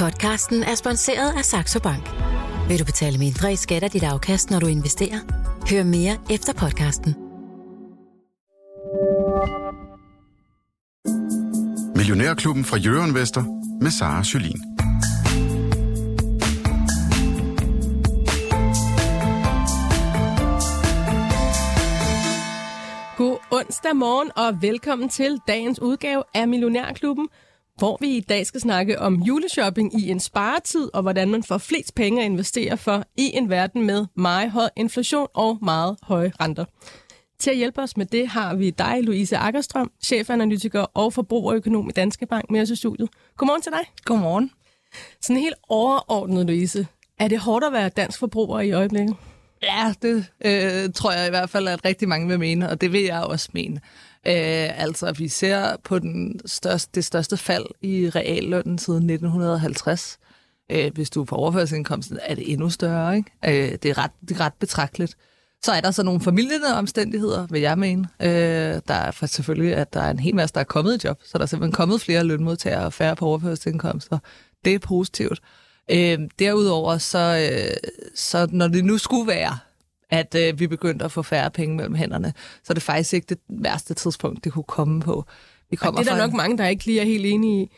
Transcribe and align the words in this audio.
Podcasten 0.00 0.62
er 0.62 0.74
sponsoreret 0.74 1.38
af 1.38 1.44
Saxo 1.44 1.80
Bank. 1.80 2.10
Vil 2.68 2.78
du 2.78 2.84
betale 2.84 3.18
mindre 3.18 3.52
i 3.52 3.56
skat 3.56 3.82
af 3.82 3.90
dit 3.90 4.02
afkast, 4.02 4.50
når 4.50 4.60
du 4.60 4.66
investerer? 4.66 5.18
Hør 5.70 5.84
mere 5.84 6.18
efter 6.30 6.52
podcasten. 6.52 7.14
Millionærklubben 11.96 12.64
fra 12.64 12.76
Jørgen 12.76 13.14
Vester 13.14 13.44
med 13.82 13.90
Sara 13.90 14.22
Jolin. 14.34 14.60
God 23.16 23.38
onsdag 23.50 23.96
morgen 23.96 24.30
og 24.36 24.62
velkommen 24.62 25.08
til 25.08 25.38
dagens 25.48 25.82
udgave 25.82 26.22
af 26.34 26.48
Millionærklubben, 26.48 27.28
hvor 27.80 27.96
vi 28.00 28.16
i 28.16 28.20
dag 28.20 28.46
skal 28.46 28.60
snakke 28.60 28.98
om 28.98 29.14
juleshopping 29.14 30.00
i 30.00 30.10
en 30.10 30.20
sparetid 30.20 30.88
og 30.94 31.02
hvordan 31.02 31.30
man 31.30 31.42
får 31.42 31.58
flest 31.58 31.94
penge 31.94 32.20
at 32.20 32.24
investere 32.24 32.76
for 32.76 33.04
i 33.16 33.30
en 33.34 33.50
verden 33.50 33.86
med 33.86 34.06
meget 34.14 34.50
høj 34.50 34.68
inflation 34.76 35.26
og 35.34 35.58
meget 35.62 35.96
høje 36.02 36.32
renter. 36.40 36.64
Til 37.38 37.50
at 37.50 37.56
hjælpe 37.56 37.82
os 37.82 37.96
med 37.96 38.06
det 38.06 38.28
har 38.28 38.54
vi 38.54 38.70
dig, 38.70 38.98
Louise 39.02 39.36
Akkerstrøm, 39.36 39.90
chefanalytiker 40.04 40.80
og 40.82 41.12
forbrugerøkonom 41.12 41.88
i 41.88 41.92
Danske 41.92 42.26
Bank 42.26 42.50
med 42.50 42.60
os 42.60 42.70
i 42.70 42.76
studiet. 42.76 43.08
Godmorgen 43.36 43.62
til 43.62 43.72
dig. 43.72 43.90
Godmorgen. 44.04 44.50
Sådan 45.20 45.42
helt 45.42 45.56
overordnet, 45.68 46.46
Louise. 46.46 46.86
Er 47.18 47.28
det 47.28 47.38
hårdt 47.38 47.64
at 47.64 47.72
være 47.72 47.88
dansk 47.88 48.18
forbruger 48.18 48.60
i 48.60 48.72
øjeblikket? 48.72 49.16
Ja, 49.62 49.94
det 50.02 50.26
øh, 50.44 50.92
tror 50.94 51.12
jeg 51.12 51.26
i 51.26 51.30
hvert 51.30 51.50
fald, 51.50 51.68
at 51.68 51.84
rigtig 51.84 52.08
mange 52.08 52.28
vil 52.28 52.38
mene, 52.38 52.70
og 52.70 52.80
det 52.80 52.92
vil 52.92 53.02
jeg 53.02 53.24
også 53.24 53.48
mene. 53.52 53.80
Øh, 54.26 54.82
altså, 54.82 55.12
vi 55.12 55.28
ser 55.28 55.76
på 55.84 55.98
den 55.98 56.40
største, 56.46 56.90
det 56.94 57.04
største 57.04 57.36
fald 57.36 57.66
i 57.80 58.10
reallønnen 58.10 58.78
siden 58.78 59.10
1950. 59.10 60.18
Øh, 60.70 60.92
hvis 60.94 61.10
du 61.10 61.20
er 61.20 61.24
på 61.24 61.36
overførselsindkomsten, 61.36 62.18
er 62.22 62.34
det 62.34 62.52
endnu 62.52 62.70
større. 62.70 63.16
Ikke? 63.16 63.30
Øh, 63.44 63.78
det, 63.82 63.84
er 63.84 63.98
ret, 63.98 64.10
det 64.20 64.30
er 64.30 64.40
ret 64.40 64.54
betragteligt. 64.54 65.16
Så 65.62 65.72
er 65.72 65.80
der 65.80 65.90
så 65.90 66.02
nogle 66.02 66.20
familiende 66.20 66.74
omstændigheder, 66.74 67.46
vil 67.50 67.60
jeg 67.60 67.78
mene. 67.78 68.08
Øh, 68.22 68.80
der 68.88 68.94
er 68.94 69.10
for 69.10 69.26
selvfølgelig, 69.26 69.74
at 69.74 69.94
der 69.94 70.00
er 70.00 70.10
en 70.10 70.18
hel 70.18 70.34
masse, 70.34 70.54
der 70.54 70.60
er 70.60 70.64
kommet 70.64 71.04
i 71.04 71.06
job, 71.06 71.20
så 71.24 71.38
der 71.38 71.42
er 71.42 71.46
simpelthen 71.46 71.72
kommet 71.72 72.00
flere 72.00 72.24
lønmodtagere 72.24 72.84
og 72.84 72.92
færre 72.92 73.16
på 73.16 73.26
overførselsindkomster. 73.26 74.18
Det 74.64 74.74
er 74.74 74.78
positivt. 74.78 75.40
Øh, 75.90 76.18
derudover, 76.38 76.98
så, 76.98 77.50
øh, 77.52 77.90
så 78.14 78.48
når 78.50 78.68
det 78.68 78.84
nu 78.84 78.98
skulle 78.98 79.26
være, 79.26 79.58
at 80.10 80.34
øh, 80.34 80.60
vi 80.60 80.66
begyndte 80.66 81.04
at 81.04 81.12
få 81.12 81.22
færre 81.22 81.50
penge 81.50 81.76
mellem 81.76 81.94
hænderne, 81.94 82.32
så 82.64 82.72
er 82.72 82.74
det 82.74 82.82
faktisk 82.82 83.14
ikke 83.14 83.26
det 83.28 83.38
værste 83.48 83.94
tidspunkt, 83.94 84.44
det 84.44 84.52
kunne 84.52 84.64
komme 84.64 85.00
på. 85.00 85.24
Vi 85.70 85.76
kommer 85.76 86.00
det 86.00 86.08
er 86.08 86.16
der 86.16 86.26
nok 86.26 86.32
mange, 86.32 86.58
der 86.58 86.66
ikke 86.66 86.86
lige 86.86 87.00
er 87.00 87.04
helt 87.04 87.26
enige 87.26 87.62
i. 87.62 87.70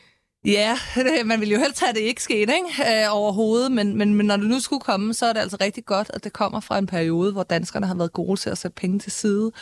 Ja, 0.45 0.79
man 1.25 1.41
ville 1.41 1.55
jo 1.55 1.61
helst 1.61 1.81
have, 1.81 1.91
at 1.91 1.95
det 1.95 2.01
ikke 2.01 2.23
skete 2.23 2.41
ikke? 2.41 3.03
Øh, 3.05 3.17
overhovedet, 3.17 3.73
men, 3.73 3.97
men, 3.97 4.15
men 4.15 4.27
når 4.27 4.37
det 4.37 4.47
nu 4.47 4.61
skulle 4.61 4.81
komme, 4.81 5.15
så 5.15 5.27
er 5.27 5.33
det 5.33 5.41
altså 5.41 5.57
rigtig 5.61 5.85
godt, 5.85 6.11
at 6.15 6.25
det 6.25 6.33
kommer 6.33 6.61
fra 6.61 6.79
en 6.79 6.87
periode, 6.87 7.33
hvor 7.33 7.43
danskerne 7.43 7.87
har 7.87 7.95
været 7.95 8.13
gode 8.13 8.41
til 8.41 8.51
at 8.51 8.59
sætte 8.59 8.75
penge 8.75 8.99
til 8.99 9.13
side. 9.13 9.53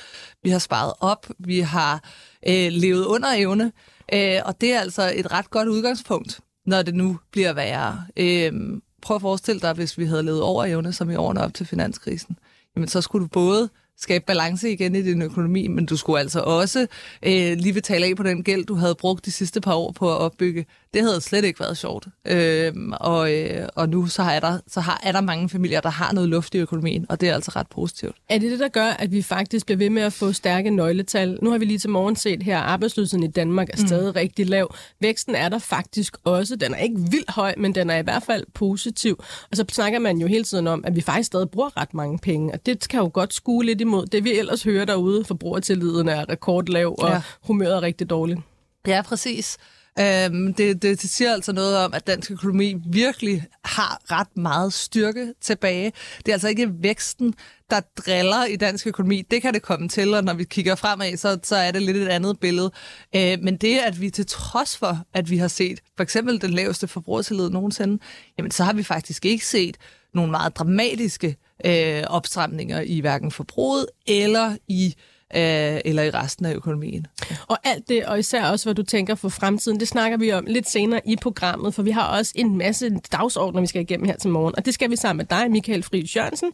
Vi 0.43 0.51
har 0.51 0.59
sparet 0.59 0.93
op, 1.01 1.27
vi 1.39 1.61
har 1.61 2.05
øh, 2.49 2.69
levet 2.71 3.05
under 3.05 3.29
evne, 3.37 3.73
øh, 4.13 4.41
og 4.45 4.61
det 4.61 4.73
er 4.73 4.81
altså 4.81 5.13
et 5.15 5.33
ret 5.33 5.51
godt 5.51 5.69
udgangspunkt 5.69 6.41
når 6.67 6.83
det 6.83 6.95
nu 6.95 7.19
bliver 7.31 7.53
værre. 7.53 8.07
Øhm, 8.17 8.83
prøv 9.03 9.15
at 9.15 9.21
forestille 9.21 9.61
dig, 9.61 9.73
hvis 9.73 9.99
vi 9.99 10.05
havde 10.05 10.23
levet 10.23 10.43
over 10.43 10.65
evne, 10.65 10.93
som 10.93 11.11
i 11.11 11.15
årene 11.15 11.43
op 11.43 11.55
til 11.55 11.67
finanskrisen. 11.67 12.39
Jamen, 12.77 12.89
så 12.89 13.01
skulle 13.01 13.23
du 13.23 13.29
både 13.29 13.71
skabe 13.97 14.25
balance 14.27 14.71
igen 14.71 14.95
i 14.95 15.03
din 15.03 15.23
økonomi, 15.23 15.69
men 15.69 15.87
du 15.87 15.97
skulle 15.97 16.21
altså 16.21 16.41
også 16.41 16.87
øh, 17.23 17.57
lige 17.57 17.73
betale 17.73 18.07
af 18.07 18.17
på 18.17 18.23
den 18.23 18.45
gæld, 18.45 18.65
du 18.65 18.75
havde 18.75 18.95
brugt 18.95 19.25
de 19.25 19.31
sidste 19.31 19.61
par 19.61 19.75
år 19.75 19.93
på 19.93 20.11
at 20.13 20.19
opbygge. 20.19 20.67
Det 20.95 21.03
havde 21.03 21.21
slet 21.21 21.45
ikke 21.45 21.61
været 21.61 21.79
sjovt. 21.79 22.07
Øh, 22.27 22.73
og, 22.93 23.35
øh, 23.35 23.69
og 23.75 23.89
nu 23.89 24.07
så 24.07 24.23
er, 24.23 24.41
der, 24.41 24.59
så 24.67 24.81
har, 24.81 25.01
er 25.03 25.13
der 25.13 25.21
mange 25.21 25.49
familier, 25.49 25.81
der 25.81 25.89
har 25.89 26.13
noget 26.13 26.29
luft 26.29 26.55
i 26.55 26.59
økonomien, 26.59 27.07
og 27.09 27.21
det 27.21 27.29
er 27.29 27.35
altså 27.35 27.53
ret 27.57 27.67
positivt. 27.67 28.17
Er 28.29 28.39
det 28.39 28.51
det, 28.51 28.59
der 28.59 28.69
gør, 28.69 28.87
at 28.87 29.13
vi 29.13 29.23
faktisk 29.23 29.67
bliver 29.67 29.79
ved 29.79 29.91
med 29.91 30.03
at 30.03 30.13
få 30.13 30.33
stærke 30.33 30.71
nøgletal? 30.71 31.39
Nu 31.43 31.51
har 31.51 31.59
vi 31.59 31.65
lige 31.65 31.79
til 31.79 31.91
morgen 31.91 32.17
set 32.17 32.43
her, 32.43 32.59
at 32.59 32.65
arbejdsløsheden 32.65 33.25
i 33.25 33.29
Danmark 33.31 33.69
er 33.69 33.77
mm. 33.81 33.87
stadig 33.87 34.07
mm. 34.07 34.17
rigtig 34.17 34.47
lav. 34.47 34.75
Væksten 35.01 35.35
er 35.35 35.49
der 35.49 35.59
faktisk 35.59 36.17
også. 36.25 36.57
Den 36.57 36.75
er 36.75 36.79
ikke 36.79 36.97
vildt 37.11 37.31
høj, 37.31 37.55
men 37.59 37.75
den 37.75 37.91
er 37.91 37.97
i 37.97 38.03
hvert 38.03 38.23
fald 38.23 38.45
positiv. 38.55 39.25
Og 39.51 39.57
så 39.57 39.65
snakker 39.69 39.99
man 39.99 40.19
jo 40.19 40.27
hele 40.27 40.45
tiden 40.45 40.67
om, 40.67 40.85
at 40.87 40.97
vi 40.97 41.01
faktisk 41.01 41.27
stadig 41.27 41.51
bruger 41.51 41.81
ret 41.81 41.95
mange 41.95 42.19
penge, 42.19 42.53
og 42.53 42.67
det 42.67 42.89
kan 42.89 43.01
jo 43.01 43.11
godt 43.15 43.35
skue 43.35 43.65
lidt 43.65 43.81
imod 43.81 44.07
det, 44.07 44.25
vi 44.25 44.39
ellers 44.39 44.63
hører 44.63 44.85
derude. 44.85 45.25
Forbrugertilliden 45.25 46.09
er 46.09 46.29
rekordlav, 46.29 46.95
og 46.99 47.11
ja. 47.11 47.23
humøret 47.43 47.77
er 47.77 47.83
rigtig 47.83 48.11
dårligt. 48.11 48.41
Ja, 48.87 49.03
præcis. 49.03 49.59
Øhm, 49.99 50.55
det, 50.55 50.83
det, 50.83 51.03
det 51.03 51.11
siger 51.11 51.33
altså 51.33 51.53
noget 51.53 51.77
om, 51.77 51.95
at 51.95 52.07
dansk 52.07 52.31
økonomi 52.31 52.75
virkelig 52.87 53.45
har 53.65 54.01
ret 54.11 54.37
meget 54.37 54.73
styrke 54.73 55.35
tilbage. 55.41 55.93
Det 56.19 56.29
er 56.29 56.33
altså 56.33 56.49
ikke 56.49 56.71
væksten, 56.83 57.35
der 57.71 57.81
driller 57.97 58.45
i 58.45 58.57
dansk 58.57 58.87
økonomi. 58.87 59.23
Det 59.31 59.43
kan 59.43 59.55
det 59.55 59.63
komme 59.63 59.89
til, 59.89 60.15
og 60.15 60.25
når 60.25 60.35
vi 60.35 60.45
kigger 60.45 60.75
fremad, 60.75 61.17
så, 61.17 61.39
så 61.43 61.57
er 61.57 61.71
det 61.71 61.83
lidt 61.83 61.97
et 61.97 62.09
andet 62.09 62.41
billede. 62.41 62.73
Øh, 63.17 63.39
men 63.43 63.57
det, 63.57 63.79
at 63.79 64.01
vi 64.01 64.11
til 64.11 64.27
trods 64.27 64.77
for, 64.77 64.99
at 65.15 65.31
vi 65.31 65.37
har 65.37 65.49
set 65.49 65.81
for 65.97 66.03
eksempel 66.03 66.41
den 66.41 66.51
laveste 66.51 66.89
forbrugertillid 66.89 67.51
nogensinde, 67.51 68.03
jamen 68.39 68.51
så 68.51 68.65
har 68.65 68.73
vi 68.73 68.83
faktisk 68.83 69.25
ikke 69.25 69.47
set 69.47 69.77
nogle 70.15 70.31
meget 70.31 70.57
dramatiske 70.57 71.37
øh, 71.65 72.03
opstramninger 72.07 72.81
i 72.81 73.01
hverken 73.01 73.31
forbruget 73.31 73.87
eller 74.07 74.57
i 74.69 74.87
øh, 74.87 75.20
eller 75.31 76.03
i 76.03 76.11
resten 76.11 76.47
af 76.47 76.55
økonomien. 76.55 77.07
Og 77.47 77.59
alt 77.65 77.89
det, 77.89 78.07
og 78.07 78.19
især 78.19 78.45
også, 78.45 78.67
hvad 78.67 78.75
du 78.75 78.83
tænker 78.83 79.15
for 79.15 79.29
fremtiden, 79.29 79.81
det 79.81 79.89
snakker 79.89 80.19
vi 80.19 80.33
om 80.33 80.45
lidt 80.47 80.71
senere 80.71 81.01
i 81.07 81.17
programmet, 81.17 81.75
for 81.75 81.83
vi 81.83 81.91
har 81.91 82.19
også 82.19 82.33
en 82.35 82.59
masse 82.59 82.91
dagsordner, 83.13 83.61
vi 83.61 83.67
skal 83.67 83.83
igennem 83.83 84.07
her 84.07 84.17
til 84.17 84.31
morgen, 84.31 84.55
og 84.57 84.65
det 84.65 84.75
skal 84.75 84.91
vi 84.91 84.97
sammen 84.97 85.27
med 85.31 85.39
dig, 85.39 85.51
Michael 85.51 85.83
Friis 85.83 86.17
Jørgensen, 86.17 86.53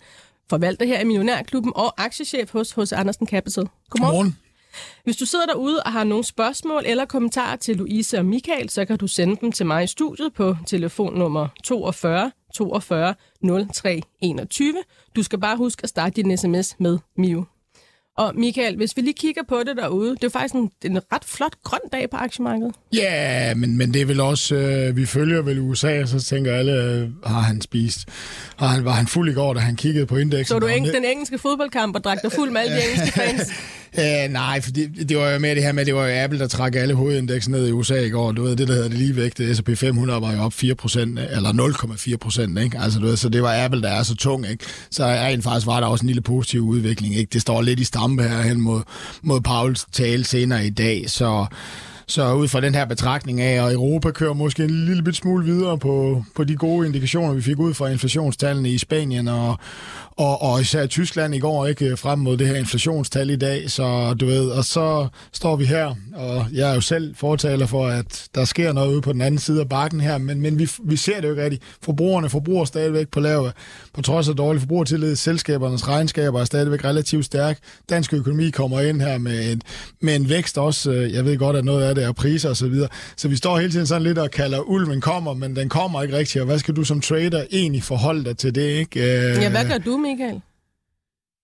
forvalter 0.51 0.87
her 0.87 1.01
i 1.01 1.05
Millionærklubben 1.05 1.73
og 1.75 2.05
aktiechef 2.05 2.53
hos 2.53 2.73
H.C. 2.73 2.93
Andersen 2.93 3.27
Capital. 3.27 3.69
Godmorgen. 3.91 4.15
Godmorgen. 4.15 4.37
Hvis 5.05 5.17
du 5.17 5.27
sidder 5.27 5.47
derude 5.47 5.83
og 5.83 5.93
har 5.93 6.05
nogle 6.05 6.25
spørgsmål 6.25 6.83
eller 6.87 7.05
kommentarer 7.05 7.57
til 7.57 7.77
Louise 7.77 8.19
og 8.19 8.25
Michael, 8.25 8.71
så 8.71 8.85
kan 8.85 8.99
du 8.99 9.07
sende 9.07 9.37
dem 9.41 9.53
til 9.53 9.67
mig 9.67 9.85
i 9.85 9.87
studiet 9.87 10.35
på 10.35 10.57
telefonnummer 10.67 11.49
42 11.65 12.33
42 12.55 13.15
03 13.73 14.01
21. 14.21 14.75
Du 15.17 15.23
skal 15.23 15.41
bare 15.41 15.57
huske 15.57 15.81
at 15.83 15.89
starte 15.89 16.23
din 16.23 16.37
sms 16.37 16.77
med 16.79 16.99
MIU. 17.17 17.45
Og 18.17 18.33
Michael, 18.35 18.77
hvis 18.77 18.97
vi 18.97 19.03
lige 19.03 19.15
kigger 19.15 19.43
på 19.49 19.63
det 19.67 19.77
derude, 19.77 20.11
det 20.11 20.25
er 20.25 20.29
faktisk 20.29 20.55
en, 20.55 20.71
en 20.85 21.01
ret 21.13 21.25
flot 21.25 21.53
grøn 21.65 21.81
dag 21.93 22.11
på 22.11 22.17
aktiemarkedet. 22.17 22.75
Ja, 22.93 23.55
men, 23.55 23.79
men 23.79 23.95
det 23.95 24.03
er 24.03 24.07
vel 24.07 24.21
også, 24.21 24.55
øh, 24.55 24.97
vi 24.97 25.07
følger 25.07 25.43
vel 25.43 25.59
USA, 25.59 26.03
og 26.03 26.09
så 26.09 26.21
tænker 26.21 26.57
alle, 26.57 26.73
øh, 26.73 27.09
har 27.27 27.41
han 27.41 27.61
spist, 27.61 28.09
har 28.57 28.67
han, 28.67 28.85
var 28.85 28.93
han 28.93 29.07
fuld 29.07 29.31
i 29.31 29.33
går, 29.33 29.55
da 29.55 29.61
han 29.61 29.77
kiggede 29.77 30.07
på 30.07 30.17
indeksen? 30.17 30.55
Så 30.55 30.59
du 30.59 30.67
eng, 30.67 30.87
den 30.87 31.05
engelske 31.05 31.39
fodboldkamp 31.39 31.97
og 31.97 32.05
drak 32.05 32.23
dig 32.23 32.33
fuld 32.33 32.51
med 32.51 32.61
alle 32.61 32.77
de 32.77 32.83
engelske 32.91 33.13
fans? 33.13 33.53
Ja, 33.97 34.29
nej, 34.29 34.61
for 34.61 34.71
det, 34.71 35.09
det 35.09 35.17
var 35.17 35.31
jo 35.31 35.39
med 35.39 35.55
det 35.55 35.63
her 35.63 35.73
med, 35.73 35.85
det 35.85 35.95
var 35.95 36.07
jo 36.07 36.25
Apple, 36.25 36.39
der 36.39 36.47
trak 36.47 36.75
alle 36.75 36.95
hovedindeksen 36.95 37.53
ned 37.53 37.69
i 37.69 37.71
USA 37.71 38.01
i 38.01 38.09
går. 38.09 38.33
Du 38.33 38.43
ved, 38.43 38.57
det 38.57 38.69
der 38.69 38.75
hedder 38.75 38.89
det 38.89 38.99
lige 38.99 39.17
vægt, 39.17 39.41
S&P 39.57 39.79
500 39.79 40.21
var 40.21 40.33
jo 40.33 40.43
op 40.43 40.53
4% 40.53 40.99
eller 40.99 41.75
0,4 42.13 42.17
procent, 42.17 42.59
ikke? 42.59 42.79
Altså, 42.79 42.99
du 42.99 43.07
ved, 43.07 43.17
så 43.17 43.29
det 43.29 43.43
var 43.43 43.65
Apple, 43.65 43.83
der 43.83 43.91
er 43.91 44.03
så 44.03 44.15
tung, 44.17 44.51
ikke? 44.51 44.65
Så 44.91 45.05
rent 45.05 45.45
faktisk 45.45 45.67
var 45.67 45.81
der 45.81 45.87
også 45.87 46.03
en 46.03 46.07
lille 46.07 46.23
positiv 46.23 46.61
udvikling, 46.61 47.17
ikke? 47.17 47.31
Det 47.33 47.41
står 47.41 47.63
lidt 47.63 47.81
i 47.81 47.85
stampe 47.85 48.23
her 48.23 48.43
hen 48.43 48.61
mod, 48.61 48.83
mod 49.23 49.41
Pauls 49.41 49.87
tale 49.93 50.25
senere 50.25 50.67
i 50.67 50.71
dag, 50.71 51.05
så 51.11 51.47
så 52.09 52.33
ud 52.33 52.49
fra 52.49 52.61
den 52.61 52.75
her 52.75 52.85
betragtning 52.85 53.41
af, 53.41 53.67
at 53.67 53.73
Europa 53.73 54.11
kører 54.11 54.33
måske 54.33 54.65
en 54.65 54.87
lille 54.87 55.03
bit 55.03 55.17
smule 55.17 55.45
videre 55.45 55.79
på, 55.79 56.25
på 56.37 56.45
de 56.45 56.57
gode 56.57 56.87
indikationer, 56.87 57.35
vi 57.35 57.43
fik 57.43 57.59
ud 57.59 57.75
fra 57.75 57.89
inflationstallene 57.89 58.71
i 58.71 58.79
Spanien 58.79 59.29
og, 59.29 59.59
og, 60.17 60.43
og 60.43 60.61
især 60.61 60.87
Tyskland 60.87 61.35
i 61.35 61.39
går, 61.39 61.67
ikke 61.67 61.97
frem 61.97 62.19
mod 62.19 62.37
det 62.37 62.49
her 62.49 62.55
inflationstal 62.57 63.31
i 63.31 63.37
dag, 63.37 63.71
så 63.71 64.15
du 64.21 64.27
ved, 64.27 64.49
og 64.49 64.65
så 64.65 65.09
står 65.33 65.57
vi 65.57 65.65
her, 65.65 65.95
og 66.15 66.47
jeg 66.53 66.71
er 66.71 66.75
jo 66.75 66.81
selv 66.81 67.15
fortaler 67.17 67.67
for, 67.67 67.87
at 67.87 68.29
der 68.35 68.45
sker 68.45 68.73
noget 68.73 68.93
ude 68.93 69.03
på 69.03 69.13
den 69.13 69.21
anden 69.21 69.39
side 69.39 69.61
af 69.61 69.69
bakken 69.69 70.01
her, 70.01 70.19
men, 70.19 70.41
men 70.41 70.59
vi, 70.59 70.71
vi 70.85 70.97
ser 70.97 71.21
det 71.21 71.25
jo 71.25 71.33
ikke 71.33 71.45
rigtigt. 71.45 71.63
Forbrugerne 71.83 72.29
forbruger 72.29 72.65
stadigvæk 72.65 73.09
på 73.09 73.21
lav, 73.21 73.51
på 73.95 74.03
trods 74.03 74.29
af 74.29 74.37
dårlig 74.37 74.61
forbrugertillid, 74.61 75.17
selskabernes 75.17 75.89
regnskaber 75.89 76.41
er 76.41 76.45
stadigvæk 76.45 76.85
relativt 76.85 77.25
stærk. 77.25 77.59
Dansk 77.91 78.13
økonomi 78.13 78.51
kommer 78.51 78.81
ind 78.81 79.01
her 79.01 79.19
med 79.19 79.53
en, 79.53 79.63
med 80.01 80.17
en 80.17 80.29
vækst 80.29 80.59
også, 80.59 80.91
jeg 80.91 81.25
ved 81.25 81.39
godt, 81.39 81.57
at 81.57 81.65
noget 81.65 81.85
af 81.85 81.95
det 81.95 82.05
er 82.05 82.13
priser 82.13 82.51
osv., 82.51 82.55
så, 82.55 82.69
videre. 82.69 82.89
så 83.17 83.29
vi 83.29 83.37
står 83.37 83.59
hele 83.59 83.73
tiden 83.73 83.87
sådan 83.87 84.03
lidt 84.03 84.19
og 84.19 84.31
kalder, 84.31 84.61
ulven 84.61 85.01
kommer, 85.01 85.35
men 85.35 85.57
den 85.57 85.69
kommer 85.69 86.03
ikke 86.03 86.17
rigtigt, 86.17 86.41
og 86.41 86.47
hvad 86.47 86.59
skal 86.59 86.77
du 86.77 86.85
som 86.85 87.01
trader 87.01 87.45
egentlig 87.53 87.83
forholde 87.83 88.25
dig 88.25 88.39
til 88.39 88.55
det, 88.55 88.69
ikke? 88.69 89.01
Øh, 89.01 89.43
ja, 89.43 89.51
hvad 89.51 89.65
gør 89.65 89.79
du, 89.79 89.97
Michael? 90.07 90.41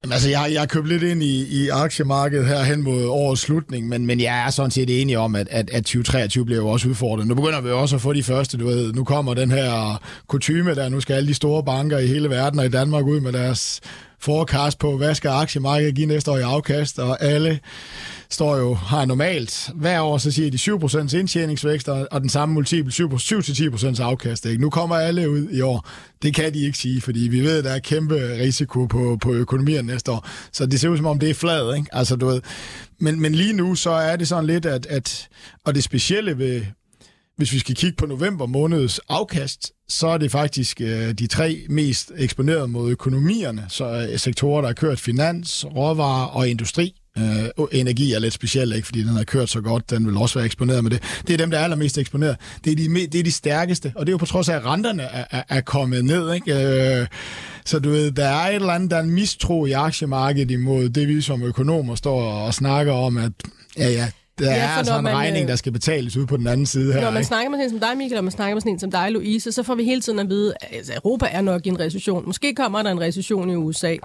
Jamen, 0.05 0.13
altså, 0.13 0.31
jeg, 0.31 0.49
jeg 0.53 0.61
har 0.61 0.67
købt 0.67 0.89
lidt 0.89 1.03
ind 1.03 1.23
i, 1.23 1.65
i 1.65 1.69
aktiemarkedet 1.69 2.47
her 2.47 2.63
hen 2.63 2.83
mod 2.83 3.07
årets 3.07 3.43
slutning, 3.43 3.89
men, 3.89 4.07
men 4.07 4.21
jeg 4.21 4.47
er 4.47 4.51
sådan 4.51 4.71
set 4.71 5.01
enig 5.01 5.19
om, 5.19 5.35
at, 5.35 5.49
at, 5.51 5.71
at 5.71 5.85
2023 5.85 6.45
bliver 6.45 6.61
jo 6.61 6.69
også 6.69 6.89
udfordret. 6.89 7.27
Nu 7.27 7.35
begynder 7.35 7.61
vi 7.61 7.71
også 7.71 7.97
at 7.97 8.03
få 8.03 8.13
de 8.13 8.23
første, 8.23 8.59
du 8.59 8.67
ved, 8.67 8.93
nu 8.93 9.05
kommer 9.05 9.35
den 9.35 9.51
her 9.51 10.03
kutume 10.27 10.75
der, 10.75 10.89
nu 10.89 11.01
skal 11.01 11.15
alle 11.15 11.29
de 11.29 11.35
store 11.35 11.65
banker 11.65 11.99
i 11.99 12.07
hele 12.07 12.31
verden 12.31 12.59
og 12.59 12.67
i 12.67 12.69
Danmark 12.69 13.05
ud 13.05 13.21
med 13.21 13.33
deres 13.33 13.81
forecast 14.19 14.79
på, 14.79 14.97
hvad 14.97 15.15
skal 15.15 15.29
aktiemarkedet 15.29 15.95
give 15.95 16.07
næste 16.07 16.31
år 16.31 16.39
i 16.39 16.43
afkast, 16.43 16.99
og 16.99 17.23
alle 17.23 17.61
står 18.35 18.57
jo, 18.57 18.75
har 18.75 19.05
normalt 19.05 19.71
hver 19.75 20.01
år, 20.01 20.19
så 20.19 20.31
siger 20.31 20.51
de 20.51 20.57
7% 21.13 21.17
indtjeningsvækst, 21.19 21.89
og 21.89 22.21
den 22.21 22.29
samme 22.29 22.55
multiple 22.55 22.93
7-10% 23.17 24.03
afkast. 24.03 24.47
Ikke? 24.47 24.61
Nu 24.61 24.71
kommer 24.71 24.97
alle 24.97 25.31
ud 25.31 25.49
i 25.51 25.61
år. 25.61 25.89
Det 26.23 26.35
kan 26.35 26.55
de 26.55 26.59
ikke 26.59 26.79
sige, 26.79 27.01
fordi 27.01 27.21
vi 27.21 27.41
ved, 27.41 27.59
at 27.59 27.65
der 27.65 27.71
er 27.71 27.79
kæmpe 27.79 28.15
risiko 28.39 28.87
på, 28.87 29.19
på 29.21 29.35
økonomien 29.35 29.85
næste 29.85 30.11
år. 30.11 30.29
Så 30.53 30.67
det 30.67 30.81
ser 30.81 30.89
ud 30.89 30.97
som 30.97 31.07
om, 31.07 31.19
det 31.19 31.31
er 31.31 31.35
flad. 31.35 31.77
Ikke? 31.77 31.89
Altså, 31.93 32.17
du 32.17 32.27
ved. 32.27 32.41
Men, 33.01 33.21
men 33.21 33.35
lige 33.35 33.53
nu, 33.53 33.75
så 33.75 33.91
er 33.91 34.17
det 34.17 34.29
sådan 34.29 34.47
lidt, 34.47 34.67
at, 34.67 34.87
at 34.87 35.29
og 35.65 35.75
det 35.75 35.85
specielle 35.85 36.39
ved, 36.39 36.63
hvis 37.37 37.53
vi 37.53 37.59
skal 37.59 37.75
kigge 37.75 37.97
på 37.97 38.07
november 38.07 38.47
måneds 38.47 38.99
afkast, 39.09 39.73
så 39.89 40.07
er 40.07 40.19
det 40.19 40.31
faktisk 40.31 40.81
øh, 40.81 41.13
de 41.13 41.27
tre 41.27 41.67
mest 41.69 42.13
eksponerede 42.17 42.69
mod 42.69 42.91
økonomierne, 42.91 43.67
så 43.69 44.09
øh, 44.13 44.19
sektorer, 44.19 44.61
der 44.61 44.69
har 44.69 44.75
kørt 44.75 45.01
finans, 45.01 45.65
råvarer 45.65 46.27
og 46.27 46.49
industri. 46.49 47.02
Øh, 47.19 47.67
energi 47.73 48.13
er 48.13 48.19
lidt 48.19 48.35
specielt, 48.35 48.77
ikke, 48.77 48.87
fordi 48.87 49.03
den 49.03 49.17
har 49.17 49.25
kørt 49.25 49.49
så 49.49 49.61
godt, 49.61 49.91
den 49.91 50.07
vil 50.07 50.17
også 50.17 50.39
være 50.39 50.47
eksponeret 50.47 50.83
med 50.83 50.91
det. 50.91 51.03
Det 51.27 51.33
er 51.33 51.37
dem, 51.37 51.51
der 51.51 51.59
er 51.59 51.65
allermest 51.65 51.99
eksponeret. 51.99 52.37
Det 52.65 52.73
er 52.73 52.77
de, 52.77 53.07
det 53.07 53.15
er 53.15 53.23
de 53.23 53.33
stærkeste, 53.33 53.93
og 53.97 54.07
det 54.07 54.11
er 54.11 54.13
jo 54.13 54.19
på 54.19 54.27
trods 54.27 54.49
af, 54.49 54.57
at 54.57 54.65
renterne 54.65 55.03
er, 55.03 55.25
er, 55.31 55.43
er 55.49 55.61
kommet 55.61 56.05
ned. 56.05 56.33
Ikke? 56.33 56.55
Øh, 57.01 57.07
så 57.65 57.79
du 57.79 57.91
ved, 57.91 58.11
der 58.11 58.27
er 58.27 58.49
et 58.49 58.55
eller 58.55 58.73
andet, 58.73 58.91
der 58.91 58.97
er 58.97 59.03
en 59.03 59.11
mistro 59.11 59.67
i 59.67 59.73
aktiemarkedet 59.73 60.51
imod 60.51 60.89
det, 60.89 61.09
vi 61.09 61.21
som 61.21 61.43
økonomer 61.43 61.95
står 61.95 62.23
og 62.23 62.55
snakker 62.55 62.93
om, 62.93 63.17
at 63.17 63.33
ja, 63.79 63.89
ja, 63.89 64.11
der 64.39 64.51
ja, 64.51 64.57
er 64.57 64.69
altså 64.69 64.99
en 64.99 65.05
man, 65.05 65.15
regning, 65.15 65.43
øh, 65.45 65.49
der 65.49 65.57
skal 65.57 65.73
betales 65.73 66.17
ud 66.17 66.27
på 66.27 66.37
den 66.37 66.47
anden 66.47 66.67
side 66.67 66.93
her. 66.93 67.01
Når 67.01 67.11
man 67.11 67.21
ikke? 67.21 67.27
snakker 67.27 67.51
med 67.51 67.59
sådan 67.59 67.75
en 67.75 67.81
som 67.81 67.89
dig, 67.89 67.97
Michael, 67.99 68.19
og 68.19 68.25
man 68.25 68.33
snakker 68.33 68.55
med 68.55 68.61
sådan 68.61 68.73
en 68.73 68.79
som 68.79 68.91
dig, 68.91 69.11
Louise, 69.11 69.53
så 69.53 69.63
får 69.63 69.75
vi 69.75 69.85
hele 69.85 70.01
tiden 70.01 70.19
at 70.19 70.29
vide, 70.29 70.55
at 70.61 70.77
altså, 70.77 70.93
Europa 70.95 71.27
er 71.31 71.41
nok 71.41 71.67
i 71.67 71.69
en 71.69 71.81
recession. 71.81 72.27
Måske 72.27 72.55
kommer 72.55 72.83
der 72.83 72.91
en 72.91 73.01
recession 73.01 73.51
i 73.51 73.55
USA. 73.55 73.97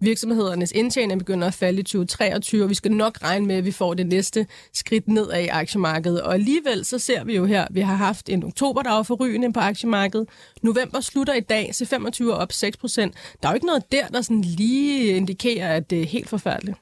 Virksomhedernes 0.00 0.72
indtjening 0.72 1.18
begynder 1.18 1.46
at 1.46 1.54
falde 1.54 1.80
i 1.80 1.82
2023, 1.82 2.62
og 2.62 2.70
vi 2.70 2.74
skal 2.74 2.92
nok 2.92 3.22
regne 3.22 3.46
med, 3.46 3.56
at 3.56 3.64
vi 3.64 3.72
får 3.72 3.94
det 3.94 4.06
næste 4.06 4.46
skridt 4.72 5.08
ned 5.08 5.32
i 5.32 5.46
aktiemarkedet. 5.46 6.22
Og 6.22 6.34
alligevel 6.34 6.84
så 6.84 6.98
ser 6.98 7.24
vi 7.24 7.36
jo 7.36 7.44
her, 7.44 7.66
vi 7.70 7.80
har 7.80 7.94
haft 7.94 8.28
en 8.28 8.44
oktober, 8.44 8.82
der 8.82 8.90
var 8.90 9.02
forrygende 9.02 9.52
på 9.52 9.60
aktiemarkedet. 9.60 10.28
November 10.62 11.00
slutter 11.00 11.34
i 11.34 11.40
dag, 11.40 11.74
så 11.74 11.84
25 11.84 12.34
op 12.34 12.52
6 12.52 12.76
procent. 12.76 13.14
Der 13.42 13.48
er 13.48 13.52
jo 13.52 13.54
ikke 13.54 13.66
noget 13.66 13.92
der, 13.92 14.08
der 14.08 14.22
sådan 14.22 14.42
lige 14.42 15.16
indikerer, 15.16 15.76
at 15.76 15.90
det 15.90 16.02
er 16.02 16.06
helt 16.06 16.28
forfærdeligt. 16.28 16.76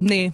Nej, 0.00 0.30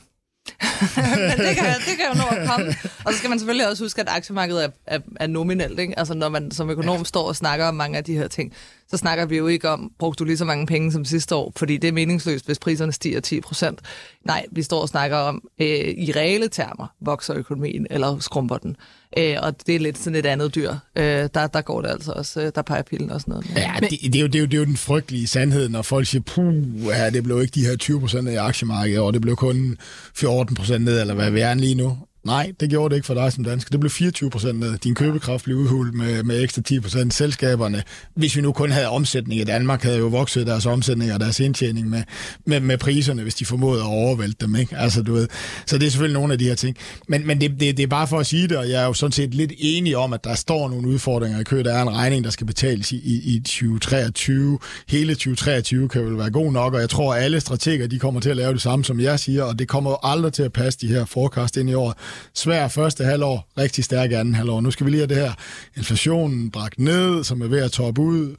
Men 1.29 1.39
det 1.39 1.57
kan, 1.57 1.67
det 1.87 1.95
kan 1.99 2.07
jo 2.13 2.19
nå 2.19 2.25
at 2.31 2.49
komme. 2.49 2.75
Og 3.05 3.13
så 3.13 3.19
skal 3.19 3.31
man 3.31 3.39
selvfølgelig 3.39 3.69
også 3.69 3.85
huske, 3.85 4.01
at 4.01 4.09
aktiemarkedet 4.11 4.65
er, 4.65 4.69
er, 4.87 4.99
er 5.21 5.27
nominelt. 5.27 5.79
Ikke? 5.79 5.99
Altså 5.99 6.15
når 6.15 6.29
man 6.29 6.51
som 6.51 6.71
økonom 6.71 7.05
står 7.05 7.29
og 7.29 7.37
snakker 7.37 7.67
om 7.67 7.75
mange 7.75 7.99
af 7.99 8.05
de 8.05 8.15
her 8.15 8.29
ting, 8.29 8.53
så 8.91 8.97
snakker 8.97 9.27
vi 9.27 9.37
jo 9.37 9.47
ikke 9.47 9.69
om, 9.69 9.93
brugte 9.99 10.19
du 10.19 10.25
lige 10.25 10.39
så 10.39 10.45
mange 10.45 10.67
penge 10.67 10.93
som 10.93 11.05
sidste 11.05 11.35
år, 11.35 11.53
fordi 11.57 11.77
det 11.77 11.89
er 11.89 11.93
meningsløst, 11.93 12.47
hvis 12.47 12.59
priserne 12.59 12.93
stiger 12.93 13.21
10 13.21 13.41
procent. 13.41 13.81
Nej, 14.25 14.47
vi 14.53 14.63
står 14.63 14.81
og 14.81 14.89
snakker 14.89 15.17
om, 15.17 15.43
øh, 15.61 15.67
i 15.79 16.13
reelle 16.17 16.49
termer, 16.49 16.87
vokser 17.01 17.35
økonomien 17.35 17.87
eller 17.91 18.19
skrumper 18.19 18.59
den. 18.59 18.77
Øh, 19.17 19.37
og 19.43 19.67
det 19.67 19.75
er 19.75 19.79
lidt 19.79 19.99
sådan 19.99 20.19
et 20.19 20.27
andet 20.27 20.55
dyr. 20.55 20.75
Øh, 20.97 21.05
der, 21.35 21.47
der 21.47 21.61
går 21.61 21.83
det 21.83 21.89
altså 21.89 22.13
også, 22.13 22.41
øh, 22.41 22.53
der 22.55 22.63
peger 22.63 22.83
pillen 22.83 23.11
og 23.11 23.21
sådan 23.21 23.33
noget. 23.33 23.47
Ja, 23.57 23.75
det, 23.81 23.91
det, 23.91 24.17
er 24.17 24.21
jo, 24.21 24.27
det, 24.27 24.35
er 24.35 24.41
jo, 24.41 24.47
det 24.47 24.55
er 24.55 24.59
jo 24.59 24.65
den 24.65 24.77
frygtelige 24.77 25.27
sandhed, 25.27 25.69
når 25.69 25.83
folk 25.83 26.07
siger, 26.07 26.23
puh, 26.23 26.55
ja, 26.85 27.11
det 27.11 27.25
blev 27.25 27.41
ikke 27.41 27.55
de 27.55 27.67
her 27.67 27.77
20 27.77 28.01
procent 28.01 28.29
i 28.29 28.35
aktiemarkedet, 28.35 29.01
og 29.01 29.13
det 29.13 29.21
blev 29.21 29.37
kun 29.37 29.77
14 30.15 30.55
procent 30.55 30.85
ned, 30.85 31.01
eller 31.01 31.15
hvad 31.15 31.31
vi 31.31 31.41
er 31.41 31.55
lige 31.55 31.75
nu. 31.75 31.99
Nej, 32.29 32.53
det 32.61 32.71
gjorde 32.71 32.91
det 32.91 32.97
ikke 32.97 33.07
for 33.07 33.15
dig 33.15 33.33
som 33.33 33.45
dansker. 33.45 33.71
Det 33.71 33.81
blev 33.81 33.91
24 33.91 34.31
procent 34.31 34.59
ned. 34.59 34.79
Din 34.79 34.95
købekraft 34.95 35.45
blev 35.45 35.57
udhulet 35.57 35.95
med, 35.95 36.23
med 36.23 36.43
ekstra 36.43 36.63
10 36.63 36.81
procent. 36.81 37.15
Selskaberne, 37.15 37.83
hvis 38.15 38.37
vi 38.37 38.41
nu 38.41 38.53
kun 38.53 38.71
havde 38.71 38.89
omsætning 38.89 39.41
i 39.41 39.45
Danmark, 39.45 39.83
havde 39.83 39.99
jo 39.99 40.07
vokset 40.07 40.47
deres 40.47 40.67
omsætning 40.67 41.13
og 41.13 41.21
deres 41.21 41.41
indtjening 41.41 41.89
med, 41.89 42.03
med, 42.47 42.61
med 42.61 42.79
priserne, 42.79 43.23
hvis 43.23 43.35
de 43.35 43.45
formåede 43.45 43.81
at 43.81 43.87
overvælte 43.87 44.47
dem. 44.47 44.57
Ikke? 44.57 44.77
Altså, 44.77 45.03
du 45.03 45.13
ved. 45.13 45.29
Så 45.67 45.79
det 45.79 45.87
er 45.87 45.91
selvfølgelig 45.91 46.15
nogle 46.15 46.33
af 46.33 46.39
de 46.39 46.45
her 46.45 46.55
ting. 46.55 46.77
Men, 47.09 47.27
men 47.27 47.41
det, 47.41 47.51
det, 47.61 47.77
det, 47.77 47.83
er 47.83 47.87
bare 47.87 48.07
for 48.07 48.19
at 48.19 48.27
sige 48.27 48.49
det, 48.49 48.57
og 48.57 48.71
jeg 48.71 48.83
er 48.83 48.87
jo 48.87 48.93
sådan 48.93 49.13
set 49.13 49.35
lidt 49.35 49.53
enig 49.59 49.97
om, 49.97 50.13
at 50.13 50.25
der 50.25 50.35
står 50.35 50.69
nogle 50.69 50.89
udfordringer 50.89 51.41
i 51.41 51.45
kø. 51.45 51.63
Der 51.63 51.75
er 51.75 51.83
en 51.83 51.91
regning, 51.91 52.25
der 52.25 52.31
skal 52.31 52.47
betales 52.47 52.93
i, 52.93 52.97
i, 52.97 53.37
i 53.37 53.41
2023. 53.41 54.59
Hele 54.89 55.15
2023 55.15 55.89
kan 55.89 56.05
vel 56.05 56.19
være 56.19 56.31
god 56.31 56.53
nok, 56.53 56.75
og 56.75 56.81
jeg 56.81 56.91
tror, 56.91 57.15
at 57.15 57.23
alle 57.23 57.41
strateger 57.41 57.87
de 57.87 57.99
kommer 57.99 58.21
til 58.21 58.31
at 58.31 58.37
lave 58.37 58.53
det 58.53 58.63
samme, 58.63 58.85
som 58.85 59.01
jeg 59.01 59.21
siger, 59.21 59.43
og 59.43 59.59
det 59.59 59.69
kommer 59.69 59.91
jo 59.91 59.99
aldrig 60.03 60.33
til 60.33 60.43
at 60.43 60.53
passe 60.53 60.79
de 60.81 60.89
her 60.89 61.05
forecast 61.05 61.57
ind 61.57 61.71
i 61.71 61.75
år 61.75 61.95
svær 62.35 62.69
første 62.69 63.05
halvår, 63.05 63.49
rigtig 63.59 63.85
stærk 63.85 64.13
anden 64.13 64.35
halvår. 64.35 64.61
Nu 64.61 64.71
skal 64.71 64.87
vi 64.87 64.91
lige 64.91 65.01
have 65.01 65.07
det 65.07 65.17
her 65.17 65.33
inflationen 65.77 66.51
bragt 66.51 66.79
ned, 66.79 67.25
som 67.25 67.43
er 67.43 67.47
ved 67.47 67.63
at 67.63 67.73
toppe 67.73 68.03
ud. 68.03 68.37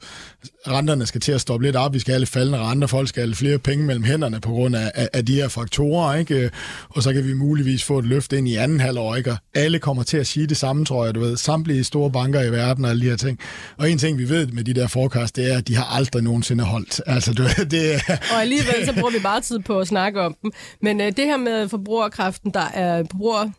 Renterne 0.68 1.06
skal 1.06 1.20
til 1.20 1.32
at 1.32 1.40
stoppe 1.40 1.66
lidt 1.66 1.76
op. 1.76 1.94
Vi 1.94 1.98
skal 1.98 2.12
have 2.12 2.18
lidt 2.18 2.30
faldende 2.30 2.58
renter. 2.58 2.86
Folk 2.86 3.08
skal 3.08 3.22
have 3.22 3.34
flere 3.34 3.58
penge 3.58 3.84
mellem 3.84 4.04
hænderne 4.04 4.40
på 4.40 4.50
grund 4.50 4.76
af, 4.76 4.92
af, 4.94 5.08
af 5.12 5.26
de 5.26 5.34
her 5.34 5.48
faktorer. 5.48 6.14
Ikke? 6.14 6.50
Og 6.88 7.02
så 7.02 7.12
kan 7.12 7.28
vi 7.28 7.32
muligvis 7.32 7.84
få 7.84 7.98
et 7.98 8.04
løft 8.04 8.32
ind 8.32 8.48
i 8.48 8.56
anden 8.56 8.80
halvår. 8.80 9.16
Ikke? 9.16 9.30
Og 9.30 9.36
alle 9.54 9.78
kommer 9.78 10.02
til 10.02 10.16
at 10.16 10.26
sige 10.26 10.46
det 10.46 10.56
samme, 10.56 10.84
tror 10.84 11.04
jeg. 11.04 11.14
Du 11.14 11.20
ved. 11.20 11.36
Samtlige 11.36 11.84
store 11.84 12.10
banker 12.10 12.42
i 12.42 12.52
verden 12.52 12.84
og 12.84 12.90
alle 12.90 13.02
de 13.02 13.08
her 13.08 13.16
ting. 13.16 13.38
Og 13.76 13.90
en 13.90 13.98
ting, 13.98 14.18
vi 14.18 14.28
ved 14.28 14.46
med 14.46 14.64
de 14.64 14.74
der 14.74 14.86
forecast, 14.86 15.36
det 15.36 15.52
er, 15.52 15.58
at 15.58 15.68
de 15.68 15.76
har 15.76 15.84
aldrig 15.84 16.22
nogensinde 16.22 16.64
holdt. 16.64 17.00
Altså, 17.06 17.32
du 17.32 17.42
det. 17.70 18.02
Og 18.08 18.40
alligevel 18.40 18.86
så 18.86 18.92
bruger 18.92 19.10
vi 19.10 19.18
bare 19.22 19.40
tid 19.40 19.58
på 19.58 19.78
at 19.78 19.88
snakke 19.88 20.20
om 20.20 20.36
dem. 20.42 20.52
Men 20.82 21.00
øh, 21.00 21.06
det 21.06 21.24
her 21.24 21.36
med 21.36 21.68
forbrugerkraften, 21.68 22.50
der 22.54 22.64
er 22.74 23.02
forbruger 23.10 23.50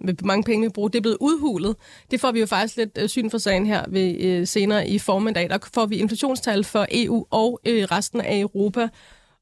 hvor 0.00 0.26
mange 0.26 0.44
penge 0.44 0.66
vi 0.66 0.68
bruger, 0.68 0.88
det 0.88 0.98
er 0.98 1.02
blevet 1.02 1.18
udhulet. 1.20 1.76
Det 2.10 2.20
får 2.20 2.32
vi 2.32 2.40
jo 2.40 2.46
faktisk 2.46 2.76
lidt 2.76 2.98
øh, 2.98 3.08
syn 3.08 3.30
for 3.30 3.38
sagen 3.38 3.66
her 3.66 3.84
ved, 3.88 4.20
øh, 4.20 4.46
senere 4.46 4.88
i 4.88 4.98
formiddag. 4.98 5.50
Der 5.50 5.58
får 5.74 5.86
vi 5.86 5.96
inflationstal 5.96 6.64
for 6.64 6.86
EU 6.90 7.26
og 7.30 7.60
øh, 7.66 7.84
resten 7.84 8.20
af 8.20 8.38
Europa. 8.38 8.88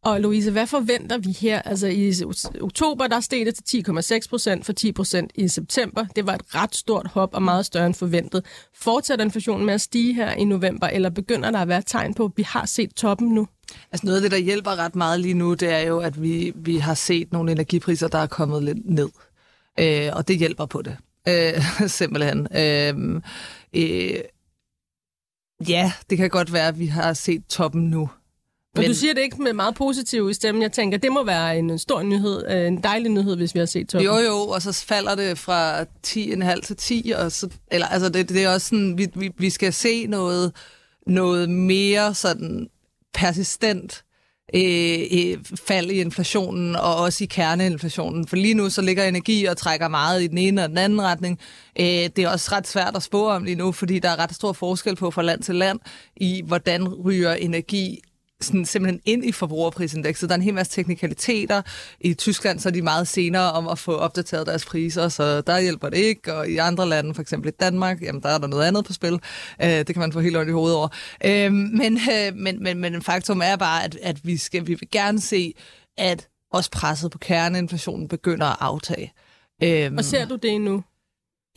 Og 0.05 0.21
Louise, 0.21 0.51
hvad 0.51 0.67
forventer 0.67 1.19
vi 1.19 1.31
her? 1.33 1.63
Altså 1.63 1.87
i 1.87 2.13
oktober, 2.61 3.07
der 3.07 3.21
steg 3.21 3.47
det 3.47 3.55
til 3.55 3.85
10,6 3.89 4.29
procent 4.29 4.67
for 4.67 4.73
10 4.73 4.93
procent 4.93 5.31
i 5.35 5.49
september. 5.49 6.07
Det 6.17 6.27
var 6.27 6.35
et 6.35 6.55
ret 6.55 6.77
stort 6.77 7.07
hop 7.07 7.35
og 7.35 7.43
meget 7.43 7.67
større 7.67 7.87
end 7.87 7.95
forventet. 7.95 8.45
Fortsætter 8.75 9.25
inflationen 9.25 9.67
med 9.67 9.75
at 9.75 9.81
stige 9.81 10.15
her 10.15 10.31
i 10.31 10.45
november, 10.45 10.87
eller 10.87 11.11
begynder 11.11 11.51
der 11.51 11.59
at 11.59 11.69
være 11.69 11.83
tegn 11.83 12.15
på, 12.15 12.25
at 12.25 12.31
vi 12.37 12.43
har 12.43 12.67
set 12.67 12.95
toppen 12.95 13.29
nu? 13.29 13.47
Altså 13.93 14.07
noget 14.07 14.17
af 14.17 14.23
det, 14.23 14.31
der 14.31 14.39
hjælper 14.39 14.79
ret 14.79 14.97
meget 14.97 15.21
lige 15.21 15.35
nu, 15.35 15.55
det 15.55 15.73
er 15.73 15.81
jo, 15.81 15.99
at 15.99 16.23
vi, 16.23 16.53
vi 16.57 16.77
har 16.77 16.95
set 16.95 17.33
nogle 17.33 17.53
energipriser, 17.53 18.09
der 18.09 18.19
er 18.19 18.27
kommet 18.27 18.63
lidt 18.63 18.91
ned. 18.91 19.09
Øh, 19.79 20.11
og 20.13 20.29
det 20.29 20.39
hjælper 20.39 20.67
på 20.67 20.83
det. 20.83 20.97
Øh, 21.29 21.63
simpelthen. 21.99 22.49
Øh, 22.57 23.23
øh, 23.73 24.21
ja, 25.69 25.93
det 26.11 26.19
kan 26.19 26.31
godt 26.31 26.53
være, 26.53 26.69
at 26.69 26.79
vi 26.79 26.87
har 26.87 27.13
set 27.13 27.43
toppen 27.49 27.91
nu. 27.91 28.11
Men, 28.75 28.83
Men 28.83 28.91
du 28.91 28.95
siger 28.95 29.15
det 29.15 29.21
ikke 29.21 29.43
med 29.43 29.53
meget 29.53 29.75
positiv 29.75 30.31
i 30.31 30.35
stemmen. 30.35 30.63
Jeg 30.63 30.73
tænker, 30.73 30.99
det 30.99 31.13
må 31.13 31.25
være 31.25 31.59
en 31.59 31.79
stor 31.79 32.03
nyhed, 32.03 32.45
øh, 32.51 32.67
en 32.67 32.83
dejlig 32.83 33.11
nyhed, 33.11 33.37
hvis 33.37 33.55
vi 33.55 33.59
har 33.59 33.67
set 33.67 33.89
toppen. 33.89 34.07
Jo, 34.07 34.17
jo, 34.17 34.37
og 34.37 34.63
så 34.63 34.73
falder 34.73 35.15
det 35.15 35.39
fra 35.39 35.83
10,5 35.83 36.61
til 36.61 36.77
10, 36.77 37.13
og 37.17 37.33
så, 37.33 37.49
eller, 37.71 37.87
altså 37.87 38.09
det, 38.09 38.29
det 38.29 38.45
er 38.45 38.49
også 38.49 38.67
sådan, 38.67 38.99
vi, 38.99 39.09
vi, 39.15 39.31
vi 39.39 39.51
skal 39.51 39.73
se 39.73 40.07
noget, 40.07 40.53
noget 41.07 41.51
mere 41.51 42.15
sådan 42.15 42.69
persistent 43.15 44.05
øh, 44.55 45.39
fald 45.67 45.91
i 45.91 46.01
inflationen 46.01 46.77
og 46.77 46.97
også 46.97 47.25
i 47.25 47.27
kerneinflationen. 47.27 48.27
For 48.27 48.37
lige 48.37 48.55
nu 48.55 48.71
så 48.71 48.83
ligger 48.83 49.05
energi 49.05 49.45
og 49.45 49.57
trækker 49.57 49.89
meget 49.89 50.23
i 50.23 50.27
den 50.27 50.39
ene 50.39 50.63
og 50.63 50.69
den 50.69 50.79
anden 50.79 51.03
retning. 51.03 51.39
Øh, 51.81 51.87
det 51.87 52.19
er 52.19 52.29
også 52.29 52.49
ret 52.53 52.67
svært 52.67 52.97
at 52.97 53.03
spå 53.03 53.29
om 53.29 53.45
lige 53.45 53.55
nu, 53.55 53.73
fordi 53.73 53.99
der 53.99 54.09
er 54.09 54.19
ret 54.19 54.35
stor 54.35 54.53
forskel 54.53 54.97
på 54.97 55.11
fra 55.11 55.23
land 55.23 55.43
til 55.43 55.55
land 55.55 55.81
i, 56.17 56.43
hvordan 56.47 56.89
ryger 56.89 57.35
energi 57.35 58.03
sådan 58.41 58.65
simpelthen 58.65 59.01
ind 59.05 59.25
i 59.25 59.33
forbrugerprisindekset. 59.33 60.29
Der 60.29 60.35
er 60.35 60.39
en 60.39 60.43
hel 60.43 60.55
masse 60.55 60.73
teknikaliteter. 60.73 61.63
I 62.01 62.15
Tyskland 62.15 62.61
så 62.61 62.69
er 62.69 62.73
de 62.73 62.83
meget 62.83 63.09
senere 63.09 63.53
om 63.53 63.69
at 63.69 63.79
få 63.79 63.97
opdateret 63.97 64.47
deres 64.47 64.65
priser, 64.65 65.09
så 65.09 65.41
der 65.41 65.61
hjælper 65.61 65.89
det 65.89 65.97
ikke. 65.97 66.35
Og 66.35 66.49
i 66.49 66.57
andre 66.57 66.89
lande, 66.89 67.15
for 67.15 67.23
eksempel 67.23 67.49
i 67.49 67.53
Danmark, 67.61 68.03
jamen 68.03 68.23
der 68.23 68.29
er 68.29 68.39
der 68.39 68.47
noget 68.47 68.65
andet 68.65 68.85
på 68.85 68.93
spil. 68.93 69.21
Øh, 69.63 69.69
det 69.69 69.87
kan 69.87 69.99
man 69.99 70.13
få 70.13 70.21
helt 70.21 70.37
ondt 70.37 70.49
i 70.49 70.53
hovedet 70.53 70.77
over. 70.77 70.89
Øh, 71.25 71.53
men, 71.53 71.99
øh, 72.13 72.35
men, 72.35 72.63
men, 72.63 72.79
men 72.79 73.03
faktum 73.03 73.41
er 73.45 73.57
bare, 73.57 73.85
at, 73.85 73.99
at 74.03 74.27
vi, 74.27 74.37
skal, 74.37 74.67
vi 74.67 74.75
vil 74.75 74.91
gerne 74.93 75.21
se, 75.21 75.55
at 75.99 76.29
også 76.53 76.71
presset 76.71 77.11
på 77.11 77.19
kerneinflationen 77.19 78.09
begynder 78.09 78.47
at 78.47 78.57
aftage. 78.61 79.13
Øh, 79.63 79.93
og 79.97 80.05
ser 80.05 80.27
du 80.27 80.37
det 80.37 80.61
nu? 80.61 80.83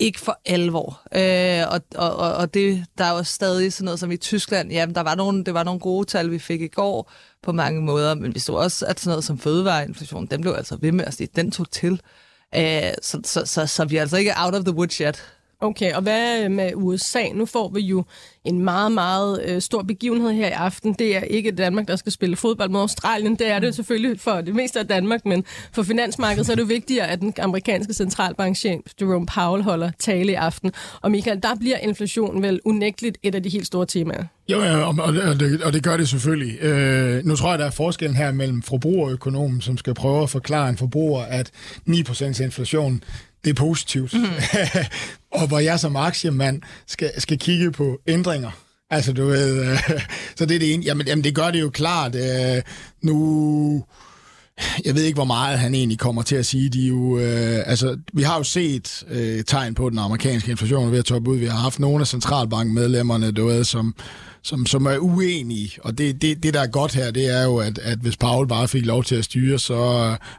Ikke 0.01 0.20
for 0.20 0.41
alvor. 0.46 1.01
Øh, 1.15 1.67
og, 1.72 1.81
og, 2.17 2.34
og 2.34 2.53
det, 2.53 2.86
der 2.98 3.05
er 3.05 3.12
jo 3.12 3.24
stadig 3.24 3.74
sådan 3.74 3.86
noget 3.86 4.00
som 4.00 4.12
i 4.12 4.17
Tyskland, 4.17 4.72
jamen 4.72 4.96
der 4.96 5.01
var 5.01 5.15
nogle, 5.15 5.43
det 5.43 5.53
var 5.53 5.63
nogle 5.63 5.79
gode 5.79 6.05
tal, 6.05 6.31
vi 6.31 6.39
fik 6.39 6.62
i 6.62 6.67
går 6.67 7.12
på 7.43 7.51
mange 7.51 7.81
måder, 7.81 8.15
men 8.15 8.36
vi 8.36 8.39
så 8.39 8.53
også, 8.53 8.86
at 8.86 9.00
sådan 9.00 9.12
noget 9.12 9.24
som 9.24 9.39
fødevareinflation, 9.39 10.25
den 10.25 10.41
blev 10.41 10.53
altså 10.53 10.77
ved 10.81 10.91
med 10.91 11.05
at 11.05 11.13
sige, 11.13 11.29
den 11.36 11.51
tog 11.51 11.72
til. 11.72 12.01
Øh, 12.55 12.93
så, 13.01 13.22
så, 13.24 13.46
så, 13.46 13.65
så 13.65 13.86
vi 13.86 13.98
er 13.98 14.01
altså 14.01 14.17
ikke 14.17 14.34
out 14.38 14.55
of 14.55 14.63
the 14.63 14.75
woods 14.75 14.98
yet. 14.98 15.24
Okay, 15.63 15.94
og 15.94 16.01
hvad 16.01 16.50
med 16.50 16.72
USA? 16.75 17.24
Nu 17.34 17.46
får 17.46 17.72
vi 17.74 17.82
jo 17.82 18.03
en 18.46 18.60
meget, 18.60 18.91
meget 18.91 19.41
øh, 19.46 19.62
stor 19.62 19.82
begivenhed 19.82 20.32
her 20.32 20.48
i 20.48 20.51
aften. 20.51 20.94
Det 20.94 21.15
er 21.15 21.22
ikke 21.22 21.51
Danmark, 21.51 21.88
der 21.88 21.96
skal 21.96 22.12
spille 22.12 22.36
fodbold 22.36 22.70
mod 22.70 22.82
Australien. 22.82 23.36
Det 23.36 23.48
er 23.48 23.60
det 23.60 23.75
selvfølgelig 23.75 24.20
for 24.20 24.41
det 24.41 24.56
meste 24.56 24.80
af 24.80 24.88
Danmark, 24.88 25.25
men 25.25 25.44
for 25.72 25.84
finansmarkedet 25.84 26.46
så 26.46 26.51
er 26.51 26.56
det 26.56 26.62
jo 26.62 26.68
vigtigere, 26.68 27.08
at 27.08 27.22
den 27.22 27.34
amerikanske 27.39 27.94
centralbankchef 27.94 28.82
Jerome 29.01 29.25
Powell 29.25 29.63
holder 29.63 29.91
tale 30.00 30.32
i 30.32 30.36
aften. 30.36 30.72
Og 31.01 31.12
Michael, 31.12 31.44
der 31.44 31.56
bliver 31.60 31.77
inflation 31.77 32.41
vel 32.41 32.60
unægteligt 32.65 33.18
et 33.24 33.36
af 33.36 33.44
de 33.44 33.50
helt 33.50 33.68
store 33.68 33.86
temaer. 33.86 34.24
Jo, 34.50 34.62
ja, 34.62 34.77
og, 34.77 34.96
og, 35.00 35.39
det, 35.39 35.63
og 35.63 35.74
det 35.74 35.84
gør 35.84 35.98
det 35.98 36.10
selvfølgelig. 36.10 36.62
Øh, 36.62 37.25
nu 37.25 37.36
tror 37.36 37.50
jeg, 37.50 37.60
der 37.60 37.65
er 37.65 37.72
forskellen 37.72 38.15
her 38.15 38.32
mellem 38.32 38.62
forbrugerøkonomen, 38.62 39.62
som 39.62 39.77
skal 39.77 39.94
prøve 39.94 40.24
at 40.24 40.30
forklare 40.30 40.70
en 40.70 40.77
forbruger, 40.77 41.24
at 41.24 41.51
9% 41.89 42.44
inflation, 42.44 43.03
det 43.43 43.50
er 43.50 43.53
positivt. 43.53 44.13
Mm. 44.13 44.25
og 45.39 45.48
hvor 45.48 45.60
jeg 45.60 45.79
som 45.79 45.95
aktiemand 45.95 46.62
skal, 46.88 47.12
skal 47.21 47.39
kigge 47.39 47.71
på 47.71 48.01
ændringer. 48.07 48.51
Altså, 48.89 49.13
du 49.13 49.25
ved, 49.25 49.71
øh, 49.71 49.79
så 50.38 50.45
det 50.45 50.55
er 50.55 50.60
det 50.60 50.74
ene. 50.74 50.83
Jamen, 50.83 51.07
jamen, 51.07 51.24
det 51.24 51.36
gør 51.36 51.51
det 51.51 51.62
jo 51.62 51.69
klart. 51.69 52.15
Øh, 52.15 52.62
nu, 53.01 53.86
jeg 54.86 54.96
ved 54.96 55.03
ikke, 55.03 55.15
hvor 55.15 55.25
meget 55.25 55.60
han 55.60 55.75
egentlig 55.75 56.00
kommer 56.00 56.22
til 56.22 56.36
at 56.36 56.46
sige. 56.46 56.70
De 56.70 56.88
jo, 56.88 57.17
øh, 57.20 57.60
altså, 57.65 57.98
vi 58.13 58.24
har 58.24 58.38
jo 58.38 58.43
set 58.43 59.03
øh, 59.10 59.43
tegn 59.43 59.74
på 59.74 59.89
den 59.89 60.00
amerikanske 60.00 60.51
inflation 60.51 60.91
ved 60.91 61.00
at 61.00 61.05
toppe 61.05 61.31
ud. 61.31 61.38
Vi 61.38 61.46
har 61.46 61.58
haft 61.58 61.79
nogle 61.79 62.01
af 62.01 62.08
centralbankmedlemmerne, 62.08 63.31
du 63.31 63.46
ved, 63.46 63.63
som 63.63 63.96
som, 64.43 64.65
som 64.65 64.86
er 64.86 64.98
uenige. 64.98 65.72
Og 65.84 65.98
det, 65.98 66.22
det, 66.22 66.43
det, 66.43 66.53
der 66.53 66.62
er 66.62 66.67
godt 66.67 66.93
her, 66.93 67.12
det 67.12 67.38
er 67.39 67.43
jo, 67.43 67.58
at, 67.58 67.79
at 67.79 67.98
hvis 68.00 68.17
Paul 68.17 68.48
bare 68.48 68.67
fik 68.67 68.86
lov 68.86 69.03
til 69.03 69.15
at 69.15 69.25
styre, 69.25 69.60
så 69.60 69.75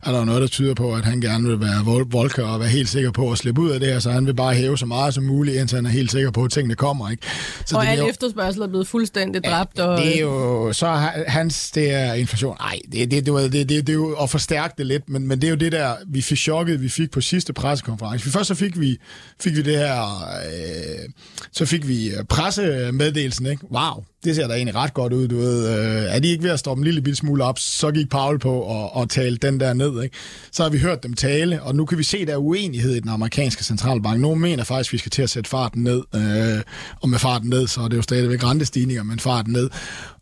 er 0.02 0.12
der 0.12 0.24
noget, 0.24 0.42
der 0.42 0.48
tyder 0.48 0.74
på, 0.74 0.94
at 0.94 1.04
han 1.04 1.20
gerne 1.20 1.48
vil 1.48 1.60
være 1.60 2.04
Volker 2.10 2.46
og 2.46 2.60
være 2.60 2.68
helt 2.68 2.88
sikker 2.88 3.10
på 3.10 3.30
at 3.30 3.38
slippe 3.38 3.60
ud 3.60 3.70
af 3.70 3.80
det 3.80 3.88
her, 3.88 3.98
så 3.98 4.10
han 4.10 4.26
vil 4.26 4.34
bare 4.34 4.54
hæve 4.54 4.78
så 4.78 4.86
meget 4.86 5.14
som 5.14 5.24
muligt, 5.24 5.56
indtil 5.56 5.76
han 5.76 5.86
er 5.86 5.90
helt 5.90 6.10
sikker 6.10 6.30
på, 6.30 6.44
at 6.44 6.50
tingene 6.50 6.74
kommer. 6.74 7.10
Ikke? 7.10 7.22
Så 7.66 7.76
og 7.76 7.82
det, 7.82 7.88
al 7.88 7.98
jo, 7.98 8.06
efterspørgsel 8.06 8.62
er 8.62 8.66
blevet 8.66 8.86
fuldstændig 8.86 9.44
dræbt. 9.44 9.78
Ja, 9.78 9.84
og... 9.84 9.98
Det 9.98 10.16
er 10.16 10.20
jo, 10.20 10.72
så 10.72 10.86
hans, 11.26 11.70
det 11.70 11.92
er 11.92 12.14
inflation. 12.14 12.56
Nej, 12.60 12.78
det, 12.92 13.10
det, 13.10 13.26
det, 13.26 13.52
det, 13.52 13.68
det, 13.68 13.86
det 13.86 13.88
er 13.88 13.94
jo 14.08 14.14
at 14.14 14.30
forstærke 14.30 14.74
det 14.78 14.86
lidt, 14.86 15.08
men, 15.08 15.26
men 15.26 15.40
det 15.40 15.46
er 15.46 15.50
jo 15.50 15.56
det 15.56 15.72
der, 15.72 15.94
vi 16.06 16.20
fik 16.20 16.38
chokket, 16.38 16.82
vi 16.82 16.88
fik 16.88 17.10
på 17.10 17.20
sidste 17.20 17.52
pressekonference. 17.52 18.30
Først 18.30 18.48
så 18.48 18.54
fik 18.54 18.80
vi, 18.80 18.96
fik 19.40 19.56
vi 19.56 19.62
det 19.62 19.78
her, 19.78 20.02
øh, 20.46 21.08
så 21.52 21.66
fik 21.66 21.88
vi 21.88 22.10
øh, 22.10 22.24
pressemeddelelsen, 22.24 23.46
ikke? 23.46 23.64
Wow, 23.72 24.04
det 24.24 24.36
ser 24.36 24.48
da 24.48 24.54
egentlig 24.54 24.74
ret 24.74 24.94
godt 24.94 25.12
ud, 25.12 25.28
du 25.28 25.36
ved. 25.36 25.68
Øh, 25.68 26.14
er 26.14 26.18
de 26.18 26.28
ikke 26.28 26.44
ved 26.44 26.50
at 26.50 26.58
stoppe 26.58 26.80
en 26.80 26.84
lille 26.84 27.02
bitte 27.02 27.16
smule 27.16 27.44
op, 27.44 27.58
så 27.58 27.90
gik 27.90 28.10
Paul 28.10 28.38
på 28.38 28.60
og, 28.60 28.96
og 28.96 29.10
tale 29.10 29.36
den 29.36 29.60
der 29.60 29.72
ned, 29.72 30.02
ikke? 30.02 30.16
Så 30.52 30.62
har 30.62 30.70
vi 30.70 30.78
hørt 30.78 31.02
dem 31.02 31.14
tale, 31.14 31.62
og 31.62 31.74
nu 31.74 31.84
kan 31.84 31.98
vi 31.98 32.02
se, 32.02 32.26
der 32.26 32.32
er 32.32 32.36
uenighed 32.36 32.94
i 32.94 33.00
den 33.00 33.10
amerikanske 33.10 33.64
centralbank. 33.64 34.20
Nogle 34.20 34.40
mener 34.40 34.64
faktisk, 34.64 34.90
at 34.90 34.92
vi 34.92 34.98
skal 34.98 35.10
til 35.10 35.22
at 35.22 35.30
sætte 35.30 35.50
farten 35.50 35.82
ned, 35.82 36.02
øh, 36.14 36.62
og 37.00 37.08
med 37.08 37.18
farten 37.18 37.50
ned, 37.50 37.66
så 37.66 37.80
er 37.80 37.88
det 37.88 37.96
jo 37.96 38.02
stadigvæk 38.02 38.44
rentestigninger, 38.44 39.02
men 39.02 39.18
farten 39.18 39.52
ned. 39.52 39.70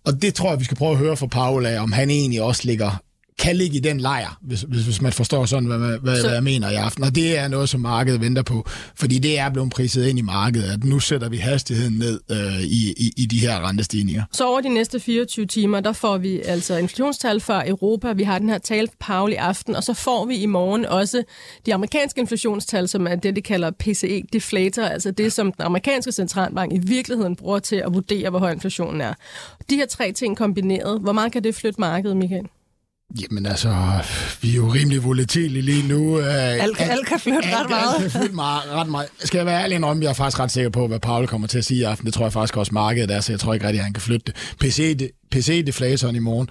Og 0.04 0.22
det 0.22 0.34
tror 0.34 0.50
jeg, 0.50 0.60
vi 0.60 0.64
skal 0.64 0.76
prøve 0.76 0.92
at 0.92 0.98
høre 0.98 1.16
fra 1.16 1.26
Paul 1.26 1.66
af, 1.66 1.80
om 1.80 1.92
han 1.92 2.10
egentlig 2.10 2.42
også 2.42 2.62
ligger 2.64 3.02
kan 3.40 3.56
ligge 3.56 3.76
i 3.76 3.80
den 3.80 4.00
lejr, 4.00 4.38
hvis, 4.40 4.60
hvis, 4.60 4.84
hvis 4.84 5.02
man 5.02 5.12
forstår 5.12 5.44
sådan, 5.44 5.68
hvad, 5.68 5.78
hvad, 5.78 6.16
så... 6.16 6.22
hvad 6.22 6.34
jeg 6.34 6.42
mener 6.42 6.70
i 6.70 6.74
aften. 6.74 7.04
Og 7.04 7.14
det 7.14 7.38
er 7.38 7.48
noget, 7.48 7.68
som 7.68 7.80
markedet 7.80 8.20
venter 8.20 8.42
på, 8.42 8.68
fordi 8.94 9.18
det 9.18 9.38
er 9.38 9.50
blevet 9.50 9.70
priset 9.70 10.06
ind 10.06 10.18
i 10.18 10.22
markedet, 10.22 10.72
at 10.72 10.84
nu 10.84 10.98
sætter 10.98 11.28
vi 11.28 11.36
hastigheden 11.36 11.98
ned 11.98 12.20
øh, 12.30 12.60
i, 12.60 12.94
i, 12.96 13.12
i 13.16 13.26
de 13.26 13.38
her 13.38 13.68
rentestigninger. 13.68 14.22
Så 14.32 14.48
over 14.48 14.60
de 14.60 14.68
næste 14.68 15.00
24 15.00 15.46
timer, 15.46 15.80
der 15.80 15.92
får 15.92 16.18
vi 16.18 16.40
altså 16.44 16.76
inflationstal 16.76 17.40
for 17.40 17.62
Europa. 17.66 18.12
Vi 18.12 18.22
har 18.22 18.38
den 18.38 18.48
her 18.48 18.58
tal 18.58 18.88
Paul 19.00 19.32
i 19.32 19.34
aften, 19.34 19.76
og 19.76 19.84
så 19.84 19.94
får 19.94 20.26
vi 20.26 20.36
i 20.36 20.46
morgen 20.46 20.84
også 20.84 21.22
de 21.66 21.74
amerikanske 21.74 22.20
inflationstal, 22.20 22.88
som 22.88 23.06
er 23.06 23.14
det, 23.14 23.36
de 23.36 23.42
kalder 23.42 23.70
PCE 23.70 24.22
deflator, 24.32 24.82
altså 24.82 25.10
det, 25.10 25.32
som 25.32 25.52
den 25.52 25.64
amerikanske 25.64 26.12
centralbank 26.12 26.72
i 26.72 26.78
virkeligheden 26.78 27.36
bruger 27.36 27.58
til 27.58 27.76
at 27.76 27.94
vurdere, 27.94 28.30
hvor 28.30 28.38
høj 28.38 28.52
inflationen 28.52 29.00
er. 29.00 29.14
De 29.70 29.76
her 29.76 29.86
tre 29.86 30.12
ting 30.12 30.36
kombineret, 30.36 31.00
hvor 31.00 31.12
meget 31.12 31.32
kan 31.32 31.44
det 31.44 31.54
flytte 31.54 31.80
markedet, 31.80 32.16
Michael? 32.16 32.46
Jamen 33.22 33.46
altså, 33.46 33.98
vi 34.42 34.50
er 34.50 34.54
jo 34.54 34.66
rimelig 34.72 35.04
volatile 35.04 35.60
lige 35.60 35.88
nu. 35.88 36.18
Alt, 36.18 36.80
alt 36.80 37.06
kan 37.06 37.20
flytte 37.20 37.56
ret 37.56 37.70
meget. 37.70 37.94
Alt 37.94 38.02
kan 38.02 38.10
flytte 38.10 38.34
meget, 38.34 38.62
ret 38.70 38.88
meget. 38.88 39.08
Skal 39.18 39.38
jeg 39.38 39.46
være 39.46 39.62
ærlig 39.62 39.84
om, 39.84 40.02
jeg 40.02 40.08
er 40.08 40.12
faktisk 40.14 40.40
ret 40.40 40.50
sikker 40.50 40.70
på, 40.70 40.86
hvad 40.86 41.00
Paul 41.00 41.26
kommer 41.26 41.46
til 41.46 41.58
at 41.58 41.64
sige 41.64 41.80
i 41.80 41.82
aften. 41.82 42.06
Det 42.06 42.14
tror 42.14 42.24
jeg 42.24 42.32
faktisk 42.32 42.56
også 42.56 42.74
markedet 42.74 43.10
er, 43.10 43.20
så 43.20 43.32
jeg 43.32 43.40
tror 43.40 43.54
ikke 43.54 43.66
rigtig, 43.66 43.80
at 43.80 43.84
han 43.84 43.92
kan 43.92 44.00
flytte 44.00 44.32
det. 44.32 44.56
PC, 44.60 44.96
PC-deflatoren 45.30 46.16
i 46.16 46.18
morgen, 46.18 46.48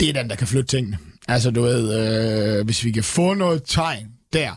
det 0.00 0.08
er 0.08 0.12
den, 0.12 0.30
der 0.30 0.36
kan 0.36 0.46
flytte 0.46 0.68
tingene. 0.76 0.98
Altså 1.28 1.50
du 1.50 1.62
ved, 1.62 2.58
øh, 2.58 2.64
hvis 2.64 2.84
vi 2.84 2.90
kan 2.90 3.04
få 3.04 3.34
noget 3.34 3.62
tegn 3.66 4.06
der, 4.32 4.50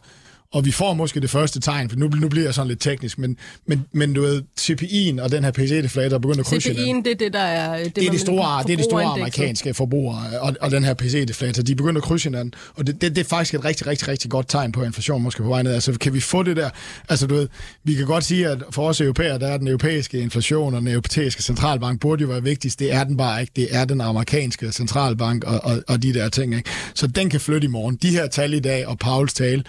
og 0.56 0.66
vi 0.66 0.72
får 0.72 0.94
måske 0.94 1.20
det 1.20 1.30
første 1.30 1.60
tegn, 1.60 1.90
for 1.90 1.98
nu, 1.98 2.08
nu 2.08 2.30
bliver 2.30 2.46
jeg 2.46 2.54
sådan 2.54 2.68
lidt 2.68 2.80
teknisk, 2.80 3.18
men, 3.18 3.38
men, 3.66 3.86
men 3.92 4.14
du 4.14 4.22
ved, 4.22 4.44
CPI'en 4.60 5.22
og 5.22 5.32
den 5.32 5.44
her 5.44 5.52
PC-deflator 5.52 6.16
er 6.16 6.20
begyndt 6.20 6.40
at 6.40 6.46
krydse 6.46 6.70
CPI'en, 6.70 7.04
det 7.04 7.08
er 7.08 7.16
det, 7.16 7.34
der 7.34 7.40
er... 7.40 7.84
Det, 7.84 7.96
det 7.96 8.08
er 8.08 8.12
de 8.12 8.20
store, 8.20 8.64
det 8.64 8.74
er 8.74 8.78
de 8.78 8.84
store 8.84 9.04
amerikanske 9.04 9.74
forbrugere, 9.74 10.40
og, 10.40 10.56
og 10.62 10.72
den 10.72 10.84
her 10.84 10.94
PC-deflator, 10.94 11.62
de 11.64 11.72
er 11.72 11.76
begyndt 11.76 11.98
at 11.98 12.04
krydse 12.04 12.30
hinanden, 12.30 12.54
og 12.76 12.88
det, 12.88 13.02
det, 13.02 13.16
det 13.16 13.22
er 13.22 13.28
faktisk 13.28 13.54
et 13.54 13.66
rigtig, 13.66 13.88
rigtig, 13.88 14.08
rigtig 14.08 14.32
godt 14.32 14.50
tegn 14.50 14.72
på, 14.72 14.82
at 14.82 14.86
inflation 14.88 15.22
måske 15.22 15.44
på 15.44 15.50
vej 15.50 15.64
ned. 15.64 15.74
Altså, 15.74 15.94
kan 16.00 16.14
vi 16.14 16.20
få 16.20 16.44
det 16.44 16.58
der? 16.58 16.70
Altså, 17.10 17.28
du 17.28 17.36
ved, 17.36 17.48
vi 17.84 17.94
kan 17.94 18.06
godt 18.06 18.24
sige, 18.24 18.48
at 18.48 18.64
for 18.72 18.88
os 18.88 19.02
europæere, 19.02 19.40
der 19.40 19.48
er 19.48 19.58
den 19.58 19.68
europæiske 19.68 20.20
inflation, 20.20 20.74
og 20.74 20.82
den 20.82 20.88
europæiske 20.88 21.44
centralbank 21.44 22.00
burde 22.00 22.22
jo 22.22 22.28
være 22.28 22.44
vigtigst. 22.44 22.80
Det 22.80 22.94
er 22.94 23.04
den 23.04 23.18
bare 23.18 23.42
ikke. 23.42 23.52
Det 23.56 23.68
er 23.72 23.86
den 23.86 24.02
amerikanske 24.02 24.72
centralbank 24.72 25.44
og, 25.44 25.64
og, 25.64 25.84
og 25.88 26.04
de 26.04 26.14
der 26.14 26.30
ting, 26.30 26.56
ikke? 26.56 26.70
Så 26.94 27.08
den 27.08 27.30
kan 27.30 27.40
flytte 27.40 27.66
i 27.66 27.70
morgen. 27.70 27.96
De 27.96 28.10
her 28.10 28.28
tal 28.28 28.54
i 28.54 28.60
dag, 28.60 28.88
og 28.88 29.00
Pauls 29.00 29.34
tale, 29.34 29.64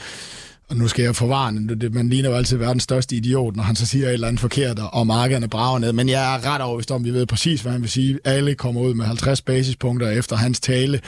og 0.71 0.77
nu 0.77 0.89
skal 0.89 1.03
jeg 1.03 1.17
forvarne, 1.17 1.75
det, 1.75 1.95
man 1.95 2.09
ligner 2.09 2.31
jo 2.31 2.37
altid 2.37 2.57
verdens 2.57 2.83
største 2.83 3.17
idiot, 3.17 3.57
når 3.57 3.63
han 3.63 3.77
så 3.77 3.87
siger 3.87 4.09
et 4.09 4.13
eller 4.13 4.29
andet 4.29 4.41
forkert, 4.41 4.79
og 4.93 5.07
markederne 5.07 5.49
brager 5.49 5.79
ned. 5.79 5.93
Men 5.93 6.09
jeg 6.09 6.35
er 6.35 6.55
ret 6.55 6.63
overbevist 6.63 6.91
om, 6.91 7.05
vi 7.05 7.11
ved 7.11 7.27
præcis, 7.27 7.63
hvad 7.63 7.73
han 7.73 7.83
vil 7.83 7.91
sige. 7.91 8.19
Alle 8.25 8.55
kommer 8.55 8.81
ud 8.81 8.95
med 8.95 9.05
50 9.05 9.43
basispunkter 9.43 10.11
efter 10.11 10.37
hans 10.37 10.61
tale 10.61 11.01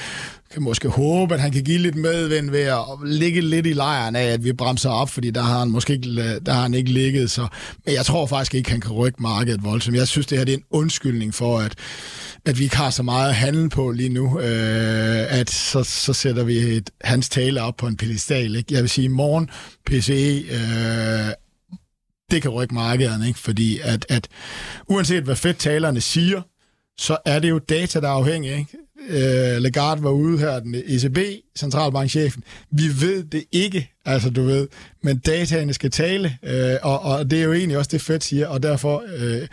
kan 0.52 0.62
måske 0.62 0.88
håbe, 0.88 1.34
at 1.34 1.40
han 1.40 1.52
kan 1.52 1.64
give 1.64 1.78
lidt 1.78 1.96
medvind 1.96 2.50
ved 2.50 2.60
at 2.60 2.78
ligge 3.04 3.40
lidt 3.40 3.66
i 3.66 3.72
lejren 3.72 4.16
af, 4.16 4.24
at 4.24 4.44
vi 4.44 4.52
bremser 4.52 4.90
op, 4.90 5.10
fordi 5.10 5.30
der 5.30 5.42
har 5.42 5.58
han 5.58 5.68
måske 5.68 5.92
ikke, 5.92 6.38
der 6.38 6.52
har 6.52 6.62
han 6.62 6.74
ikke 6.74 6.90
ligget. 6.90 7.30
Så, 7.30 7.46
men 7.86 7.94
jeg 7.94 8.04
tror 8.04 8.26
faktisk 8.26 8.54
ikke, 8.54 8.70
han 8.70 8.80
kan 8.80 8.92
rykke 8.92 9.22
markedet 9.22 9.64
voldsomt. 9.64 9.96
Jeg 9.96 10.08
synes, 10.08 10.26
det 10.26 10.38
her 10.38 10.44
det 10.44 10.54
er 10.54 10.58
en 10.58 10.64
undskyldning 10.70 11.34
for, 11.34 11.58
at, 11.58 11.74
at 12.46 12.58
vi 12.58 12.64
ikke 12.64 12.76
har 12.76 12.90
så 12.90 13.02
meget 13.02 13.34
handel 13.34 13.68
på 13.68 13.90
lige 13.90 14.08
nu, 14.08 14.40
øh, 14.40 15.38
at 15.38 15.50
så, 15.50 15.82
så 15.82 16.12
sætter 16.12 16.42
vi 16.42 16.58
et, 16.58 16.90
hans 17.00 17.28
tale 17.28 17.62
op 17.62 17.76
på 17.76 17.86
en 17.86 17.96
pedestal. 17.96 18.56
Ikke? 18.56 18.74
Jeg 18.74 18.82
vil 18.82 18.90
sige, 18.90 19.04
i 19.04 19.08
morgen 19.08 19.50
PCE 19.86 20.44
øh, 20.50 21.34
det 22.30 22.42
kan 22.42 22.50
rykke 22.50 22.74
markederne, 22.74 23.26
ikke? 23.28 23.38
fordi 23.38 23.78
at, 23.82 24.06
at 24.08 24.28
uanset 24.88 25.22
hvad 25.22 25.36
fedt 25.36 25.58
talerne 25.58 26.00
siger, 26.00 26.42
så 26.98 27.16
er 27.24 27.38
det 27.38 27.50
jo 27.50 27.58
data, 27.58 28.00
der 28.00 28.08
er 28.08 28.12
afhængig. 28.12 28.50
Ikke? 28.50 28.78
øh, 29.08 29.62
Lagarde 29.62 30.02
var 30.02 30.10
ude 30.10 30.38
her, 30.38 30.60
den 30.60 30.74
ECB, 30.86 31.18
centralbankchefen. 31.58 32.44
Vi 32.70 32.82
ved 33.00 33.24
det 33.24 33.44
ikke, 33.52 33.90
altså 34.04 34.30
du 34.30 34.42
ved, 34.42 34.68
men 35.02 35.18
dataene 35.18 35.74
skal 35.74 35.90
tale, 35.90 36.38
øh, 36.42 36.76
og, 36.82 37.02
og 37.02 37.30
det 37.30 37.38
er 37.38 37.44
jo 37.44 37.52
egentlig 37.52 37.78
også 37.78 37.88
det 37.92 38.02
Fed 38.02 38.20
siger, 38.20 38.46
og 38.46 38.62
derfor 38.62 39.04
øh, 39.16 39.48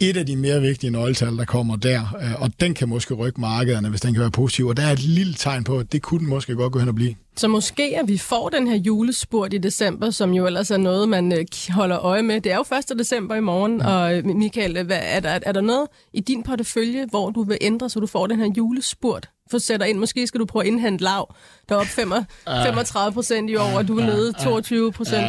et 0.00 0.16
af 0.16 0.26
de 0.26 0.36
mere 0.36 0.60
vigtige 0.60 0.90
nøgletal, 0.90 1.36
der 1.36 1.44
kommer 1.44 1.76
der, 1.76 2.00
øh, 2.22 2.42
og 2.42 2.50
den 2.60 2.74
kan 2.74 2.88
måske 2.88 3.14
rykke 3.14 3.40
markederne, 3.40 3.88
hvis 3.88 4.00
den 4.00 4.14
kan 4.14 4.20
være 4.20 4.30
positiv, 4.30 4.66
og 4.66 4.76
der 4.76 4.82
er 4.82 4.92
et 4.92 5.02
lille 5.02 5.34
tegn 5.34 5.64
på, 5.64 5.78
at 5.78 5.92
det 5.92 6.02
kunne 6.02 6.20
den 6.20 6.28
måske 6.28 6.54
godt 6.54 6.72
gå 6.72 6.78
hen 6.78 6.88
og 6.88 6.94
blive. 6.94 7.14
Så 7.36 7.48
måske, 7.48 7.98
at 8.02 8.08
vi 8.08 8.18
får 8.18 8.48
den 8.48 8.68
her 8.68 8.76
julespurt 8.76 9.54
i 9.54 9.58
december, 9.58 10.10
som 10.10 10.32
jo 10.32 10.46
ellers 10.46 10.70
er 10.70 10.76
noget, 10.76 11.08
man 11.08 11.32
øh, 11.32 11.44
holder 11.70 11.98
øje 11.98 12.22
med. 12.22 12.40
Det 12.40 12.52
er 12.52 12.56
jo 12.56 12.76
1. 12.92 12.98
december 12.98 13.34
i 13.34 13.40
morgen, 13.40 13.72
mm. 13.72 13.80
og 13.84 14.16
øh, 14.16 14.24
Michael, 14.24 14.82
hvad, 14.82 15.00
er, 15.02 15.20
der, 15.20 15.38
er 15.42 15.52
der 15.52 15.60
noget 15.60 15.88
i 16.12 16.20
din 16.20 16.42
portefølje, 16.42 17.06
hvor 17.10 17.30
du 17.30 17.42
vil 17.42 17.58
ændre, 17.60 17.90
så 17.90 18.00
du 18.00 18.06
får 18.06 18.26
den 18.26 18.38
her 18.38 18.52
julespurt? 18.56 19.28
For 19.50 19.58
sætter 19.58 19.86
ind, 19.86 19.98
måske 19.98 20.26
skal 20.26 20.40
du 20.40 20.44
prøve 20.44 20.62
at 20.62 20.66
indhente 20.66 21.04
lav, 21.04 21.34
der 21.68 21.74
er 21.74 21.80
op 21.80 21.86
35 21.86 23.12
procent 23.12 23.50
i 23.50 23.56
år, 23.56 23.76
og 23.76 23.88
du 23.88 23.98
er 23.98 24.06
nede 24.06 24.32
22 24.32 24.92
procent. 24.92 25.26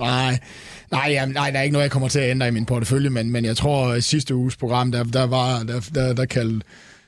Nej, 0.00 0.38
Nej, 0.90 1.06
ja, 1.10 1.26
nej, 1.26 1.50
der 1.50 1.58
er 1.58 1.62
ikke 1.62 1.72
noget, 1.72 1.82
jeg 1.82 1.90
kommer 1.90 2.08
til 2.08 2.18
at 2.18 2.30
ændre 2.30 2.48
i 2.48 2.50
min 2.50 2.64
portefølje, 2.64 3.10
men, 3.10 3.30
men 3.30 3.44
jeg 3.44 3.56
tror, 3.56 3.88
at 3.88 4.04
sidste 4.04 4.34
uges 4.34 4.56
program, 4.56 4.92
der, 4.92 5.04
der 5.04 5.26
var, 5.26 5.62
der, 5.62 5.80
der, 5.94 6.12
der 6.12 6.24
kaldte 6.24 6.60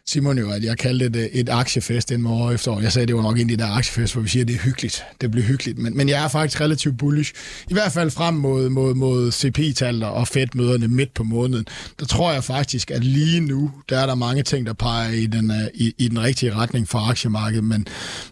Simon 0.09 0.38
jo, 0.38 0.50
at 0.50 0.64
jeg 0.64 0.78
kaldte 0.78 1.09
det 1.09 1.30
et 1.33 1.49
aktiefest 1.49 2.12
en 2.12 2.23
morgen 2.23 2.54
efter. 2.54 2.80
Jeg 2.80 2.92
sagde, 2.92 3.02
at 3.02 3.09
det 3.09 3.16
var 3.16 3.23
nok 3.23 3.38
en 3.38 3.50
af 3.50 3.59
de 3.59 3.64
der 3.64 3.71
aktiefest, 3.71 4.12
hvor 4.12 4.23
vi 4.23 4.28
siger, 4.28 4.45
at 4.45 4.49
det 4.49 4.54
er 4.56 4.61
hyggeligt. 4.61 5.04
Det 5.21 5.30
bliver 5.30 5.47
hyggeligt. 5.47 5.78
Men, 5.78 5.97
men 5.97 6.09
jeg 6.09 6.25
er 6.25 6.28
faktisk 6.28 6.61
relativt 6.61 6.99
bullish. 6.99 7.33
I 7.71 7.73
hvert 7.73 7.92
fald 7.92 8.11
frem 8.11 8.35
mod, 8.35 8.68
mod, 8.68 8.95
mod 8.95 9.33
CP-tallet 9.33 10.09
og 10.09 10.28
Fed-møderne 10.28 10.88
midt 10.88 11.14
på 11.14 11.25
måneden. 11.25 11.66
Der 12.00 12.06
tror 12.06 12.33
jeg 12.33 12.45
faktisk, 12.45 12.90
at 12.90 13.04
lige 13.04 13.40
nu, 13.40 13.71
der 13.88 13.99
er 13.99 14.06
der 14.06 14.14
mange 14.14 14.42
ting, 14.42 14.66
der 14.66 14.73
peger 14.73 15.11
i 15.11 15.26
den, 15.26 15.50
øh, 15.50 15.66
i, 15.75 15.95
i 15.99 16.09
den 16.09 16.23
rigtige 16.23 16.54
retning 16.54 16.88
for 16.88 16.99
aktiemarkedet. 16.99 17.64
Men, 17.64 17.87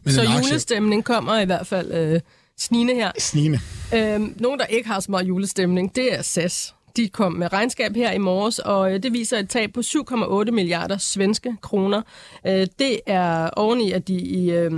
men 0.04 0.14
Så 0.14 0.20
aktie... 0.20 0.34
julestemning 0.36 1.04
kommer 1.04 1.38
i 1.38 1.44
hvert 1.44 1.66
fald... 1.66 1.92
Øh 1.92 2.20
snigende 2.58 2.94
her. 2.94 3.12
Snigende. 3.18 3.58
Øhm, 3.94 4.36
nogen, 4.40 4.58
der 4.58 4.66
ikke 4.66 4.88
har 4.88 5.00
så 5.00 5.10
meget 5.10 5.28
julestemning, 5.28 5.96
det 5.96 6.14
er 6.14 6.22
SAS. 6.22 6.74
De 6.96 7.08
kom 7.08 7.32
med 7.32 7.52
regnskab 7.52 7.96
her 7.96 8.12
i 8.12 8.18
morges, 8.18 8.58
og 8.58 8.94
øh, 8.94 9.02
det 9.02 9.12
viser 9.12 9.38
et 9.38 9.48
tab 9.48 9.72
på 9.72 9.80
7,8 9.80 10.50
milliarder 10.50 10.98
svenske 10.98 11.56
kroner. 11.62 12.02
Øh, 12.46 12.66
det 12.78 13.00
er 13.06 13.50
oveni, 13.50 13.92
at 13.92 14.08
de 14.08 14.14
i, 14.14 14.50
øh, 14.50 14.72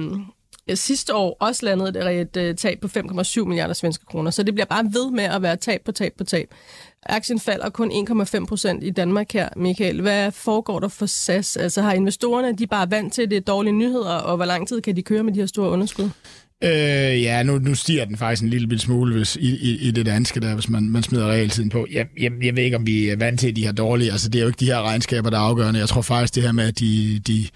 sidste 0.75 1.15
år 1.15 1.37
også 1.41 1.67
landet 1.67 2.21
et, 2.21 2.37
et 2.37 2.59
tab 2.59 2.81
på 2.81 2.89
5,7 2.97 3.45
milliarder 3.45 3.75
svenske 3.75 4.07
kroner. 4.07 4.31
Så 4.31 4.43
det 4.43 4.55
bliver 4.55 4.67
bare 4.67 4.85
ved 4.85 5.11
med 5.11 5.25
at 5.25 5.43
være 5.43 5.57
tab 5.57 5.81
på 5.85 5.93
tab 5.93 6.13
på 6.19 6.25
tab. 6.25 6.55
Aktien 7.03 7.41
falder 7.41 7.71
kun 7.71 8.09
1,5 8.11 8.47
procent 8.47 8.85
i 8.85 8.91
Danmark 8.91 9.33
her, 9.33 9.49
Michael. 9.57 10.03
Hvad 10.03 10.33
foregår 10.33 10.81
der 10.81 10.89
for 10.89 11.07
SAS? 11.07 11.57
Altså 11.57 11.83
har 11.83 11.93
investorerne 11.93 12.53
de 12.53 12.67
bare 12.67 12.91
vant 12.91 13.13
til 13.13 13.31
det 13.31 13.47
dårlige 13.47 13.73
nyheder, 13.73 14.15
og 14.15 14.37
hvor 14.37 14.45
lang 14.45 14.69
tid 14.69 14.81
kan 14.81 14.97
de 14.97 15.03
køre 15.03 15.23
med 15.23 15.33
de 15.33 15.41
her 15.41 15.47
store 15.47 15.71
underskud? 15.71 16.11
Øh, 16.65 17.23
ja, 17.23 17.43
nu, 17.43 17.59
nu 17.59 17.75
stiger 17.75 18.05
den 18.05 18.17
faktisk 18.17 18.43
en 18.43 18.49
lille 18.49 18.79
smule 18.79 19.17
hvis, 19.17 19.37
i, 19.37 19.57
i, 19.57 19.89
i 19.89 19.91
det 19.91 20.07
danske, 20.07 20.41
der, 20.41 20.55
hvis 20.55 20.69
man, 20.69 20.91
man 20.91 21.03
smider 21.03 21.27
realtiden 21.27 21.71
på. 21.71 21.87
Jeg, 21.93 22.07
jeg, 22.21 22.33
jeg 22.43 22.57
ved 22.57 22.63
ikke, 22.63 22.77
om 22.77 22.87
vi 22.87 23.09
er 23.09 23.17
vant 23.17 23.41
til, 23.41 23.49
at 23.49 23.57
de 23.57 23.65
her 23.65 23.73
dårlige. 23.73 24.13
Altså, 24.13 24.29
det 24.29 24.39
er 24.39 24.43
jo 24.43 24.49
ikke 24.49 24.61
de 24.61 24.67
her 24.67 24.83
regnskaber, 24.83 25.31
der 25.31 25.37
er 25.37 25.43
afgørende. 25.43 25.81
Jeg 25.81 25.89
tror 25.89 26.03
faktisk, 26.03 26.35
det 26.35 26.43
her 26.43 26.53
med, 26.53 26.65
at 26.65 26.79
de, 26.79 27.21
de 27.27 27.49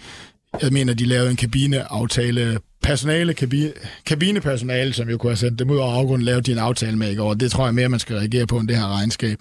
jeg 0.62 0.72
mener, 0.72 0.94
de 0.94 1.04
lavede 1.04 1.30
en 1.30 1.36
kabineaftale, 1.36 2.58
personale, 2.82 3.34
kabine, 3.34 3.72
kabinepersonale, 4.06 4.92
som 4.92 5.08
jo 5.08 5.18
kunne 5.18 5.30
have 5.30 5.36
sendt 5.36 5.58
dem 5.58 5.70
ud 5.70 5.76
over 5.76 5.92
afgrunden, 5.92 6.24
lavede 6.24 6.42
de 6.42 6.52
en 6.52 6.58
aftale 6.58 6.96
med 6.96 7.10
i 7.10 7.14
går. 7.14 7.34
Det 7.34 7.50
tror 7.50 7.64
jeg 7.64 7.74
mere, 7.74 7.88
man 7.88 8.00
skal 8.00 8.16
reagere 8.16 8.46
på, 8.46 8.58
end 8.58 8.68
det 8.68 8.76
her 8.76 8.96
regnskab. 8.96 9.38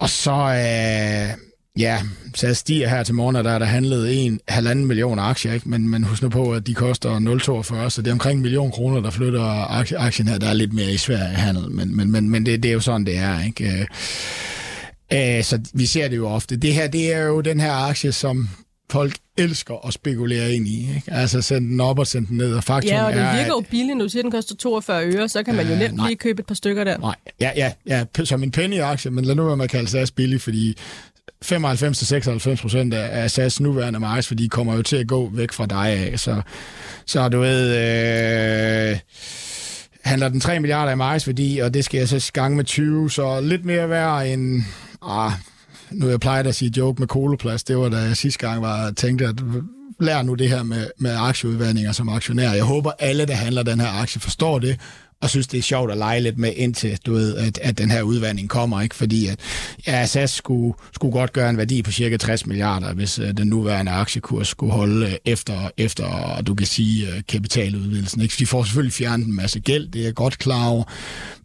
Og 0.00 0.08
så, 0.08 0.32
øh, 0.32 1.38
ja, 1.78 1.98
så 2.34 2.54
stiger 2.54 2.88
her 2.88 3.02
til 3.02 3.14
morgen, 3.14 3.34
der 3.34 3.50
er 3.50 3.58
der 3.58 3.66
handlet 3.66 4.24
en 4.24 4.40
halvanden 4.48 4.86
million 4.86 5.18
aktier, 5.18 5.52
ikke? 5.52 5.68
Men, 5.68 5.88
men 5.88 6.04
husk 6.04 6.22
nu 6.22 6.28
på, 6.28 6.52
at 6.52 6.66
de 6.66 6.74
koster 6.74 7.18
0,42, 7.84 7.88
så 7.88 8.02
det 8.02 8.08
er 8.08 8.12
omkring 8.12 8.36
en 8.36 8.42
million 8.42 8.70
kroner, 8.70 9.00
der 9.00 9.10
flytter 9.10 9.42
aktien 10.00 10.28
her. 10.28 10.38
Der 10.38 10.48
er 10.48 10.54
lidt 10.54 10.72
mere 10.72 10.92
i 10.92 10.96
Sverige 10.96 11.34
handel, 11.34 11.70
men, 11.70 11.96
men, 11.96 12.10
men, 12.10 12.30
men 12.30 12.46
det, 12.46 12.62
det 12.62 12.68
er 12.68 12.72
jo 12.72 12.80
sådan, 12.80 13.06
det 13.06 13.16
er, 13.16 13.44
ikke? 13.44 13.86
Øh, 15.12 15.38
øh, 15.38 15.44
så 15.44 15.60
vi 15.74 15.86
ser 15.86 16.08
det 16.08 16.16
jo 16.16 16.28
ofte. 16.28 16.56
Det 16.56 16.74
her, 16.74 16.86
det 16.86 17.14
er 17.14 17.22
jo 17.22 17.40
den 17.40 17.60
her 17.60 17.72
aktie, 17.72 18.12
som 18.12 18.48
folk 18.90 19.12
elsker 19.36 19.86
at 19.86 19.94
spekulere 19.94 20.52
ind 20.52 20.68
i. 20.68 20.94
Ikke? 20.94 21.12
Altså 21.12 21.42
sende 21.42 21.68
den 21.68 21.80
op 21.80 21.98
og 21.98 22.06
sende 22.06 22.28
den 22.28 22.36
ned. 22.36 22.54
Og 22.54 22.64
faktum 22.64 22.90
ja, 22.90 23.04
og 23.04 23.12
det 23.12 23.20
er, 23.20 23.36
virker 23.36 23.48
jo 23.48 23.64
billigt 23.70 23.98
nu. 23.98 24.08
Siger, 24.08 24.22
den 24.22 24.30
koster 24.30 24.56
42 24.56 25.06
øre, 25.06 25.28
så 25.28 25.42
kan 25.42 25.54
man 25.54 25.68
jo 25.68 25.76
nemt 25.76 26.06
lige 26.06 26.16
købe 26.16 26.40
et 26.40 26.46
par 26.46 26.54
stykker 26.54 26.84
der. 26.84 26.98
Nej, 26.98 27.14
ja, 27.40 27.50
ja, 27.56 27.72
ja 27.86 28.24
som 28.24 28.42
en 28.42 28.50
penny-aktie, 28.50 29.10
men 29.10 29.24
lad 29.24 29.34
nu 29.34 29.44
være 29.44 29.56
med 29.56 29.64
at 29.64 29.70
kalde 29.70 29.90
SAS 29.90 30.10
billig, 30.10 30.40
fordi 30.40 30.76
95-96 31.44 32.62
procent 32.62 32.94
af 32.94 33.30
SAS 33.30 33.60
nuværende 33.60 34.00
markedsværdi 34.00 34.46
kommer 34.46 34.76
jo 34.76 34.82
til 34.82 34.96
at 34.96 35.08
gå 35.08 35.30
væk 35.32 35.52
fra 35.52 35.66
dig 35.66 35.88
af. 35.88 36.20
Så, 36.20 36.42
så 37.06 37.28
du 37.28 37.40
ved... 37.40 37.76
Øh, 38.90 38.98
handler 40.04 40.28
den 40.28 40.40
3 40.40 40.60
milliarder 40.60 40.92
i 40.92 40.96
markedsværdi, 40.96 41.58
og 41.58 41.74
det 41.74 41.84
skal 41.84 41.98
jeg 41.98 42.08
så 42.08 42.30
gange 42.34 42.56
med 42.56 42.64
20, 42.64 43.10
så 43.10 43.40
lidt 43.40 43.64
mere 43.64 43.90
værd 43.90 44.26
end... 44.26 44.62
Ah, 45.06 45.32
nu 45.90 46.08
jeg 46.08 46.20
plejer 46.20 46.42
at 46.42 46.54
sige 46.54 46.72
joke 46.76 47.00
med 47.00 47.08
koloplads, 47.08 47.64
det 47.64 47.78
var 47.78 47.88
da 47.88 47.96
jeg 47.96 48.16
sidste 48.16 48.46
gang 48.46 48.62
var 48.62 48.90
tænkte, 48.90 49.26
at 49.26 49.34
lær 50.00 50.22
nu 50.22 50.34
det 50.34 50.48
her 50.48 50.62
med, 50.62 50.86
med 50.98 51.16
aktieudvandringer 51.18 51.92
som 51.92 52.08
aktionær. 52.08 52.52
Jeg 52.52 52.64
håber, 52.64 52.90
alle, 52.98 53.26
der 53.26 53.34
handler 53.34 53.62
den 53.62 53.80
her 53.80 54.00
aktie, 54.00 54.20
forstår 54.20 54.58
det, 54.58 54.80
og 55.22 55.30
synes, 55.30 55.46
det 55.46 55.58
er 55.58 55.62
sjovt 55.62 55.90
at 55.90 55.98
lege 55.98 56.20
lidt 56.20 56.38
med, 56.38 56.52
indtil 56.56 56.98
du 57.06 57.12
ved, 57.12 57.36
at, 57.36 57.58
at 57.58 57.78
den 57.78 57.90
her 57.90 58.02
udvandring 58.02 58.48
kommer. 58.48 58.80
Ikke? 58.80 58.94
Fordi 58.94 59.26
at 59.26 59.40
ja, 59.86 60.06
SAS 60.06 60.30
skulle, 60.30 60.74
skulle 60.94 61.12
godt 61.12 61.32
gøre 61.32 61.50
en 61.50 61.56
værdi 61.56 61.82
på 61.82 61.90
cirka 61.90 62.16
60 62.16 62.46
milliarder, 62.46 62.94
hvis 62.94 63.18
uh, 63.18 63.28
den 63.28 63.46
nuværende 63.46 63.92
aktiekurs 63.92 64.48
skulle 64.48 64.72
holde 64.72 65.06
uh, 65.06 65.12
efter, 65.24 65.70
efter, 65.76 66.40
du 66.46 66.54
kan 66.54 66.66
sige, 66.66 67.08
uh, 67.08 67.20
kapitaludvidelsen. 67.28 68.20
Ikke? 68.20 68.34
de 68.38 68.46
får 68.46 68.64
selvfølgelig 68.64 68.92
fjernet 68.92 69.26
en 69.26 69.36
masse 69.36 69.60
gæld, 69.60 69.88
det 69.88 70.00
er 70.00 70.04
jeg 70.04 70.14
godt 70.14 70.38
klar 70.38 70.66
over. 70.66 70.84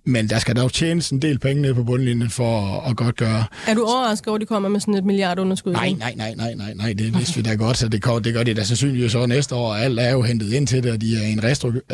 Men 0.07 0.29
der 0.29 0.39
skal 0.39 0.55
dog 0.55 0.73
tjenes 0.73 1.09
en 1.09 1.21
del 1.21 1.39
penge 1.39 1.61
ned 1.61 1.73
på 1.73 1.83
bundlinjen 1.83 2.29
for 2.29 2.81
at, 2.81 2.89
at 2.89 2.97
godt 2.97 3.15
gøre. 3.15 3.43
Er 3.67 3.73
du 3.73 3.83
overrasket 3.83 4.27
over, 4.27 4.35
at 4.35 4.41
de 4.41 4.45
kommer 4.45 4.69
med 4.69 4.79
sådan 4.79 4.93
et 4.93 5.05
milliardunderskud? 5.05 5.73
Nej, 5.73 5.95
nej, 5.99 6.13
nej, 6.17 6.33
nej, 6.35 6.53
nej, 6.53 6.73
nej, 6.73 6.93
det 6.93 7.17
vidste 7.17 7.35
vi 7.35 7.41
da 7.41 7.55
godt, 7.55 7.77
så 7.77 7.87
det, 7.87 8.01
gør, 8.01 8.19
det 8.19 8.33
gør 8.33 8.43
det 8.43 8.55
da 8.57 8.63
sandsynligvis 8.63 9.11
så 9.11 9.25
næste 9.25 9.55
år. 9.55 9.75
Alt 9.75 9.99
er 9.99 10.11
jo 10.11 10.21
hentet 10.21 10.53
ind 10.53 10.67
til 10.67 10.83
det, 10.83 10.91
og 10.91 11.01
de 11.01 11.17
er 11.17 11.27
en 11.27 11.43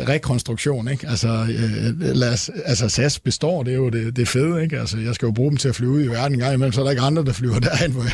rekonstruktion, 0.08 0.88
ikke? 0.88 1.08
Altså, 1.08 1.28
øh, 1.28 2.00
lad 2.00 2.32
os, 2.32 2.50
altså 2.64 2.88
SAS 2.88 3.18
består, 3.18 3.62
det 3.62 3.72
er 3.72 3.76
jo 3.76 3.88
det, 3.88 4.16
det 4.16 4.28
fede, 4.28 4.62
ikke? 4.62 4.78
Altså, 4.78 4.98
jeg 4.98 5.14
skal 5.14 5.26
jo 5.26 5.32
bruge 5.32 5.50
dem 5.50 5.56
til 5.56 5.68
at 5.68 5.74
flyve 5.74 5.90
ud 5.90 6.02
i 6.02 6.06
verden 6.06 6.32
en 6.32 6.40
gang 6.40 6.54
imellem, 6.54 6.72
så 6.72 6.80
er 6.80 6.84
der 6.84 6.90
ikke 6.90 7.02
andre, 7.02 7.24
der 7.24 7.32
flyver 7.32 7.58
derhen, 7.68 7.92
hvor, 7.92 8.04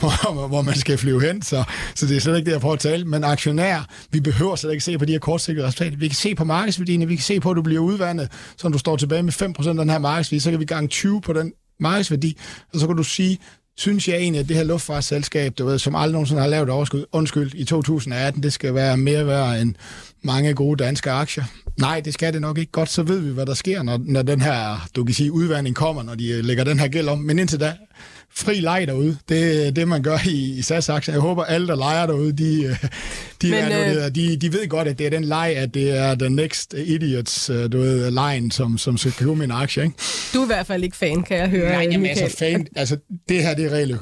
hvor, 0.00 0.48
hvor 0.48 0.62
man 0.62 0.74
skal 0.74 0.98
flyve 0.98 1.26
hen, 1.26 1.42
så, 1.42 1.64
så 1.94 2.06
det 2.06 2.16
er 2.16 2.20
slet 2.20 2.36
ikke 2.36 2.46
det, 2.46 2.52
jeg 2.52 2.60
prøver 2.60 2.74
at 2.74 2.80
tale. 2.80 3.04
Men 3.04 3.24
aktionær, 3.24 3.88
vi 4.10 4.20
behøver 4.20 4.56
slet 4.56 4.72
ikke 4.72 4.84
se 4.84 4.98
på 4.98 5.04
de 5.04 5.12
her 5.12 5.18
kortsigtede 5.18 5.66
resultater. 5.66 5.96
Vi 5.96 6.08
kan 6.08 6.16
se 6.16 6.34
på 6.34 6.44
markedsværdien, 6.44 7.08
vi 7.08 7.16
kan 7.16 7.22
se 7.22 7.40
på, 7.40 7.50
at 7.50 7.56
du 7.56 7.62
bliver 7.62 7.80
udvandet, 7.80 8.28
så 8.56 8.68
du 8.68 8.78
står 8.78 8.96
tilbage 8.96 9.22
med 9.22 9.32
5% 9.42 9.68
af 9.68 9.74
den 9.74 9.90
her 9.90 9.98
markedsværdi, 9.98 10.40
så 10.40 10.50
kan 10.50 10.60
vi 10.60 10.64
gange 10.64 10.88
20 10.88 11.20
på 11.20 11.32
den 11.32 11.52
markedsværdi, 11.80 12.38
og 12.74 12.80
så 12.80 12.86
kan 12.86 12.96
du 12.96 13.02
sige, 13.02 13.38
synes 13.76 14.08
jeg 14.08 14.16
egentlig, 14.16 14.40
at 14.40 14.48
det 14.48 14.56
her 14.56 14.64
luftfartsselskab, 14.64 15.58
du 15.58 15.64
ved, 15.66 15.78
som 15.78 15.94
aldrig 15.94 16.12
nogensinde 16.12 16.42
har 16.42 16.48
lavet 16.48 16.70
overskud, 16.70 17.04
undskyld, 17.12 17.54
i 17.54 17.64
2018, 17.64 18.42
det 18.42 18.52
skal 18.52 18.74
være 18.74 18.96
mere 18.96 19.26
værd 19.26 19.60
end 19.60 19.74
mange 20.24 20.54
gode 20.54 20.84
danske 20.84 21.10
aktier. 21.10 21.44
Nej, 21.78 22.00
det 22.00 22.14
skal 22.14 22.32
det 22.32 22.40
nok 22.40 22.58
ikke. 22.58 22.72
Godt, 22.72 22.88
så 22.88 23.02
ved 23.02 23.18
vi, 23.18 23.32
hvad 23.32 23.46
der 23.46 23.54
sker, 23.54 23.82
når, 23.82 24.00
når 24.04 24.22
den 24.22 24.40
her, 24.40 24.88
du 24.96 25.04
kan 25.04 25.14
sige, 25.14 25.32
udvandring 25.32 25.76
kommer, 25.76 26.02
når 26.02 26.14
de 26.14 26.28
øh, 26.28 26.44
lægger 26.44 26.64
den 26.64 26.78
her 26.78 26.88
gæld 26.88 27.08
om. 27.08 27.18
Men 27.18 27.38
indtil 27.38 27.60
da, 27.60 27.72
fri 28.34 28.60
leg 28.60 28.84
derude. 28.86 29.16
Det 29.28 29.66
er 29.66 29.70
det, 29.70 29.88
man 29.88 30.02
gør 30.02 30.18
i, 30.26 30.58
i 30.58 30.62
SAS-aktier. 30.62 31.14
Jeg 31.14 31.20
håber, 31.20 31.44
alle, 31.44 31.66
der 31.66 31.76
leger 31.76 32.06
derude, 32.06 32.32
de, 32.32 32.76
de, 33.42 33.50
Men, 33.50 33.64
er, 33.64 34.04
øh, 34.06 34.14
de, 34.14 34.36
de 34.36 34.52
ved 34.52 34.68
godt, 34.68 34.88
at 34.88 34.98
det 34.98 35.06
er 35.06 35.10
den 35.10 35.24
leg, 35.24 35.54
at 35.56 35.74
det 35.74 35.98
er 35.98 36.14
den 36.14 36.32
next 36.32 36.74
idiots 36.74 37.50
øh, 37.50 37.72
du 37.72 37.78
ved, 37.78 38.10
line, 38.10 38.52
som, 38.52 38.78
som 38.78 38.96
skal 38.96 39.12
købe 39.12 39.36
min 39.36 39.50
aktie. 39.50 39.82
Ikke? 39.82 39.96
Du 40.34 40.38
er 40.38 40.44
i 40.44 40.46
hvert 40.46 40.66
fald 40.66 40.84
ikke 40.84 40.96
fan, 40.96 41.22
kan 41.22 41.36
jeg 41.36 41.48
høre. 41.48 41.72
Nej, 41.72 41.88
jamen, 41.92 42.06
altså, 42.06 42.36
fan, 42.38 42.66
altså, 42.76 42.96
det 43.28 43.42
her 43.42 43.54
det 43.54 43.64
er 43.64 43.70
reelle 43.70 43.98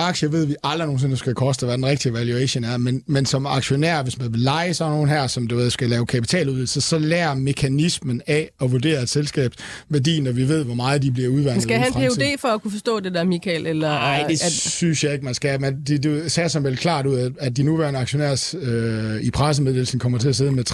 aktier 0.00 0.28
ved 0.28 0.46
vi 0.46 0.54
aldrig 0.64 0.86
nogensinde 0.86 1.16
skal 1.16 1.34
koste, 1.34 1.66
hvad 1.66 1.76
den 1.76 1.86
rigtige 1.86 2.12
valuation 2.12 2.64
er, 2.64 2.76
men, 2.76 3.02
men 3.06 3.26
som 3.26 3.46
aktionær, 3.46 4.02
hvis 4.02 4.18
man 4.18 4.32
vil 4.32 4.40
lege 4.40 4.74
sådan 4.74 4.92
nogen 4.92 5.08
her, 5.08 5.26
som 5.26 5.46
du 5.46 5.56
ved, 5.56 5.70
skal 5.70 5.88
lave 5.88 6.06
kapitaludvidelse, 6.06 6.80
så 6.80 6.98
lærer 6.98 7.34
mekanismen 7.34 8.22
af 8.26 8.50
at 8.60 8.72
vurdere 8.72 9.02
et 9.02 9.08
selskabs 9.08 9.56
værdi, 9.88 10.20
når 10.20 10.32
vi 10.32 10.48
ved, 10.48 10.64
hvor 10.64 10.74
meget 10.74 11.02
de 11.02 11.12
bliver 11.12 11.28
udvandet 11.28 11.54
Man 11.54 11.60
skal 11.60 11.78
have 11.78 12.10
en 12.10 12.10
PhD 12.10 12.40
for 12.40 12.48
at 12.48 12.62
kunne 12.62 12.70
forstå 12.70 13.00
det 13.00 13.14
der, 13.14 13.24
Michael? 13.24 13.66
Eller 13.66 13.88
Nej, 13.88 14.24
det 14.28 14.42
at... 14.42 14.52
synes 14.52 15.04
jeg 15.04 15.12
ikke, 15.12 15.24
man 15.24 15.34
skal. 15.34 15.60
Men 15.60 15.82
de, 15.86 15.98
du 15.98 16.28
ser 16.28 16.48
som 16.48 16.64
vel 16.64 16.76
klart 16.76 17.06
ud, 17.06 17.32
at 17.40 17.56
de 17.56 17.62
nuværende 17.62 18.00
aktionærs 18.00 18.54
øh, 18.62 19.20
i 19.22 19.30
pressemeddelelsen 19.30 19.98
kommer 19.98 20.18
til 20.18 20.28
at 20.28 20.36
sidde 20.36 20.52
med 20.52 20.70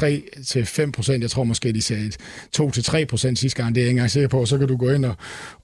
3-5 0.87 0.91
procent. 0.91 1.23
Jeg 1.23 1.31
tror 1.31 1.45
måske, 1.45 1.73
de 1.73 1.83
sagde 1.83 2.13
2-3 2.59 3.05
procent 3.05 3.39
sidste 3.39 3.63
gang. 3.63 3.75
Det 3.75 3.81
er 3.81 3.85
jeg 3.85 3.89
ikke 3.89 3.99
engang 3.99 4.11
sikker 4.11 4.29
på. 4.29 4.47
Så 4.47 4.59
kan 4.59 4.69
du 4.69 4.77
gå 4.77 4.91
ind 4.91 5.05
og, 5.05 5.15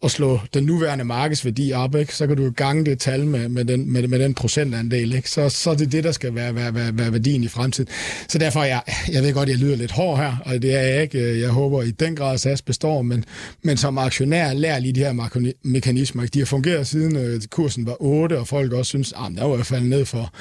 og 0.00 0.10
slå 0.10 0.40
den 0.54 0.64
nuværende 0.64 1.04
markedsværdi 1.04 1.72
op. 1.72 1.94
Ikke? 1.94 2.14
Så 2.14 2.26
kan 2.26 2.36
du 2.36 2.50
gange 2.50 2.84
det 2.84 2.98
tal 2.98 3.26
med, 3.26 3.48
med, 3.52 3.64
den, 3.64 3.92
med, 3.92 4.08
med 4.08 4.18
den 4.18 4.34
procentandel, 4.34 5.14
ikke? 5.14 5.30
Så, 5.30 5.48
så 5.48 5.70
er 5.70 5.74
det 5.74 5.92
det, 5.92 6.04
der 6.04 6.12
skal 6.12 6.34
være, 6.34 6.54
være, 6.54 6.74
være, 6.74 6.98
være 6.98 7.12
værdien 7.12 7.44
i 7.44 7.48
fremtiden. 7.48 7.90
Så 8.28 8.38
derfor, 8.38 8.62
jeg, 8.62 8.82
jeg 9.12 9.22
ved 9.22 9.32
godt, 9.32 9.48
jeg 9.48 9.56
lyder 9.56 9.76
lidt 9.76 9.90
hård 9.90 10.18
her, 10.18 10.36
og 10.44 10.62
det 10.62 10.74
er 10.74 10.82
jeg 10.82 11.02
ikke. 11.02 11.40
Jeg 11.40 11.50
håber 11.50 11.82
i 11.82 11.90
den 11.90 12.16
grad, 12.16 12.34
at 12.34 12.40
SAS 12.40 12.62
består, 12.62 13.02
men, 13.02 13.24
men 13.62 13.76
som 13.76 13.98
aktionær 13.98 14.52
lærer 14.52 14.78
lige 14.78 14.92
de 14.92 15.00
her 15.00 15.52
mekanismer. 15.62 16.26
De 16.26 16.38
har 16.38 16.46
fungeret 16.46 16.86
siden 16.86 17.16
øh, 17.16 17.40
kursen 17.50 17.86
var 17.86 17.96
8, 18.00 18.38
og 18.38 18.48
folk 18.48 18.72
også 18.72 18.88
synes, 18.88 19.12
ah, 19.16 19.26
at 19.26 19.32
der 19.36 19.44
var 19.44 19.52
i 19.52 19.56
hvert 19.56 19.66
fald 19.66 19.82
ned 19.82 20.04
for 20.04 20.32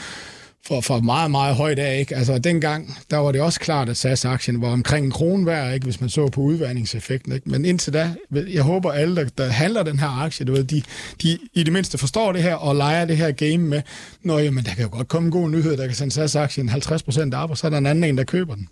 for, 0.68 0.82
for 0.82 1.00
meget, 1.00 1.32
meget 1.32 1.56
højt 1.56 1.80
af. 1.80 2.00
Ikke? 2.00 2.16
Altså 2.16 2.38
dengang, 2.38 2.98
der 3.12 3.18
var 3.18 3.32
det 3.32 3.42
også 3.42 3.60
klart, 3.60 3.90
at 3.90 3.98
SAS-aktien 3.98 4.62
var 4.62 4.68
omkring 4.68 5.06
en 5.06 5.12
krone 5.12 5.46
værd, 5.46 5.74
ikke? 5.74 5.84
hvis 5.84 6.02
man 6.02 6.10
så 6.10 6.28
på 6.28 6.42
udvandingseffekten. 6.42 7.32
Ikke? 7.32 7.50
Men 7.50 7.66
indtil 7.66 7.94
da, 7.94 8.14
jeg 8.32 8.64
håber 8.64 8.92
alle, 8.92 9.16
der, 9.16 9.30
der 9.38 9.48
handler 9.48 9.84
den 9.84 10.00
her 10.00 10.22
aktie, 10.22 10.46
du 10.46 10.52
ved, 10.52 10.64
de, 10.64 10.82
de 11.22 11.38
i 11.54 11.64
det 11.64 11.74
mindste 11.74 11.98
forstår 11.98 12.32
det 12.32 12.44
her 12.44 12.56
og 12.56 12.76
leger 12.76 13.06
det 13.06 13.18
her 13.18 13.32
game 13.32 13.58
med, 13.58 13.82
når 14.24 14.40
jamen, 14.40 14.64
der 14.64 14.74
kan 14.74 14.84
jo 14.84 14.90
godt 14.92 15.08
komme 15.08 15.26
en 15.26 15.32
god 15.32 15.50
nyhed, 15.50 15.78
der 15.78 15.88
kan 15.88 15.96
sende 15.96 16.14
SAS-aktien 16.14 16.70
50% 16.70 17.36
op, 17.36 17.50
og 17.50 17.58
så 17.58 17.68
er 17.68 17.70
der 17.72 17.78
en 17.78 17.86
anden 17.86 18.04
en, 18.04 18.18
der 18.18 18.24
køber 18.24 18.56
den. 18.56 18.68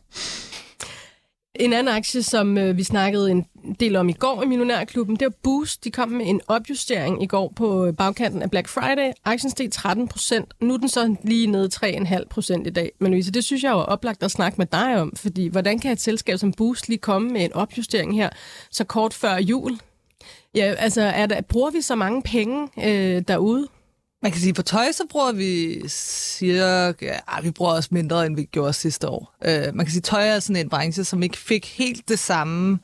En 1.56 1.74
anden 1.74 1.96
aktie, 1.96 2.24
som 2.24 2.58
øh, 2.58 2.78
vi 2.78 2.84
snakkede 2.84 3.32
en 3.32 3.46
del 3.80 3.96
om 3.96 4.10
i 4.10 4.14
går 4.14 4.44
i 4.44 4.46
Millionærklubben, 4.46 5.16
det 5.16 5.26
var 5.26 5.34
Boost. 5.44 5.84
De 5.84 5.92
kom 5.92 6.10
med 6.10 6.26
en 6.26 6.42
opjustering 6.48 7.24
i 7.24 7.26
går 7.26 7.54
på 7.56 7.86
øh, 7.86 7.94
bagkanten 7.94 8.42
af 8.42 8.52
Black 8.52 8.68
Friday. 8.68 9.12
Aktien 9.26 9.52
steg 9.52 9.72
13 9.72 10.08
procent. 10.08 10.54
Nu 10.62 10.74
er 10.74 10.78
den 10.78 10.90
så 10.90 11.16
lige 11.24 11.48
nede 11.48 11.70
3,5 11.76 12.24
procent 12.30 12.68
i 12.68 12.70
dag. 12.70 12.92
Men 13.00 13.12
Louise, 13.12 13.32
det 13.32 13.44
synes 13.44 13.64
jeg 13.64 13.72
jo 13.72 13.80
er 13.80 13.84
oplagt 13.84 14.24
at 14.24 14.32
snakke 14.32 14.56
med 14.58 14.66
dig 14.66 15.02
om, 15.02 15.14
fordi 15.16 15.48
hvordan 15.48 15.80
kan 15.80 15.92
et 15.92 16.02
selskab 16.02 16.38
som 16.38 16.54
Boost 16.54 16.88
lige 16.88 16.98
komme 16.98 17.30
med 17.30 17.42
en 17.42 17.54
opjustering 17.54 18.16
her 18.16 18.30
så 18.72 18.84
kort 18.84 19.14
før 19.14 19.36
jul? 19.36 19.80
Ja, 20.56 20.74
altså, 20.78 21.02
er 21.02 21.26
der, 21.26 21.42
bruger 21.42 21.72
vi 21.72 21.82
så 21.82 21.96
mange 21.96 22.22
penge 22.22 22.68
øh, 22.78 23.24
derude? 23.28 23.68
Man 24.24 24.32
kan 24.32 24.42
sige, 24.42 24.54
på 24.54 24.62
tøj, 24.62 24.92
så 24.92 25.04
bruger 25.10 25.32
vi 25.32 25.82
cirka... 25.90 26.94
Ja, 27.02 27.42
vi 27.44 27.52
bruger 27.52 27.72
også 27.72 27.90
mindre, 27.92 28.26
end 28.26 28.36
vi 28.36 28.44
gjorde 28.44 28.74
sidste 28.74 29.08
år. 29.10 29.36
Uh, 29.48 29.76
man 29.76 29.86
kan 29.86 29.92
sige, 29.92 30.02
tøj 30.02 30.28
er 30.28 30.40
sådan 30.40 30.56
en 30.56 30.70
branche, 30.70 31.04
som 31.04 31.24
ikke 31.24 31.38
fik 31.38 31.66
helt 31.78 32.10
det 32.10 32.20
samme 32.20 32.80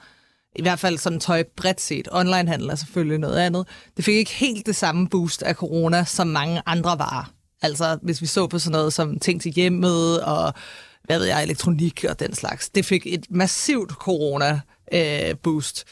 i 0.56 0.62
hvert 0.62 0.80
fald 0.80 0.98
sådan 0.98 1.20
tøj 1.20 1.44
bredt 1.56 1.82
set. 1.82 2.08
Onlinehandel 2.12 2.70
er 2.70 2.76
selvfølgelig 2.76 3.20
noget 3.20 3.38
andet. 3.38 3.68
Det 3.98 4.06
fik 4.06 4.16
ikke 4.16 4.32
helt 4.32 4.66
det 4.66 4.76
samme 4.76 5.10
boost 5.10 5.44
af 5.44 5.56
corona, 5.56 6.04
som 6.04 6.28
mange 6.28 6.62
andre 6.66 7.00
varer. 7.00 7.34
Altså, 7.62 7.98
hvis 8.02 8.22
vi 8.22 8.26
så 8.26 8.48
på 8.48 8.60
sådan 8.60 8.72
noget 8.72 8.94
som 8.94 9.20
ting 9.20 9.42
til 9.42 9.52
hjemmet 9.52 10.22
og, 10.24 10.54
hvad 11.04 11.20
ved 11.20 11.28
jeg, 11.28 11.44
elektronik 11.44 12.06
og 12.10 12.20
den 12.20 12.34
slags. 12.34 12.70
Det 12.70 12.86
fik 12.86 13.06
et 13.06 13.26
massivt 13.30 13.92
corona-boost. 13.92 15.80
øh, 15.80 15.86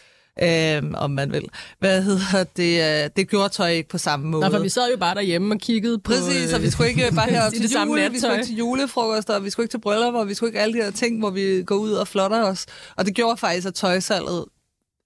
om 0.96 1.12
man 1.12 1.32
vil. 1.32 1.50
Hvad 1.80 2.04
hedder 2.04 2.44
det? 2.58 3.04
Øh, 3.04 3.10
det 3.16 3.30
gjorde 3.30 3.50
tøj 3.50 3.70
ikke 3.70 3.90
på 3.90 3.98
samme 3.98 4.28
måde. 4.28 4.42
Nej, 4.42 4.52
for 4.52 4.60
vi 4.60 4.70
sad 4.70 4.92
jo 4.92 4.98
bare 4.98 5.16
derhjemme 5.16 5.54
og 5.54 5.60
kiggede 5.60 6.00
på... 6.00 6.12
Præcis, 6.12 6.54
og 6.54 6.62
vi 6.62 6.70
skulle 6.70 6.90
ikke 6.90 7.12
bare 7.16 7.30
herop 7.34 7.52
til 7.52 7.62
jule, 7.62 7.70
vi 7.70 7.70
skulle 7.70 8.02
nattøj. 8.02 8.34
ikke 8.34 8.46
til 8.46 8.56
julefrokoster, 8.56 9.40
vi 9.40 9.50
skulle 9.50 9.64
ikke 9.64 9.74
til 9.74 9.82
bryllupper, 9.82 10.24
vi 10.24 10.34
skulle 10.34 10.50
ikke 10.50 10.60
alle 10.60 10.74
de 10.80 10.84
her 10.84 10.92
ting, 10.92 11.20
hvor 11.20 11.30
vi 11.30 11.64
går 11.64 11.76
ud 11.76 11.92
og 11.92 12.08
flotter 12.08 12.44
os. 12.44 12.66
Og 12.96 13.06
det 13.06 13.16
gjorde 13.16 13.38
faktisk, 13.38 13.68
at 13.68 13.74
tøjsalget 13.74 14.46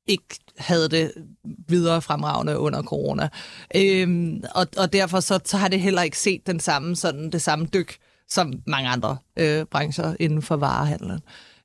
ikke 0.07 0.39
havde 0.57 0.89
det 0.89 1.11
videre 1.67 2.01
fremragende 2.01 2.59
under 2.59 2.83
corona. 2.83 3.29
Øhm, 3.75 4.43
og, 4.55 4.67
og 4.77 4.93
derfor 4.93 5.19
så, 5.19 5.39
så 5.45 5.57
har 5.57 5.67
det 5.67 5.81
heller 5.81 6.01
ikke 6.01 6.17
set 6.17 6.47
den 6.47 6.59
samme, 6.59 6.95
sådan, 6.95 7.29
det 7.31 7.41
samme 7.41 7.65
dyk 7.65 7.97
som 8.29 8.53
mange 8.67 8.89
andre 8.89 9.17
øh, 9.37 9.65
brancher 9.65 10.15
inden 10.19 10.41
for 10.41 10.55
varehandlen. 10.55 11.19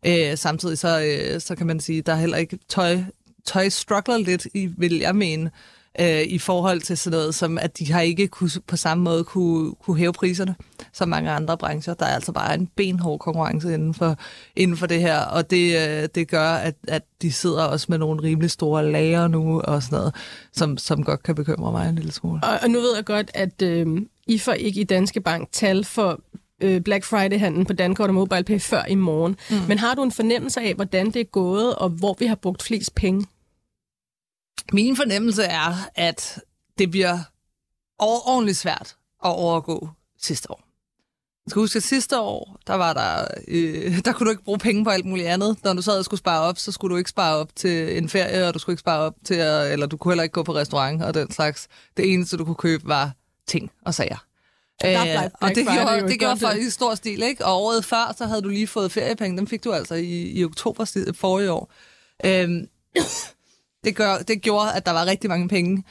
Øh, 0.06 0.38
samtidig 0.38 0.78
så, 0.78 1.02
øh, 1.02 1.40
så 1.40 1.54
kan 1.54 1.66
man 1.66 1.80
sige, 1.80 2.02
der 2.02 2.12
er 2.12 2.16
heller 2.16 2.36
ikke 2.36 2.58
tøj, 2.68 2.98
tøj 3.44 3.68
struggler 3.68 4.18
lidt, 4.18 4.46
i, 4.54 4.68
vil 4.76 4.98
jeg 4.98 5.16
mene, 5.16 5.50
øh, 6.00 6.22
i 6.22 6.38
forhold 6.38 6.80
til 6.80 6.98
sådan 6.98 7.18
noget, 7.18 7.34
som 7.34 7.58
at 7.58 7.78
de 7.78 7.92
har 7.92 8.00
ikke 8.00 8.28
kunne, 8.28 8.50
på 8.66 8.76
samme 8.76 9.04
måde 9.04 9.24
kunne, 9.24 9.74
kunne 9.74 9.98
hæve 9.98 10.12
priserne 10.12 10.54
som 10.92 11.08
mange 11.08 11.30
andre 11.30 11.58
brancher. 11.58 11.94
Der 11.94 12.06
er 12.06 12.14
altså 12.14 12.32
bare 12.32 12.54
en 12.54 12.66
benhård 12.76 13.18
konkurrence 13.18 13.74
inden 13.74 13.94
for, 13.94 14.16
inden 14.56 14.76
for 14.76 14.86
det 14.86 15.00
her, 15.00 15.18
og 15.18 15.50
det, 15.50 15.76
øh, 15.76 16.08
det 16.14 16.28
gør, 16.28 16.50
at, 16.52 16.74
at 16.88 17.02
de 17.22 17.32
sidder 17.32 17.64
også 17.64 17.86
med 17.88 17.98
nogle 17.98 18.22
rimelig 18.22 18.50
store 18.50 18.92
lager 18.92 19.28
nu 19.28 19.60
og 19.60 19.82
sådan 19.82 19.98
noget, 19.98 20.14
som, 20.52 20.78
som 20.78 21.04
godt 21.04 21.22
kan 21.22 21.34
bekymre 21.34 21.72
mig 21.72 21.88
en 21.88 21.94
lille 21.94 22.12
smule. 22.12 22.40
Og, 22.42 22.58
og 22.62 22.70
nu 22.70 22.80
ved 22.80 22.94
jeg 22.96 23.04
godt, 23.04 23.30
at 23.34 23.62
øh, 23.62 23.86
I 24.26 24.38
får 24.38 24.52
ikke 24.52 24.80
i 24.80 24.84
Danske 24.84 25.20
Bank 25.20 25.48
tal 25.52 25.84
for 25.84 26.20
øh, 26.62 26.80
Black 26.80 27.04
Friday-handlen 27.04 27.66
på 27.66 27.72
Dankort 27.72 28.08
og 28.08 28.14
MobilePay 28.14 28.60
før 28.60 28.84
i 28.84 28.94
morgen. 28.94 29.36
Mm. 29.50 29.56
Men 29.68 29.78
har 29.78 29.94
du 29.94 30.02
en 30.02 30.12
fornemmelse 30.12 30.60
af, 30.60 30.74
hvordan 30.74 31.06
det 31.06 31.20
er 31.20 31.24
gået, 31.24 31.74
og 31.74 31.88
hvor 31.88 32.16
vi 32.18 32.26
har 32.26 32.34
brugt 32.34 32.62
flest 32.62 32.94
penge? 32.94 33.26
Min 34.72 34.96
fornemmelse 34.96 35.42
er, 35.42 35.74
at 35.94 36.40
det 36.78 36.90
bliver 36.90 37.18
ordentligt 37.98 38.58
svært 38.58 38.96
at 39.24 39.30
overgå 39.30 39.88
sidste 40.18 40.50
år. 40.50 40.62
Jeg 41.46 41.50
skal 41.50 41.60
huske, 41.60 41.76
at 41.76 41.82
sidste 41.82 42.20
år, 42.20 42.58
der 42.66 42.74
var 42.74 42.92
der, 42.92 43.26
øh, 43.48 43.98
der 44.04 44.12
kunne 44.12 44.24
du 44.24 44.30
ikke 44.30 44.44
bruge 44.44 44.58
penge 44.58 44.84
på 44.84 44.90
alt 44.90 45.04
muligt 45.04 45.28
andet. 45.28 45.56
Når 45.64 45.72
du 45.72 45.82
sad 45.82 45.98
og 45.98 46.04
skulle 46.04 46.18
spare 46.18 46.40
op, 46.40 46.58
så 46.58 46.72
skulle 46.72 46.92
du 46.92 46.98
ikke 46.98 47.10
spare 47.10 47.36
op 47.36 47.56
til 47.56 47.98
en 47.98 48.08
ferie, 48.08 48.48
og 48.48 48.54
du 48.54 48.58
skulle 48.58 48.74
ikke 48.74 48.80
spare 48.80 49.00
op 49.00 49.14
til, 49.24 49.34
at, 49.34 49.72
eller 49.72 49.86
du 49.86 49.96
kunne 49.96 50.12
heller 50.12 50.22
ikke 50.22 50.32
gå 50.32 50.42
på 50.42 50.54
restaurant 50.54 51.02
og 51.02 51.14
den 51.14 51.30
slags. 51.30 51.68
Det 51.96 52.12
eneste, 52.12 52.36
du 52.36 52.44
kunne 52.44 52.54
købe, 52.54 52.88
var 52.88 53.12
ting 53.46 53.70
og 53.84 53.94
sager. 53.94 54.24
Øh, 54.84 55.22
og 55.40 55.48
det 55.54 55.66
gjorde, 55.66 55.98
et 55.98 56.08
det 56.08 56.18
gjorde 56.18 56.40
folk 56.40 56.58
øh, 56.58 56.66
i 56.66 56.70
stor 56.70 56.94
stil, 56.94 57.22
ikke? 57.22 57.44
Og 57.44 57.62
året 57.62 57.84
før, 57.84 58.14
så 58.18 58.26
havde 58.26 58.42
du 58.42 58.48
lige 58.48 58.66
fået 58.66 58.92
feriepenge. 58.92 59.36
Dem 59.36 59.46
fik 59.46 59.64
du 59.64 59.72
altså 59.72 59.94
i, 59.94 60.30
i 60.30 60.44
oktober 60.44 61.12
forrige 61.14 61.52
år. 61.52 61.72
Øhm, 62.24 62.68
det, 63.84 63.96
gør, 63.96 64.18
det 64.18 64.42
gjorde, 64.42 64.72
at 64.72 64.86
der 64.86 64.92
var 64.92 65.06
rigtig 65.06 65.30
mange 65.30 65.48
penge 65.48 65.84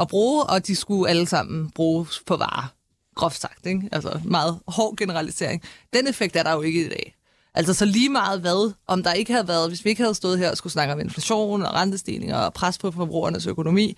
at 0.00 0.08
bruge, 0.08 0.42
og 0.42 0.66
de 0.66 0.76
skulle 0.76 1.10
alle 1.10 1.26
sammen 1.26 1.70
bruges 1.70 2.22
på 2.26 2.36
varer. 2.36 2.74
Groft 3.14 3.40
sagt, 3.40 3.66
ikke? 3.66 3.88
Altså 3.92 4.20
meget 4.24 4.58
hård 4.68 4.96
generalisering. 4.96 5.62
Den 5.92 6.06
effekt 6.06 6.36
er 6.36 6.42
der 6.42 6.52
jo 6.52 6.60
ikke 6.60 6.86
i 6.86 6.88
dag. 6.88 7.14
Altså 7.54 7.74
så 7.74 7.84
lige 7.84 8.08
meget 8.08 8.40
hvad, 8.40 8.72
om 8.86 9.02
der 9.02 9.12
ikke 9.12 9.32
havde 9.32 9.48
været, 9.48 9.68
hvis 9.68 9.84
vi 9.84 9.90
ikke 9.90 10.02
havde 10.02 10.14
stået 10.14 10.38
her 10.38 10.50
og 10.50 10.56
skulle 10.56 10.72
snakke 10.72 10.92
om 10.92 11.00
inflation 11.00 11.62
og 11.62 11.74
rentestigninger 11.74 12.36
og 12.36 12.54
pres 12.54 12.78
på 12.78 12.90
forbrugernes 12.90 13.46
økonomi, 13.46 13.96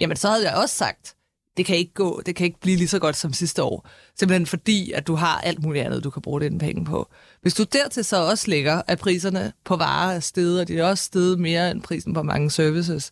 jamen 0.00 0.16
så 0.16 0.28
havde 0.28 0.44
jeg 0.44 0.54
også 0.54 0.74
sagt, 0.74 1.14
det 1.56 1.66
kan 1.66 1.76
ikke 1.76 1.94
gå, 1.94 2.22
det 2.26 2.36
kan 2.36 2.46
ikke 2.46 2.60
blive 2.60 2.76
lige 2.76 2.88
så 2.88 2.98
godt 2.98 3.16
som 3.16 3.32
sidste 3.32 3.62
år. 3.62 3.88
Simpelthen 4.18 4.46
fordi, 4.46 4.92
at 4.92 5.06
du 5.06 5.14
har 5.14 5.40
alt 5.40 5.62
muligt 5.62 5.84
andet, 5.84 6.04
du 6.04 6.10
kan 6.10 6.22
bruge 6.22 6.40
dine 6.40 6.58
penge 6.58 6.84
på. 6.84 7.08
Hvis 7.42 7.54
du 7.54 7.62
dertil 7.62 8.04
så 8.04 8.16
også 8.16 8.50
lægger, 8.50 8.82
at 8.86 8.98
priserne 8.98 9.52
på 9.64 9.76
varer 9.76 10.14
er 10.14 10.20
steget, 10.20 10.60
og 10.60 10.68
de 10.68 10.78
er 10.78 10.84
også 10.84 11.04
steget 11.04 11.38
mere 11.38 11.70
end 11.70 11.82
prisen 11.82 12.14
på 12.14 12.22
mange 12.22 12.50
services, 12.50 13.10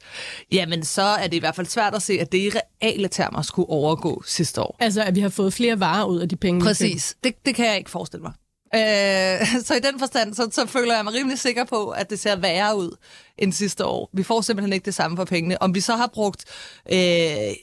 jamen 0.53 0.85
så 0.85 1.03
er 1.03 1.27
det 1.27 1.37
i 1.37 1.41
hvert 1.41 1.57
fald 1.57 1.67
svært 1.67 1.95
at 1.95 2.03
se, 2.03 2.13
at 2.21 2.33
det 2.33 2.39
i 2.39 2.51
reale 2.51 3.09
termer 3.09 3.43
skulle 3.43 3.69
overgå 3.69 4.23
sidste 4.27 4.63
år. 4.63 4.77
Altså, 4.81 5.03
at 5.03 5.15
vi 5.15 5.21
har 5.21 5.29
fået 5.29 5.53
flere 5.53 5.81
varer 5.81 6.05
ud 6.05 6.21
af 6.21 6.29
de 6.29 6.37
penge. 6.37 6.61
Præcis. 6.61 7.17
Det, 7.25 7.35
det 7.47 7.55
kan 7.55 7.67
jeg 7.67 7.79
ikke 7.79 7.91
forestille 7.91 8.23
mig. 8.23 8.33
Øh, 8.75 9.47
så 9.67 9.75
i 9.75 9.81
den 9.81 9.99
forstand, 9.99 10.35
så, 10.35 10.49
så 10.53 10.67
føler 10.67 10.95
jeg 10.95 11.05
mig 11.05 11.15
rimelig 11.15 11.39
sikker 11.39 11.65
på, 11.65 11.89
at 11.89 12.11
det 12.11 12.21
ser 12.21 12.37
værre 12.37 12.77
ud 12.77 12.97
end 13.39 13.53
sidste 13.53 13.85
år. 13.85 14.11
Vi 14.13 14.23
får 14.23 14.41
simpelthen 14.41 14.73
ikke 14.73 14.85
det 14.85 14.95
samme 14.95 15.17
for 15.17 15.25
pengene. 15.25 15.63
Om 15.63 15.75
vi 15.75 15.81
så 15.81 15.97
har 15.97 16.07
brugt 16.07 16.45
øh, 16.93 16.99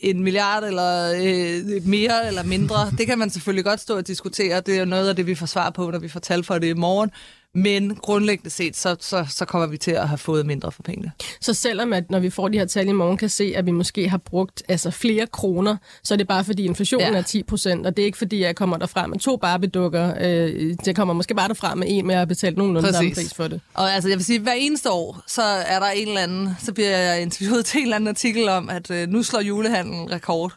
en 0.01 0.23
milliard 0.23 0.63
eller 0.63 1.13
øh, 1.15 1.87
mere 1.87 2.27
eller 2.27 2.43
mindre, 2.43 2.91
det 2.97 3.07
kan 3.07 3.19
man 3.19 3.29
selvfølgelig 3.29 3.65
godt 3.65 3.79
stå 3.79 3.97
og 3.97 4.07
diskutere. 4.07 4.61
Det 4.61 4.75
er 4.75 4.79
jo 4.79 4.85
noget 4.85 5.09
af 5.09 5.15
det, 5.15 5.27
vi 5.27 5.35
får 5.35 5.45
svar 5.45 5.69
på, 5.69 5.91
når 5.91 5.99
vi 5.99 6.09
får 6.09 6.19
tal 6.19 6.43
for 6.43 6.57
det 6.57 6.67
i 6.67 6.73
morgen. 6.73 7.11
Men 7.57 7.95
grundlæggende 7.95 8.49
set, 8.49 8.77
så, 8.77 8.95
så, 8.99 9.25
så 9.29 9.45
kommer 9.45 9.67
vi 9.67 9.77
til 9.77 9.91
at 9.91 10.07
have 10.07 10.17
fået 10.17 10.45
mindre 10.45 10.71
for 10.71 10.83
pengene. 10.83 11.11
Så 11.41 11.53
selvom 11.53 11.93
at 11.93 12.11
når 12.11 12.19
vi 12.19 12.29
får 12.29 12.47
de 12.47 12.57
her 12.57 12.65
tal 12.65 12.87
i 12.87 12.91
morgen, 12.91 13.17
kan 13.17 13.29
se, 13.29 13.53
at 13.55 13.65
vi 13.65 13.71
måske 13.71 14.09
har 14.09 14.17
brugt 14.17 14.63
altså, 14.67 14.91
flere 14.91 15.27
kroner, 15.27 15.77
så 16.03 16.13
er 16.13 16.17
det 16.17 16.27
bare 16.27 16.43
fordi 16.43 16.65
inflationen 16.65 17.13
Ja. 17.13 17.17
er 17.17 17.21
10 17.21 17.43
procent, 17.43 17.85
og 17.87 17.97
det 17.97 18.01
er 18.01 18.05
ikke 18.05 18.17
fordi, 18.17 18.41
jeg 18.41 18.55
kommer 18.55 18.77
derfra 18.77 19.07
med 19.07 19.19
to 19.19 19.37
barbedukker. 19.37 20.13
Øh, 20.21 20.75
det 20.85 20.95
kommer 20.95 21.13
måske 21.13 21.35
bare 21.35 21.47
derfra 21.47 21.75
med 21.75 21.87
en, 21.89 22.07
med 22.07 22.15
at 22.15 22.19
have 22.19 22.27
betalt 22.27 22.57
nogenlunde 22.57 22.93
samme 22.93 23.11
pris 23.13 23.33
for 23.33 23.47
det. 23.47 23.61
Og 23.73 23.91
altså, 23.93 24.09
jeg 24.09 24.17
vil 24.17 24.25
sige, 24.25 24.39
hver 24.39 24.53
eneste 24.53 24.91
år, 24.91 25.21
så 25.27 25.41
er 25.41 25.79
der 25.79 25.87
en 25.87 26.07
eller 26.07 26.21
anden, 26.21 26.49
så 26.59 26.73
bliver 26.73 26.97
jeg 26.97 27.21
interviewet 27.21 27.65
til 27.65 27.77
en 27.77 27.83
eller 27.83 27.95
anden 27.95 28.07
artikel 28.07 28.49
om, 28.49 28.69
at 28.69 28.91
øh, 28.91 29.07
nu 29.07 29.23
slår 29.23 29.41
julehandlen 29.41 30.11
rekord. 30.11 30.53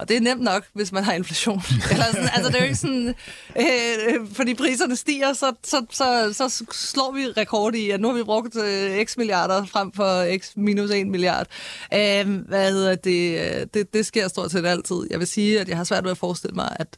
Og 0.00 0.08
det 0.08 0.16
er 0.16 0.20
nemt 0.20 0.42
nok, 0.42 0.66
hvis 0.74 0.92
man 0.92 1.04
har 1.04 1.12
inflation. 1.12 1.62
Eller 1.92 2.04
sådan, 2.04 2.28
altså, 2.34 2.50
det 2.50 2.56
er 2.56 2.60
jo 2.60 2.64
ikke 2.64 2.76
sådan, 2.76 3.14
øh, 3.56 4.28
fordi 4.32 4.54
priserne 4.54 4.96
stiger, 4.96 5.32
så, 5.32 5.52
så, 5.64 5.86
så, 5.90 6.32
så 6.32 6.64
slår 6.72 7.12
vi 7.12 7.26
rekord 7.26 7.74
i, 7.74 7.90
at 7.90 8.00
nu 8.00 8.08
har 8.08 8.14
vi 8.14 8.22
brugt 8.22 8.56
øh, 8.56 9.04
x 9.04 9.16
milliarder 9.16 9.64
frem 9.64 9.92
for 9.92 10.38
x 10.38 10.52
minus 10.56 10.90
1 10.90 11.06
milliard. 11.06 11.46
Øh, 11.94 12.38
hvad 12.48 12.72
hedder 12.72 12.94
det, 12.94 13.40
øh, 13.40 13.66
det? 13.74 13.94
Det 13.94 14.06
sker 14.06 14.28
stort 14.28 14.50
set 14.50 14.66
altid. 14.66 15.06
Jeg 15.10 15.18
vil 15.18 15.26
sige, 15.26 15.60
at 15.60 15.68
jeg 15.68 15.76
har 15.76 15.84
svært 15.84 16.04
ved 16.04 16.10
at 16.10 16.18
forestille 16.18 16.54
mig, 16.54 16.76
at, 16.80 16.96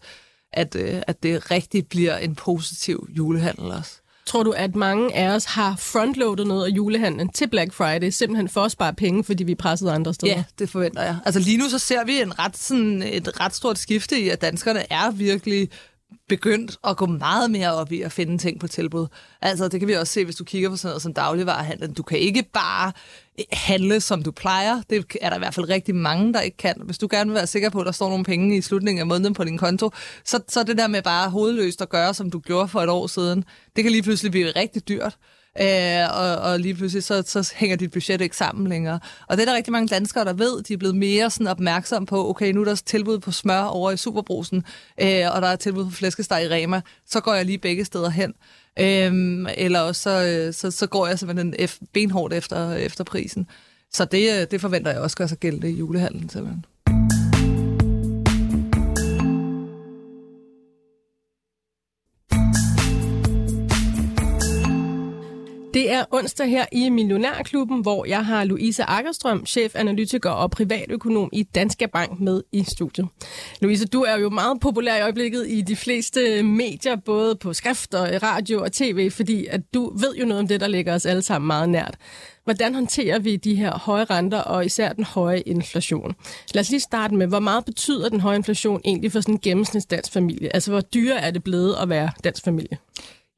at, 0.53 0.77
øh, 0.77 1.03
at 1.07 1.23
det 1.23 1.51
rigtig 1.51 1.87
bliver 1.89 2.17
en 2.17 2.35
positiv 2.35 3.09
julehandel 3.11 3.73
også. 3.73 4.02
Tror 4.27 4.43
du, 4.43 4.51
at 4.51 4.77
mange 4.77 5.15
af 5.15 5.35
os 5.35 5.45
har 5.45 5.77
frontloadet 5.79 6.47
noget 6.47 6.65
af 6.67 6.69
julehandlen 6.69 7.29
til 7.29 7.49
Black 7.49 7.73
Friday, 7.73 8.11
simpelthen 8.11 8.49
for 8.49 8.65
at 8.65 8.71
spare 8.73 8.95
penge, 8.95 9.25
fordi 9.25 9.45
vi 9.45 9.53
er 9.53 9.57
presset 9.57 9.89
andre 9.89 10.15
steder? 10.15 10.33
Ja, 10.33 10.45
det 10.59 10.71
forventer 10.71 11.03
jeg. 11.03 11.17
Altså 11.25 11.41
lige 11.41 11.57
nu 11.57 11.69
så 11.69 11.79
ser 11.79 12.05
vi 12.05 12.21
en 12.21 12.39
ret, 12.39 12.57
sådan, 12.57 13.03
et 13.03 13.41
ret 13.41 13.55
stort 13.55 13.79
skifte 13.79 14.21
i, 14.21 14.29
at 14.29 14.41
danskerne 14.41 14.93
er 14.93 15.11
virkelig 15.11 15.69
begyndt 16.29 16.77
at 16.85 16.97
gå 16.97 17.07
meget 17.07 17.51
mere 17.51 17.75
op 17.75 17.93
i 17.93 18.03
at 18.03 18.13
finde 18.13 18.39
ting 18.39 18.61
på 18.61 18.69
tilbud. 18.69 19.07
Altså, 19.43 19.69
det 19.69 19.81
kan 19.81 19.89
vi 19.89 19.93
også 19.93 20.13
se, 20.13 20.25
hvis 20.25 20.37
du 20.37 20.45
kigger 20.45 20.71
på 20.71 20.77
sådan 20.77 20.91
noget 20.91 21.03
som 21.03 21.15
dagligvarerhandel. 21.15 21.93
Du 21.93 22.03
kan 22.03 22.19
ikke 22.19 22.45
bare 22.53 22.93
eh, 23.39 23.45
handle, 23.53 24.01
som 24.01 24.23
du 24.23 24.31
plejer. 24.31 24.83
Det 24.91 25.17
er 25.21 25.29
der 25.29 25.37
i 25.37 25.39
hvert 25.39 25.55
fald 25.55 25.69
rigtig 25.69 25.95
mange, 25.95 26.33
der 26.33 26.41
ikke 26.41 26.57
kan. 26.57 26.75
Hvis 26.85 26.99
du 26.99 27.09
gerne 27.11 27.31
vil 27.31 27.35
være 27.35 27.47
sikker 27.47 27.71
på, 27.71 27.81
at 27.81 27.87
der 27.87 27.93
står 27.93 28.09
nogle 28.09 28.25
penge 28.25 28.57
i 28.57 28.61
slutningen 28.61 29.01
af 29.01 29.07
måneden 29.07 29.35
på 29.35 29.45
din 29.45 29.59
konto, 29.59 29.91
så, 30.25 30.41
så 30.49 30.63
det 30.63 30.79
der 30.79 30.87
med 30.87 31.03
bare 31.03 31.31
hovedløst 31.31 31.83
at 31.83 31.89
gøre, 31.89 32.15
som 32.15 32.31
du 32.31 32.39
gjorde 32.39 32.69
for 32.69 32.81
et 32.81 32.89
år 32.89 33.07
siden, 33.07 33.45
det 33.77 33.85
kan 33.85 33.93
lige 33.93 34.03
pludselig 34.03 34.33
blive 34.33 34.51
rigtig 34.57 34.89
dyrt. 34.89 35.17
Øh, 35.61 36.19
og, 36.19 36.37
og 36.37 36.61
lige 36.61 36.75
pludselig 36.75 37.05
så, 37.05 37.23
så 37.27 37.53
hænger 37.57 37.77
dit 37.77 37.91
budget 37.91 38.21
ikke 38.21 38.37
sammen 38.37 38.67
længere. 38.67 39.01
Og 39.29 39.37
det 39.37 39.43
er 39.43 39.47
der 39.47 39.57
rigtig 39.57 39.73
mange 39.73 39.89
danskere, 39.89 40.25
der 40.25 40.33
ved. 40.33 40.63
De 40.63 40.73
er 40.73 40.77
blevet 40.77 40.97
mere 40.97 41.31
sådan 41.31 41.47
opmærksom 41.47 42.07
på, 42.07 42.31
okay, 42.31 42.53
nu 42.53 42.61
er 42.61 42.65
der 42.65 42.75
tilbud 42.75 43.19
på 43.19 43.33
smør 43.33 43.63
over 43.63 43.91
i 43.91 43.97
Superbrusen, 43.97 44.65
øh, 45.01 45.35
og 45.35 45.43
der 45.43 45.49
er 45.49 45.57
tilbud 45.57 45.85
på 45.85 45.91
flæskesteg 45.91 46.45
i 46.45 46.49
Rema. 46.49 46.81
Så 47.07 47.21
går 47.21 47.35
jeg 47.35 47.47
lige 47.47 47.59
begge 47.59 47.85
steder 47.85 48.11
hen. 48.11 48.35
Øh, 48.79 49.47
eller 49.59 49.81
også 49.81 50.03
så, 50.03 50.27
øh, 50.27 50.55
så, 50.55 50.71
så 50.71 50.87
går 50.87 51.07
jeg 51.07 51.19
simpelthen 51.19 51.55
benhårdt 51.93 52.35
efter, 52.35 52.73
efter 52.73 53.05
prisen. 53.05 53.47
Så 53.93 54.05
det, 54.05 54.41
øh, 54.41 54.47
det 54.51 54.61
forventer 54.61 54.91
jeg 54.91 55.01
også 55.01 55.17
gør 55.17 55.27
sig 55.27 55.39
gældende 55.39 55.71
i 55.71 55.75
julehandlen 55.75 56.29
simpelthen. 56.29 56.65
Det 65.75 65.93
er 65.93 66.05
onsdag 66.11 66.47
her 66.47 66.67
i 66.73 66.89
Millionærklubben, 66.89 67.81
hvor 67.81 68.05
jeg 68.05 68.27
har 68.27 68.45
Louise 68.45 68.85
Akkerstrøm, 68.85 69.47
chefanalytiker 69.47 70.31
og 70.31 70.51
privatøkonom 70.51 71.29
i 71.33 71.43
Danske 71.43 71.89
Bank 71.89 72.21
med 72.21 72.43
i 72.53 72.65
studiet. 72.65 73.09
Louise, 73.61 73.87
du 73.87 74.03
er 74.03 74.19
jo 74.19 74.31
meget 74.31 74.61
populær 74.61 74.97
i 74.97 75.01
øjeblikket 75.01 75.47
i 75.49 75.61
de 75.61 75.77
fleste 75.77 76.43
medier, 76.43 76.97
både 76.97 77.37
på 77.37 77.53
skrift 77.53 77.95
og 77.95 78.09
radio 78.23 78.63
og 78.63 78.73
tv, 78.73 79.11
fordi 79.11 79.47
at 79.47 79.61
du 79.75 79.99
ved 79.99 80.17
jo 80.17 80.27
noget 80.27 80.41
om 80.41 80.49
det, 80.49 80.61
der 80.61 80.67
ligger 80.67 80.95
os 80.95 81.07
alle 81.07 81.23
sammen 81.23 81.47
meget 81.47 81.69
nært. 81.69 81.97
Hvordan 82.45 82.75
håndterer 82.75 83.19
vi 83.19 83.37
de 83.37 83.55
her 83.55 83.79
høje 83.79 84.05
renter 84.05 84.39
og 84.39 84.67
især 84.67 84.93
den 84.93 85.05
høje 85.05 85.41
inflation? 85.41 86.15
Lad 86.55 86.61
os 86.61 86.71
lige 86.71 86.81
starte 86.81 87.15
med, 87.15 87.27
hvor 87.27 87.41
meget 87.41 87.65
betyder 87.65 88.09
den 88.09 88.21
høje 88.21 88.37
inflation 88.37 88.81
egentlig 88.85 89.13
for 89.13 89.21
sådan 89.21 89.35
en 89.35 89.41
gennemsnitsdansk 89.41 90.13
familie? 90.13 90.55
Altså, 90.55 90.71
hvor 90.71 90.81
dyre 90.81 91.21
er 91.21 91.31
det 91.31 91.45
blevet 91.45 91.77
at 91.83 91.89
være 91.89 92.11
dansk 92.25 92.45
familie? 92.45 92.79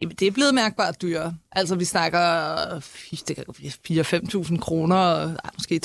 Jamen, 0.00 0.16
det 0.16 0.28
er 0.28 0.33
blevet 0.33 0.54
mærkbart 0.54 1.02
dyrere. 1.02 1.37
Altså, 1.52 1.74
vi 1.74 1.85
snakker 1.85 2.20
4-5.000 2.78 4.59
kroner, 4.59 5.35
måske 5.54 5.80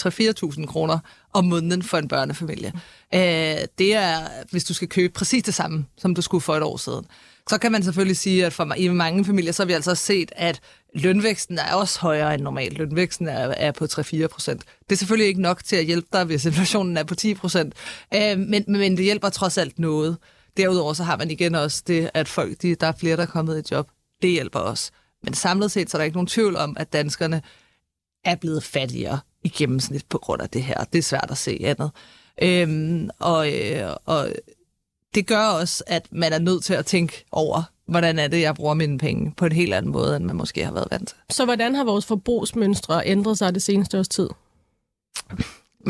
3-4.000 0.61 0.65
kroner 0.65 0.99
om 1.33 1.45
måneden 1.45 1.83
for 1.83 1.97
en 1.97 2.07
børnefamilie. 2.07 2.73
Øh, 3.13 3.21
det 3.77 3.95
er, 3.95 4.27
hvis 4.51 4.63
du 4.63 4.73
skal 4.73 4.87
købe 4.87 5.13
præcis 5.13 5.43
det 5.43 5.53
samme, 5.53 5.85
som 5.97 6.15
du 6.15 6.21
skulle 6.21 6.41
for 6.41 6.55
et 6.55 6.63
år 6.63 6.77
siden. 6.77 7.05
Så 7.49 7.57
kan 7.57 7.71
man 7.71 7.83
selvfølgelig 7.83 8.17
sige, 8.17 8.45
at 8.45 8.53
for, 8.53 8.73
i 8.77 8.87
mange 8.87 9.25
familier, 9.25 9.51
så 9.51 9.63
har 9.63 9.67
vi 9.67 9.73
altså 9.73 9.95
set, 9.95 10.31
at 10.35 10.59
lønvæksten 10.95 11.59
er 11.59 11.73
også 11.73 11.99
højere 11.99 12.33
end 12.33 12.41
normalt. 12.41 12.77
Lønvæksten 12.77 13.27
er, 13.27 13.53
er 13.57 13.71
på 13.71 13.85
3-4 13.85 14.27
procent. 14.27 14.63
Det 14.89 14.91
er 14.91 14.97
selvfølgelig 14.97 15.27
ikke 15.27 15.41
nok 15.41 15.63
til 15.63 15.75
at 15.75 15.85
hjælpe 15.85 16.07
dig, 16.13 16.23
hvis 16.23 16.45
inflationen 16.45 16.97
er 16.97 17.03
på 17.03 17.15
10 17.15 17.33
procent, 17.33 17.73
øh, 18.15 18.39
men, 18.39 18.63
men 18.67 18.97
det 18.97 19.05
hjælper 19.05 19.29
trods 19.29 19.57
alt 19.57 19.79
noget. 19.79 20.17
Derudover 20.57 20.93
så 20.93 21.03
har 21.03 21.17
man 21.17 21.31
igen 21.31 21.55
også 21.55 21.83
det, 21.87 22.09
at 22.13 22.27
folk, 22.27 22.61
de, 22.61 22.75
der 22.75 22.87
er 22.87 22.93
flere, 22.99 23.17
der 23.17 23.23
er 23.23 23.27
kommet 23.27 23.69
i 23.71 23.73
job. 23.73 23.87
Det 24.21 24.29
hjælper 24.29 24.59
også. 24.59 24.91
Men 25.23 25.33
samlet 25.33 25.71
set, 25.71 25.89
så 25.89 25.97
er 25.97 25.99
der 25.99 26.03
ikke 26.03 26.17
nogen 26.17 26.27
tvivl 26.27 26.55
om, 26.55 26.77
at 26.79 26.93
danskerne 26.93 27.41
er 28.25 28.35
blevet 28.35 28.63
fattigere 28.63 29.19
i 29.43 29.49
gennemsnit 29.49 30.05
på 30.09 30.17
grund 30.17 30.41
af 30.41 30.49
det 30.49 30.63
her. 30.63 30.83
Det 30.83 30.99
er 30.99 31.03
svært 31.03 31.31
at 31.31 31.37
se 31.37 31.59
andet. 31.63 31.91
Øhm, 32.41 33.09
og, 33.19 33.53
øh, 33.53 33.95
og 34.05 34.31
det 35.15 35.27
gør 35.27 35.43
også, 35.43 35.83
at 35.87 36.07
man 36.11 36.33
er 36.33 36.39
nødt 36.39 36.63
til 36.63 36.73
at 36.73 36.85
tænke 36.85 37.25
over, 37.31 37.63
hvordan 37.87 38.19
er 38.19 38.27
det, 38.27 38.41
jeg 38.41 38.55
bruger 38.55 38.73
mine 38.73 38.97
penge 38.97 39.33
på 39.37 39.45
en 39.45 39.51
helt 39.51 39.73
anden 39.73 39.91
måde, 39.91 40.15
end 40.15 40.25
man 40.25 40.35
måske 40.35 40.65
har 40.65 40.71
været 40.71 40.87
vant 40.91 41.07
til. 41.07 41.17
Så 41.29 41.45
hvordan 41.45 41.75
har 41.75 41.83
vores 41.83 42.05
forbrugsmønstre 42.05 43.07
ændret 43.07 43.37
sig 43.37 43.53
det 43.53 43.63
seneste 43.63 43.99
års 43.99 44.07
tid? 44.07 44.29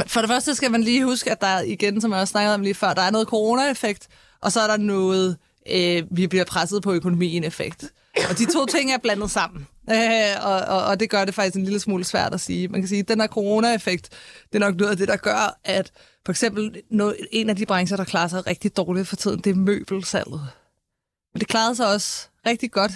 For 0.07 0.19
det 0.19 0.29
første 0.29 0.55
skal 0.55 0.71
man 0.71 0.83
lige 0.83 1.05
huske, 1.05 1.31
at 1.31 1.41
der 1.41 1.61
igen, 1.61 2.01
som 2.01 2.11
jeg 2.11 2.19
også 2.19 2.31
snakkede 2.31 2.55
om 2.55 2.61
lige 2.61 2.73
før, 2.73 2.93
der 2.93 3.01
er 3.01 3.11
noget 3.11 3.27
corona-effekt, 3.27 4.07
og 4.41 4.51
så 4.51 4.59
er 4.59 4.67
der 4.67 4.77
noget, 4.77 5.37
øh, 5.71 6.03
vi 6.11 6.27
bliver 6.27 6.45
presset 6.45 6.83
på 6.83 6.93
økonomien-effekt. 6.93 7.85
Og 8.29 8.38
de 8.38 8.53
to 8.53 8.65
ting 8.65 8.91
er 8.91 8.97
blandet 8.97 9.32
sammen. 9.32 9.67
Øh, 9.89 10.45
og, 10.45 10.53
og, 10.53 10.86
og 10.86 10.99
det 10.99 11.10
gør 11.10 11.25
det 11.25 11.34
faktisk 11.36 11.55
en 11.55 11.63
lille 11.63 11.79
smule 11.79 12.03
svært 12.03 12.34
at 12.34 12.41
sige. 12.41 12.67
Man 12.67 12.82
kan 12.82 12.88
sige, 12.88 12.99
at 12.99 13.08
den 13.08 13.21
her 13.21 13.27
corona-effekt, 13.27 14.10
det 14.53 14.55
er 14.55 14.60
nok 14.60 14.75
noget 14.75 14.91
af 14.91 14.97
det, 14.97 15.08
der 15.08 15.15
gør, 15.15 15.60
at 15.63 15.91
for 16.25 16.32
eksempel 16.32 16.82
noget, 16.91 17.15
en 17.32 17.49
af 17.49 17.55
de 17.55 17.65
brancher, 17.65 17.97
der 17.97 18.03
klarer 18.03 18.27
sig 18.27 18.47
rigtig 18.47 18.77
dårligt 18.77 19.08
for 19.08 19.15
tiden, 19.15 19.39
det 19.39 19.49
er 19.49 19.55
møbelsalget. 19.55 20.41
Men 21.34 21.39
det 21.39 21.47
klarede 21.47 21.75
sig 21.75 21.88
også 21.88 22.27
rigtig 22.45 22.71
godt 22.71 22.91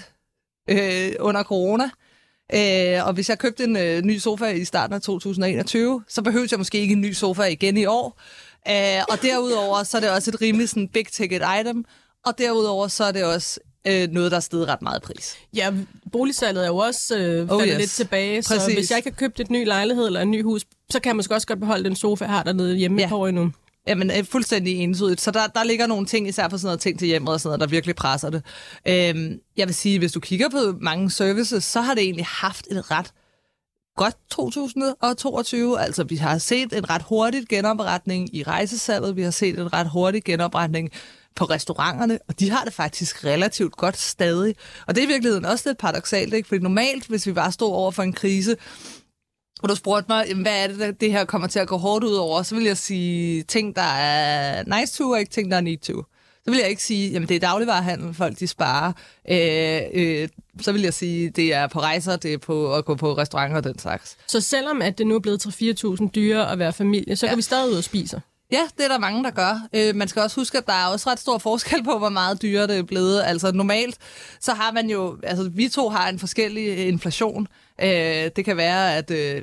øh, 0.69 1.11
under 1.19 1.43
corona. 1.43 1.89
Øh, 2.53 3.07
og 3.07 3.13
hvis 3.13 3.29
jeg 3.29 3.39
købte 3.39 3.63
en 3.63 3.77
øh, 3.77 4.01
ny 4.01 4.17
sofa 4.17 4.45
i 4.45 4.65
starten 4.65 4.93
af 4.95 5.01
2021, 5.01 6.03
så 6.07 6.21
behøvede 6.21 6.47
jeg 6.51 6.59
måske 6.59 6.77
ikke 6.77 6.93
en 6.93 7.01
ny 7.01 7.13
sofa 7.13 7.43
igen 7.43 7.77
i 7.77 7.85
år. 7.85 8.19
Øh, 8.67 9.03
og 9.09 9.21
derudover, 9.21 9.83
så 9.83 9.97
er 9.97 10.01
det 10.01 10.11
også 10.11 10.31
et 10.31 10.41
rimelig 10.41 10.69
sådan, 10.69 10.87
big 10.87 11.07
ticket 11.07 11.41
item. 11.59 11.85
Og 12.25 12.37
derudover, 12.37 12.87
så 12.87 13.03
er 13.03 13.11
det 13.11 13.23
også 13.23 13.59
øh, 13.87 14.09
noget, 14.11 14.31
der 14.31 14.37
er 14.37 14.41
steget 14.41 14.67
ret 14.67 14.81
meget 14.81 15.01
pris. 15.01 15.35
Ja, 15.55 15.73
boligsalget 16.11 16.63
er 16.63 16.67
jo 16.67 16.77
også 16.77 17.17
øh, 17.17 17.21
faldet 17.21 17.51
oh, 17.51 17.67
yes. 17.67 17.77
lidt 17.77 17.91
tilbage, 17.91 18.43
så 18.43 18.55
Præcis. 18.55 18.73
hvis 18.73 18.91
jeg 18.91 18.97
ikke 18.97 19.09
har 19.09 19.15
købt 19.15 19.39
et 19.39 19.49
ny 19.49 19.65
lejlighed 19.65 20.05
eller 20.05 20.21
en 20.21 20.31
ny 20.31 20.43
hus, 20.43 20.65
så 20.89 20.99
kan 20.99 21.09
jeg 21.09 21.15
måske 21.15 21.35
også 21.35 21.47
godt 21.47 21.59
beholde 21.59 21.83
den 21.83 21.95
sofa, 21.95 22.25
jeg 22.25 22.33
har 22.33 22.43
dernede 22.43 22.75
hjemme 22.75 23.01
ja. 23.01 23.09
på 23.09 23.25
endnu. 23.25 23.51
Jamen, 23.87 24.09
er 24.09 24.23
fuldstændig 24.23 24.79
entydigt. 24.79 25.21
Så 25.21 25.31
der, 25.31 25.47
der 25.47 25.63
ligger 25.63 25.87
nogle 25.87 26.05
ting, 26.05 26.27
især 26.27 26.49
for 26.49 26.57
sådan 26.57 26.67
noget 26.67 26.79
ting 26.79 26.99
til 26.99 27.07
hjemmet 27.07 27.33
og 27.33 27.41
sådan 27.41 27.49
noget, 27.49 27.59
der 27.59 27.67
virkelig 27.67 27.95
presser 27.95 28.29
det. 28.29 28.43
Øhm, 28.87 29.39
jeg 29.57 29.67
vil 29.67 29.75
sige, 29.75 29.99
hvis 29.99 30.11
du 30.11 30.19
kigger 30.19 30.49
på 30.49 30.57
mange 30.81 31.11
services, 31.11 31.63
så 31.63 31.81
har 31.81 31.93
det 31.93 32.03
egentlig 32.03 32.25
haft 32.25 32.67
et 32.71 32.91
ret 32.91 33.13
godt 33.95 34.15
2022. 34.31 35.79
Altså, 35.79 36.03
vi 36.03 36.15
har 36.15 36.37
set 36.37 36.73
en 36.73 36.89
ret 36.89 37.01
hurtigt 37.01 37.49
genopretning 37.49 38.35
i 38.35 38.43
rejsesalget. 38.43 39.15
Vi 39.15 39.21
har 39.21 39.31
set 39.31 39.59
en 39.59 39.73
ret 39.73 39.89
hurtig 39.89 40.23
genopretning 40.23 40.89
på 41.35 41.45
restauranterne, 41.45 42.19
og 42.27 42.39
de 42.39 42.49
har 42.49 42.63
det 42.63 42.73
faktisk 42.73 43.25
relativt 43.25 43.75
godt 43.77 43.97
stadig. 43.97 44.55
Og 44.87 44.95
det 44.95 45.01
er 45.01 45.05
i 45.05 45.11
virkeligheden 45.11 45.45
også 45.45 45.69
lidt 45.69 45.77
paradoxalt, 45.77 46.33
ikke? 46.33 46.47
Fordi 46.47 46.61
normalt, 46.61 47.07
hvis 47.07 47.27
vi 47.27 47.33
bare 47.33 47.51
stod 47.51 47.71
over 47.71 47.91
for 47.91 48.03
en 48.03 48.13
krise, 48.13 48.55
og 49.63 49.69
du 49.69 49.75
spurgte 49.75 50.05
mig, 50.09 50.33
hvad 50.35 50.63
er 50.63 50.67
det, 50.67 51.01
det 51.01 51.11
her 51.11 51.25
kommer 51.25 51.47
til 51.47 51.59
at 51.59 51.67
gå 51.67 51.77
hårdt 51.77 52.03
ud 52.03 52.15
over, 52.15 52.43
så 52.43 52.55
vil 52.55 52.63
jeg 52.63 52.77
sige 52.77 53.43
ting, 53.43 53.75
der 53.75 53.81
er 53.81 54.79
nice 54.79 54.97
to, 54.97 55.09
og 55.09 55.19
ikke 55.19 55.31
ting, 55.31 55.51
der 55.51 55.57
er 55.57 55.61
need 55.61 55.77
to. 55.77 56.03
Så 56.45 56.51
vil 56.51 56.59
jeg 56.59 56.69
ikke 56.69 56.83
sige, 56.83 57.11
jamen 57.11 57.29
det 57.29 57.35
er 57.35 57.39
dagligvarehandel, 57.39 58.13
folk 58.13 58.39
de 58.39 58.47
sparer. 58.47 58.93
Øh, 59.29 59.81
øh, 59.93 60.29
så 60.61 60.71
vil 60.71 60.81
jeg 60.81 60.93
sige, 60.93 61.29
det 61.29 61.53
er 61.53 61.67
på 61.67 61.79
rejser, 61.79 62.15
det 62.15 62.33
er 62.33 62.37
på 62.37 62.75
at 62.75 62.85
gå 62.85 62.95
på 62.95 63.17
restauranter 63.17 63.57
og 63.57 63.63
den 63.63 63.79
slags. 63.79 64.17
Så 64.27 64.41
selvom 64.41 64.81
at 64.81 64.97
det 64.97 65.07
nu 65.07 65.15
er 65.15 65.19
blevet 65.19 65.45
3-4.000 65.45 66.09
dyre 66.15 66.51
at 66.51 66.59
være 66.59 66.73
familie, 66.73 67.15
så 67.15 67.25
ja. 67.25 67.29
kan 67.29 67.37
vi 67.37 67.41
stadig 67.41 67.71
ud 67.71 67.77
og 67.77 67.83
spise? 67.83 68.21
Ja, 68.53 68.67
det 68.77 68.83
er 68.83 68.87
der 68.87 68.97
mange, 68.97 69.23
der 69.23 69.31
gør. 69.31 69.67
Øh, 69.73 69.95
man 69.95 70.07
skal 70.07 70.21
også 70.21 70.41
huske, 70.41 70.57
at 70.57 70.67
der 70.67 70.73
er 70.73 70.85
også 70.85 71.09
ret 71.09 71.19
stor 71.19 71.37
forskel 71.37 71.83
på, 71.83 71.97
hvor 71.97 72.09
meget 72.09 72.41
dyre 72.41 72.67
det 72.67 72.77
er 72.77 72.83
blevet. 72.83 73.21
Altså 73.25 73.51
normalt, 73.51 73.97
så 74.39 74.53
har 74.53 74.71
man 74.71 74.89
jo, 74.89 75.17
altså 75.23 75.49
vi 75.49 75.69
to 75.69 75.89
har 75.89 76.09
en 76.09 76.19
forskellig 76.19 76.67
øh, 76.67 76.87
inflation. 76.87 77.47
Øh, 77.81 77.87
det 78.35 78.45
kan 78.45 78.57
være, 78.57 78.97
at 78.97 79.11
øh, 79.11 79.41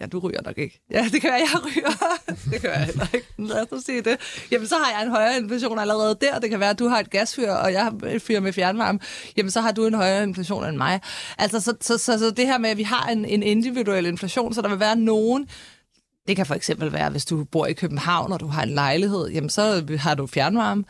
ja, 0.00 0.06
du 0.06 0.18
ryger 0.18 0.42
nok 0.42 0.58
ikke. 0.58 0.80
Ja, 0.90 1.08
det 1.12 1.20
kan 1.20 1.30
være, 1.30 1.40
jeg 1.52 1.64
ryger. 1.66 1.90
det 2.50 2.60
kan 2.60 2.70
være 2.70 2.84
heller 2.84 3.06
ikke. 3.14 3.26
Lad 3.38 3.72
os 3.72 3.82
sige 3.82 4.02
det. 4.02 4.16
Jamen, 4.50 4.68
så 4.68 4.74
har 4.76 4.98
jeg 4.98 5.06
en 5.06 5.10
højere 5.10 5.36
inflation 5.36 5.78
allerede 5.78 6.18
der. 6.20 6.38
Det 6.38 6.50
kan 6.50 6.60
være, 6.60 6.70
at 6.70 6.78
du 6.78 6.88
har 6.88 7.00
et 7.00 7.10
gasfyr, 7.10 7.50
og 7.50 7.72
jeg 7.72 7.82
har 7.82 7.94
et 8.06 8.22
fyr 8.22 8.40
med 8.40 8.52
fjernvarme. 8.52 8.98
Jamen, 9.36 9.50
så 9.50 9.60
har 9.60 9.72
du 9.72 9.86
en 9.86 9.94
højere 9.94 10.22
inflation 10.22 10.64
end 10.64 10.76
mig. 10.76 11.00
Altså, 11.38 11.60
så, 11.60 11.74
så, 11.80 11.98
så, 11.98 12.18
så 12.18 12.30
det 12.30 12.46
her 12.46 12.58
med, 12.58 12.70
at 12.70 12.76
vi 12.76 12.82
har 12.82 13.08
en, 13.08 13.24
en 13.24 13.42
individuel 13.42 14.06
inflation, 14.06 14.54
så 14.54 14.62
der 14.62 14.68
vil 14.68 14.80
være 14.80 14.96
nogen, 14.96 15.48
det 16.28 16.36
kan 16.36 16.46
for 16.46 16.54
eksempel 16.54 16.92
være, 16.92 17.10
hvis 17.10 17.24
du 17.24 17.44
bor 17.44 17.66
i 17.66 17.72
København, 17.72 18.32
og 18.32 18.40
du 18.40 18.46
har 18.46 18.62
en 18.62 18.68
lejlighed, 18.70 19.28
jamen 19.28 19.50
så 19.50 19.96
har 19.98 20.14
du 20.14 20.26
fjernvarme. 20.26 20.84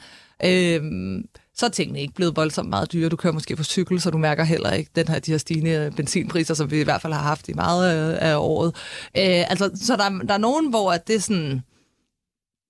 Øhm, 0.45 1.25
så 1.55 1.67
er 1.67 1.71
tingene 1.71 2.01
ikke 2.01 2.15
blevet 2.15 2.37
voldsomt 2.37 2.69
meget 2.69 2.93
dyre. 2.93 3.09
Du 3.09 3.17
kører 3.17 3.33
måske 3.33 3.57
på 3.57 3.65
cykel, 3.65 4.01
så 4.01 4.11
du 4.11 4.19
mærker 4.19 4.45
heller 4.45 4.73
ikke 4.73 4.91
den 4.97 5.09
her, 5.09 5.19
de 5.19 5.31
her 5.31 5.39
stigende 5.39 5.93
benzinpriser, 5.97 6.55
som 6.55 6.71
vi 6.71 6.81
i 6.81 6.85
hvert 6.85 7.03
fald 7.03 7.13
har 7.13 7.23
haft 7.23 7.49
i 7.49 7.53
meget 7.53 7.91
af, 7.91 8.31
af 8.31 8.37
året. 8.37 8.75
Øh, 9.17 9.51
altså, 9.51 9.71
så 9.75 9.97
der, 9.97 10.09
der 10.09 10.35
er 10.35 10.39
nogen, 10.39 10.71
hvor 10.71 10.93
at 10.93 11.09
det 11.09 11.17
er 11.17 11.21
sådan... 11.21 11.63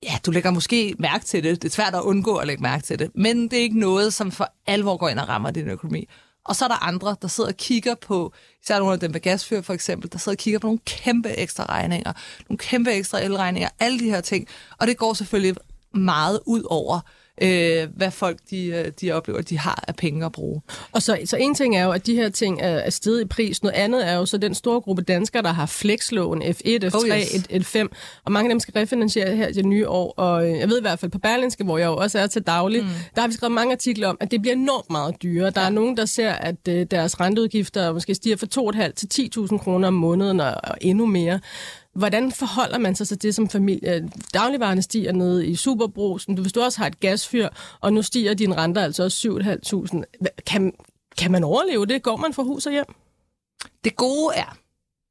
Ja, 0.03 0.19
du 0.27 0.31
lægger 0.31 0.51
måske 0.51 0.95
mærke 0.99 1.25
til 1.25 1.45
det. 1.45 1.63
Det 1.63 1.69
er 1.69 1.73
svært 1.73 1.95
at 1.95 2.01
undgå 2.01 2.37
at 2.37 2.47
lægge 2.47 2.63
mærke 2.63 2.83
til 2.83 2.99
det. 2.99 3.11
Men 3.15 3.43
det 3.43 3.59
er 3.59 3.63
ikke 3.63 3.79
noget, 3.79 4.15
som 4.15 4.31
for 4.31 4.53
alvor 4.67 4.97
går 4.97 5.09
ind 5.09 5.19
og 5.19 5.29
rammer 5.29 5.51
din 5.51 5.69
økonomi. 5.69 6.09
Og 6.47 6.57
så 6.57 6.65
er 6.65 6.69
der 6.69 6.85
andre, 6.85 7.17
der 7.23 7.29
sidder 7.29 7.51
og 7.51 7.57
kigger 7.57 7.95
på, 7.95 8.33
især 8.63 8.79
nogle 8.79 8.95
af 8.95 9.01
dem 9.01 9.11
med 9.11 9.21
gasfyr 9.21 9.61
for 9.63 9.73
eksempel, 9.73 10.13
der 10.13 10.19
sidder 10.19 10.37
og 10.37 10.39
kigger 10.39 10.59
på 10.59 10.67
nogle 10.67 10.81
kæmpe 10.87 11.39
ekstra 11.39 11.65
regninger, 11.69 12.13
nogle 12.49 12.59
kæmpe 12.59 12.93
ekstra 12.93 13.21
elregninger, 13.21 13.69
alle 13.81 13.99
de 13.99 14.11
her 14.11 14.21
ting. 14.21 14.49
Og 14.79 14.87
det 14.87 14.97
går 14.97 15.15
selvfølgelig 15.15 15.57
meget 15.95 16.41
ud 16.47 16.63
over 16.71 17.01
øh, 17.43 17.89
hvad 17.97 18.11
folk 18.11 18.39
de, 18.51 18.67
øh, 18.67 18.93
de 19.01 19.13
oplever, 19.13 19.43
de 19.43 19.59
har 19.59 19.85
af 19.89 19.97
penge 19.97 20.27
at 20.27 20.33
bruge. 20.33 20.63
Og 20.93 21.03
så, 21.03 21.19
så 21.25 21.37
en 21.37 21.55
ting 21.55 21.77
er 21.77 21.85
jo, 21.85 21.91
at 21.91 22.07
de 22.07 22.15
her 22.15 22.29
ting 22.29 22.61
er, 22.61 22.69
er 22.69 22.91
steget 22.91 23.21
i 23.21 23.25
pris. 23.25 23.63
Noget 23.63 23.75
andet 23.75 24.09
er 24.09 24.15
jo 24.15 24.27
så 24.27 24.39
den 24.39 24.55
store 24.55 24.81
gruppe 24.81 25.03
danskere, 25.03 25.43
der 25.43 25.53
har 25.53 25.67
flexlån, 25.67 26.43
F1, 26.43 26.85
F3, 26.85 26.97
oh 26.97 27.09
yes. 27.09 27.75
F5, 27.75 27.87
og 28.25 28.33
mange 28.33 28.49
af 28.49 28.55
dem 28.55 28.61
skal 28.61 28.75
refinansiere 28.77 29.37
her 29.37 29.53
til 29.53 29.67
nye 29.67 29.89
år. 29.89 30.15
Og 30.17 30.51
øh, 30.51 30.59
jeg 30.59 30.69
ved 30.69 30.79
i 30.79 30.81
hvert 30.81 30.99
fald 30.99 31.11
på 31.11 31.19
Berlinske, 31.19 31.65
hvor 31.65 31.79
jeg 31.79 31.87
jo 31.87 31.97
også 31.97 32.19
er 32.19 32.27
til 32.27 32.43
daglig, 32.43 32.83
mm. 32.83 32.89
der 33.15 33.21
har 33.21 33.29
vi 33.29 33.35
skrevet 33.35 33.53
mange 33.53 33.73
artikler 33.73 34.09
om, 34.09 34.17
at 34.21 34.31
det 34.31 34.43
bliver 34.43 34.55
enormt 34.55 34.91
meget 34.91 35.23
dyrere. 35.23 35.51
Der 35.51 35.61
ja. 35.61 35.67
er 35.67 35.71
nogen, 35.71 35.97
der 35.97 36.05
ser, 36.05 36.33
at 36.33 36.69
øh, 36.69 36.87
deres 36.91 37.21
renteudgifter 37.21 37.93
måske 37.93 38.15
stiger 38.15 38.37
fra 38.37 38.87
2,5 38.87 38.93
til 38.93 39.31
10.000 39.39 39.59
kroner 39.59 39.89
om 39.89 39.95
måneden 39.95 40.41
og, 40.41 40.55
og 40.65 40.77
endnu 40.81 41.07
mere. 41.07 41.41
Hvordan 41.97 42.33
forholder 42.33 42.79
man 42.79 42.95
sig 42.95 43.09
til 43.09 43.23
det 43.23 43.35
som 43.35 43.49
familie? 43.49 43.95
Øh, 43.95 44.03
dagligvarerne 44.35 44.83
stiger 44.83 45.13
ned 45.13 45.43
i 45.43 45.57
superbrusen. 45.57 46.39
Hvis 46.39 46.53
du 46.53 46.61
også 46.61 46.79
har 46.79 46.87
et 46.87 47.01
gasfyr, 47.01 47.49
og 47.81 47.93
nu 47.93 48.03
stiger 48.03 48.35
din 48.35 48.57
renter 48.57 48.83
altså 48.83 49.05
også 49.05 49.29
7.500. 50.23 50.43
Kan, 50.47 50.73
kan 51.19 51.33
man 51.33 51.45
overleve 51.45 51.87
det? 51.87 52.03
Går 52.03 52.17
man 52.17 52.33
fra 52.33 52.43
hus 52.43 52.67
og 52.67 52.73
hjem? 52.73 52.95
Det 53.85 53.97
gode 53.97 54.35
er, 54.35 54.57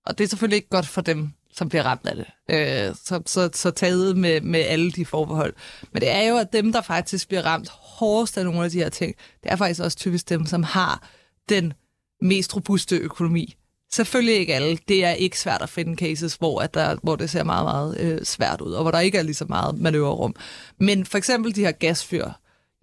og 0.06 0.18
det 0.18 0.24
er 0.24 0.28
selvfølgelig 0.28 0.56
ikke 0.56 0.70
godt 0.70 0.88
for 0.88 1.02
dem, 1.02 1.30
som 1.54 1.70
bliver 1.70 1.84
ramt 1.84 2.08
af 2.08 2.16
det. 2.16 2.26
Øh, 2.50 2.96
så, 3.04 3.22
så, 3.26 3.50
så 3.54 3.72
taget 3.72 4.18
med, 4.18 4.42
med 4.42 4.60
alle 4.60 4.92
de 4.92 5.06
forbehold. 5.06 5.54
Men 5.92 6.02
det 6.02 6.12
er 6.12 6.22
jo, 6.22 6.38
at 6.38 6.54
dem, 6.54 6.72
der 6.72 6.82
faktisk 6.82 7.28
bliver 7.28 7.46
ramt 7.46 7.70
hårdest 7.70 8.38
af 8.38 8.46
nogle 8.46 8.64
af 8.64 8.72
de 8.72 8.78
her 8.78 8.90
ting, 8.90 9.16
det 9.44 9.52
er 9.52 9.56
faktisk 9.56 9.82
også 9.82 9.98
typisk 9.98 10.30
dem, 10.30 10.46
som 10.46 10.64
har 10.64 11.10
den 11.50 11.74
mest 12.22 12.56
robuste 12.56 12.98
økonomi. 12.98 13.56
Selvfølgelig 13.96 14.36
ikke 14.36 14.56
alle. 14.56 14.78
Det 14.88 15.06
er 15.06 15.12
ikke 15.12 15.40
svært 15.40 15.62
at 15.62 15.70
finde 15.70 15.96
cases, 15.96 16.36
hvor, 16.36 16.62
at 16.62 16.74
der, 16.74 16.96
hvor 17.04 17.16
det 17.16 17.30
ser 17.30 17.44
meget, 17.44 17.66
meget 17.66 17.98
øh, 18.00 18.26
svært 18.26 18.62
ud, 18.62 18.72
og 18.72 18.82
hvor 18.82 18.92
der 18.92 19.00
ikke 19.00 19.18
er 19.18 19.22
lige 19.24 19.36
så 19.36 19.46
meget 19.50 19.80
manøvrerum. 19.80 20.36
Men 20.80 21.06
for 21.06 21.18
eksempel 21.18 21.56
de 21.56 21.66
her 21.66 21.72
gasfyr. 21.72 22.30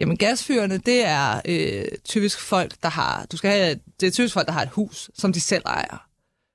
Jamen 0.01 0.17
gasfyrene, 0.17 0.79
det 0.79 1.05
er 1.05 1.41
øh, 1.45 1.85
typisk 2.05 2.41
folk, 2.41 2.73
der 2.83 2.89
har, 2.89 3.27
du 3.33 3.37
skal 3.37 3.51
have, 3.51 3.81
det 4.01 4.07
er 4.07 4.11
typisk 4.11 4.35
folk, 4.35 4.47
der 4.47 4.53
har 4.53 4.63
et 4.63 4.69
hus, 4.69 5.11
som 5.15 5.33
de 5.33 5.41
selv 5.41 5.63
ejer. 5.67 6.07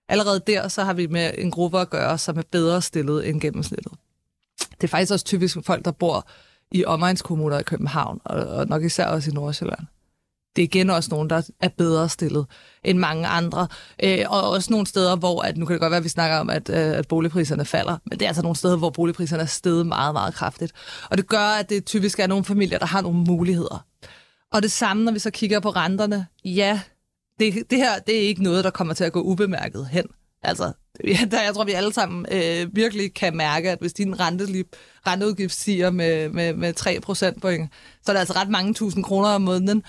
Allerede 0.10 0.42
der, 0.48 0.68
så 0.68 0.84
har 0.84 0.94
vi 0.94 1.08
med 1.08 1.32
en 1.38 1.52
gruppe 1.52 1.80
at 1.80 1.90
gøre, 1.90 2.18
som 2.18 2.38
er 2.38 2.44
bedre 2.52 2.82
stillet 2.82 3.30
end 3.30 3.42
gennemsnittet. 3.42 3.92
Det 4.60 4.84
er 4.84 4.88
faktisk 4.88 5.14
også 5.14 5.26
typisk 5.26 5.58
folk, 5.66 5.86
der 5.86 5.92
bor 5.92 6.28
i 6.72 6.86
omegnskommuner 6.86 7.60
i 7.60 7.64
København, 7.64 8.22
og, 8.26 8.48
og 8.48 8.68
nok 8.68 8.84
især 8.84 9.06
også 9.06 9.32
i 9.32 9.34
Nordsjælland 9.34 9.88
det 10.58 10.64
er 10.64 10.68
igen 10.68 10.90
også 10.90 11.10
nogen, 11.12 11.30
der 11.30 11.42
er 11.60 11.68
bedre 11.68 12.10
stillet 12.10 12.46
end 12.84 12.98
mange 12.98 13.28
andre. 13.28 13.68
Øh, 14.04 14.26
og 14.28 14.50
også 14.50 14.74
nogle 14.74 14.88
steder, 14.88 15.16
hvor, 15.16 15.42
at, 15.42 15.58
nu 15.58 15.66
kan 15.66 15.74
det 15.74 15.82
godt 15.82 15.92
være, 15.92 15.98
at 15.98 16.04
vi 16.04 16.10
snakker 16.10 16.38
om, 16.38 16.50
at, 16.50 16.70
øh, 16.70 16.76
at 16.78 17.08
boligpriserne 17.08 17.66
falder, 17.66 17.98
men 18.06 18.20
det 18.20 18.26
er 18.26 18.30
altså 18.30 18.42
nogle 18.42 18.56
steder, 18.56 18.78
hvor 18.78 18.90
boligpriserne 18.90 19.44
er 19.44 19.48
steget 19.48 19.88
meget, 19.88 20.14
meget 20.14 20.34
kraftigt. 20.34 20.72
Og 21.10 21.18
det 21.18 21.28
gør, 21.28 21.60
at 21.60 21.70
det 21.70 21.86
typisk 21.86 22.20
er 22.20 22.28
nogle 22.28 22.46
familier, 22.46 22.78
der 22.78 22.86
har 22.86 23.02
nogle 23.02 23.18
muligheder. 23.18 23.86
Og 24.54 24.64
det 24.64 24.72
samme, 24.72 25.04
når 25.04 25.12
vi 25.12 25.20
så 25.20 25.32
kigger 25.32 25.60
på 25.60 25.70
renterne. 25.70 26.28
Ja, 26.46 26.80
det, 27.40 27.54
det 27.70 27.78
her 27.78 28.00
det 28.00 28.16
er 28.16 28.28
ikke 28.28 28.44
noget, 28.44 28.64
der 28.64 28.70
kommer 28.70 28.94
til 28.94 29.04
at 29.04 29.12
gå 29.12 29.22
ubemærket 29.22 29.88
hen. 29.88 30.06
Altså, 30.44 30.72
ja, 31.14 31.20
der, 31.32 31.42
jeg 31.42 31.54
tror, 31.54 31.64
vi 31.64 31.72
alle 31.72 31.94
sammen 31.94 32.26
øh, 32.32 32.76
virkelig 32.76 33.14
kan 33.14 33.38
mærke, 33.38 33.72
at 33.72 33.78
hvis 33.82 33.94
din 33.94 34.20
rente, 34.20 34.64
renteudgift 35.08 35.54
stiger 35.54 35.90
med, 35.90 36.30
med, 36.30 36.54
med 36.54 36.74
3 36.74 37.00
procentpoint, 37.00 37.72
så 38.06 38.12
er 38.12 38.14
der 38.14 38.20
altså 38.20 38.34
ret 38.34 38.50
mange 38.50 38.74
tusind 38.74 39.04
kroner 39.04 39.30
om 39.30 39.42
måneden 39.42 39.84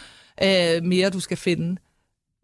øh, 0.45 0.85
mere, 0.85 1.11
du 1.11 1.21
skal 1.21 1.37
finde. 1.37 1.77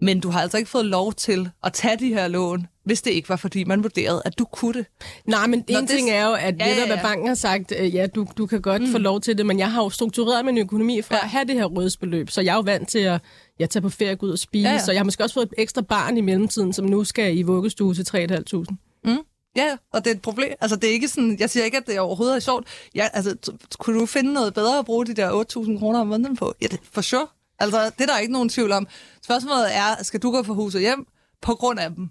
Men 0.01 0.21
du 0.21 0.31
har 0.31 0.41
altså 0.41 0.59
ikke 0.59 0.71
fået 0.71 0.87
lov 0.87 1.13
til 1.13 1.51
at 1.65 1.73
tage 1.73 1.97
de 1.97 2.09
her 2.09 2.29
lån, 2.29 2.67
hvis 2.85 3.03
det 3.03 3.11
ikke 3.11 3.29
var, 3.29 3.37
fordi 3.37 3.65
man 3.65 3.83
vurderede, 3.83 4.23
at 4.25 4.39
du 4.39 4.45
kunne 4.45 4.75
det. 4.75 4.87
Nej, 5.27 5.47
men 5.47 5.65
Nå, 5.69 5.79
en 5.79 5.87
ting 5.87 6.11
er 6.11 6.27
jo, 6.27 6.33
at 6.33 6.59
ja, 6.59 6.69
ja, 6.69 6.75
ja. 6.75 6.87
hvad 6.87 6.99
banken 7.03 7.29
har 7.29 7.35
sagt, 7.35 7.73
øh, 7.79 7.95
ja, 7.95 8.07
du, 8.07 8.27
du 8.37 8.47
kan 8.47 8.63
godt 8.63 8.83
mm. 8.83 8.89
få 8.89 8.99
lov 8.99 9.21
til 9.21 9.39
det, 9.39 9.47
men 9.47 9.59
jeg 9.59 9.73
har 9.73 9.83
jo 9.83 9.91
struktureret 9.91 10.45
min 10.45 10.59
økonomi 10.59 11.03
fra 11.03 11.15
ja. 11.15 11.23
at 11.23 11.31
have 11.31 11.45
det 11.45 11.55
her 11.55 11.65
rådsbeløb, 11.65 12.31
så 12.31 12.41
jeg 12.41 12.53
er 12.53 12.57
jo 12.57 12.61
vant 12.61 12.89
til 12.89 12.99
at 12.99 13.21
jeg 13.59 13.71
tager 13.71 13.83
på 13.83 13.89
ferie, 13.89 14.17
gå 14.17 14.27
ud 14.27 14.33
og 14.33 14.39
spise, 14.39 14.69
ja, 14.69 14.75
ja. 14.75 14.85
så 14.85 14.93
jeg 14.93 14.99
har 14.99 15.05
måske 15.05 15.25
også 15.25 15.35
fået 15.35 15.47
et 15.47 15.55
ekstra 15.59 15.83
barn 15.83 16.17
i 16.17 16.21
mellemtiden, 16.21 16.73
som 16.73 16.85
nu 16.87 17.05
skal 17.05 17.39
i 17.39 17.43
vuggestue 17.43 17.95
til 17.95 18.03
3.500. 18.03 18.65
Mm. 19.05 19.19
Ja, 19.57 19.77
og 19.93 20.05
det 20.05 20.11
er 20.11 20.15
et 20.15 20.23
problem. 20.23 20.53
Altså, 20.61 20.77
det 20.77 20.89
er 20.89 20.93
ikke 20.93 21.09
sådan, 21.09 21.37
jeg 21.41 21.51
siger 21.51 21.65
ikke, 21.65 21.77
at 21.77 21.87
det 21.87 22.01
overhovedet 22.01 22.37
er 22.37 22.41
sjovt. 22.41 22.67
Ja, 22.95 23.09
altså, 23.13 23.37
kunne 23.79 24.01
du 24.01 24.07
finde 24.07 24.33
noget 24.33 24.55
bedre 24.55 24.79
at 24.79 24.85
bruge 24.85 25.07
de 25.07 25.15
der 25.15 25.31
8.000 25.31 25.79
kroner 25.79 26.01
om 26.01 26.07
måneden 26.07 26.37
på? 26.37 26.55
Ja, 26.63 26.67
det, 26.67 26.81
for 26.93 27.01
sure. 27.01 27.27
Altså, 27.59 27.85
det 27.85 28.01
er 28.01 28.07
der 28.07 28.19
ikke 28.19 28.33
nogen 28.33 28.49
tvivl 28.49 28.73
om. 28.73 28.87
Spørgsmålet 29.23 29.77
er, 29.77 30.03
skal 30.03 30.21
du 30.21 30.31
gå 30.31 30.43
fra 30.43 30.53
huset 30.53 30.81
hjem 30.81 31.07
på 31.43 31.55
grund 31.55 31.81
af 31.81 31.91
dem? 31.91 32.11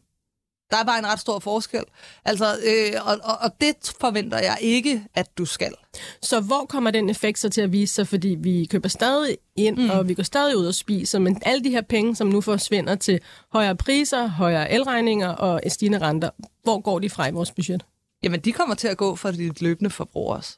Der 0.71 0.79
er 0.79 0.83
bare 0.83 0.99
en 0.99 1.05
ret 1.05 1.19
stor 1.19 1.39
forskel. 1.39 1.83
Altså, 2.25 2.45
øh, 2.45 3.07
og, 3.07 3.17
og, 3.23 3.37
og 3.41 3.51
det 3.61 3.93
forventer 4.01 4.39
jeg 4.39 4.57
ikke, 4.61 5.05
at 5.13 5.37
du 5.37 5.45
skal. 5.45 5.73
Så 6.21 6.39
hvor 6.39 6.65
kommer 6.65 6.91
den 6.91 7.09
effekt 7.09 7.39
så 7.39 7.49
til 7.49 7.61
at 7.61 7.71
vise 7.71 7.93
sig? 7.93 8.07
Fordi 8.07 8.37
vi 8.39 8.65
køber 8.65 8.89
stadig 8.89 9.37
ind, 9.55 9.77
mm. 9.77 9.89
og 9.89 10.07
vi 10.07 10.13
går 10.13 10.23
stadig 10.23 10.57
ud 10.57 10.65
og 10.65 10.75
spiser, 10.75 11.19
men 11.19 11.41
alle 11.45 11.63
de 11.63 11.69
her 11.69 11.81
penge, 11.81 12.15
som 12.15 12.27
nu 12.27 12.41
forsvinder 12.41 12.95
til 12.95 13.19
højere 13.51 13.75
priser, 13.75 14.27
højere 14.27 14.71
elregninger 14.71 15.29
og 15.29 15.61
stigende 15.67 15.99
renter, 15.99 16.29
hvor 16.63 16.81
går 16.81 16.99
de 16.99 17.09
fra 17.09 17.27
i 17.27 17.31
vores 17.31 17.51
budget? 17.51 17.85
Jamen, 18.23 18.39
de 18.39 18.51
kommer 18.51 18.75
til 18.75 18.87
at 18.87 18.97
gå 18.97 19.15
for 19.15 19.31
dit 19.31 19.61
løbende 19.61 19.89
forbrug 19.89 20.29
også. 20.29 20.57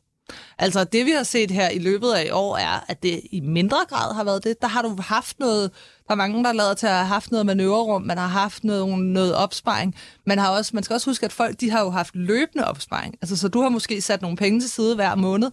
Altså 0.58 0.84
det, 0.84 1.06
vi 1.06 1.12
har 1.12 1.24
set 1.24 1.52
her 1.52 1.70
i 1.70 1.80
løbet 1.80 2.12
af 2.12 2.26
i 2.26 2.30
år, 2.30 2.58
er, 2.58 2.86
at 2.88 3.04
det 3.04 3.22
i 3.32 3.40
mindre 3.40 3.78
grad 3.90 4.14
har 4.14 4.24
været 4.24 4.44
det. 4.44 4.62
Der 4.62 4.68
har 4.68 4.82
du 4.82 4.96
haft 5.00 5.40
noget, 5.40 5.72
der 6.08 6.12
er 6.12 6.16
mange, 6.16 6.44
der 6.44 6.54
lader 6.54 6.74
til 6.74 6.88
at 6.88 6.94
have 6.94 7.06
haft 7.06 7.32
noget 7.32 7.46
manøvrerum, 7.46 8.02
man 8.02 8.18
har 8.18 8.28
haft 8.28 8.64
noget, 8.64 9.00
noget 9.00 9.36
opsparing. 9.36 9.96
Man, 10.26 10.38
har 10.38 10.50
også, 10.50 10.72
man 10.74 10.84
skal 10.84 10.94
også 10.94 11.10
huske, 11.10 11.26
at 11.26 11.32
folk 11.32 11.60
de 11.60 11.70
har 11.72 11.82
jo 11.84 11.90
haft 11.90 12.16
løbende 12.16 12.68
opsparing. 12.68 13.16
Altså, 13.22 13.38
så 13.38 13.48
du 13.48 13.62
har 13.62 13.70
måske 13.70 14.02
sat 14.02 14.22
nogle 14.22 14.38
penge 14.38 14.60
til 14.60 14.70
side 14.70 14.96
hver 14.96 15.16
måned, 15.16 15.52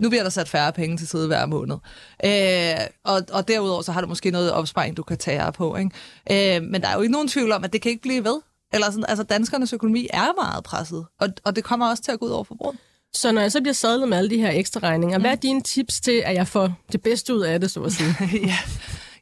nu 0.00 0.08
bliver 0.08 0.22
der 0.22 0.30
sat 0.30 0.48
færre 0.48 0.72
penge 0.72 0.96
til 0.96 1.08
side 1.08 1.26
hver 1.26 1.46
måned. 1.46 1.76
Øh, 2.24 2.86
og, 3.04 3.22
og 3.32 3.48
derudover 3.48 3.82
så 3.82 3.92
har 3.92 4.00
du 4.00 4.06
måske 4.06 4.30
noget 4.30 4.52
opsparing, 4.52 4.96
du 4.96 5.02
kan 5.02 5.18
tage 5.18 5.52
på. 5.52 5.76
Ikke? 5.76 6.56
Øh, 6.56 6.62
men 6.62 6.80
der 6.80 6.88
er 6.88 6.94
jo 6.94 7.00
ikke 7.00 7.12
nogen 7.12 7.28
tvivl 7.28 7.52
om, 7.52 7.64
at 7.64 7.72
det 7.72 7.82
kan 7.82 7.90
ikke 7.90 8.02
blive 8.02 8.24
ved. 8.24 8.40
Eller 8.72 8.90
sådan, 8.90 9.04
altså 9.08 9.24
danskernes 9.24 9.72
økonomi 9.72 10.08
er 10.12 10.42
meget 10.42 10.64
presset, 10.64 11.06
og, 11.20 11.28
og 11.44 11.56
det 11.56 11.64
kommer 11.64 11.90
også 11.90 12.02
til 12.02 12.12
at 12.12 12.20
gå 12.20 12.26
ud 12.26 12.30
over 12.30 12.44
forbruget. 12.44 12.76
Så 13.14 13.32
når 13.32 13.40
jeg 13.40 13.52
så 13.52 13.60
bliver 13.60 13.74
sadlet 13.74 14.08
med 14.08 14.18
alle 14.18 14.30
de 14.30 14.38
her 14.38 14.50
ekstra 14.50 14.80
regninger, 14.80 15.18
mm. 15.18 15.22
hvad 15.22 15.30
er 15.30 15.34
dine 15.34 15.62
tips 15.62 16.00
til, 16.00 16.22
at 16.24 16.34
jeg 16.34 16.48
får 16.48 16.72
det 16.92 17.02
bedste 17.02 17.34
ud 17.34 17.40
af 17.40 17.60
det, 17.60 17.70
så 17.70 17.80
at 17.80 17.92
sige? 17.92 18.14
ja. 18.46 18.58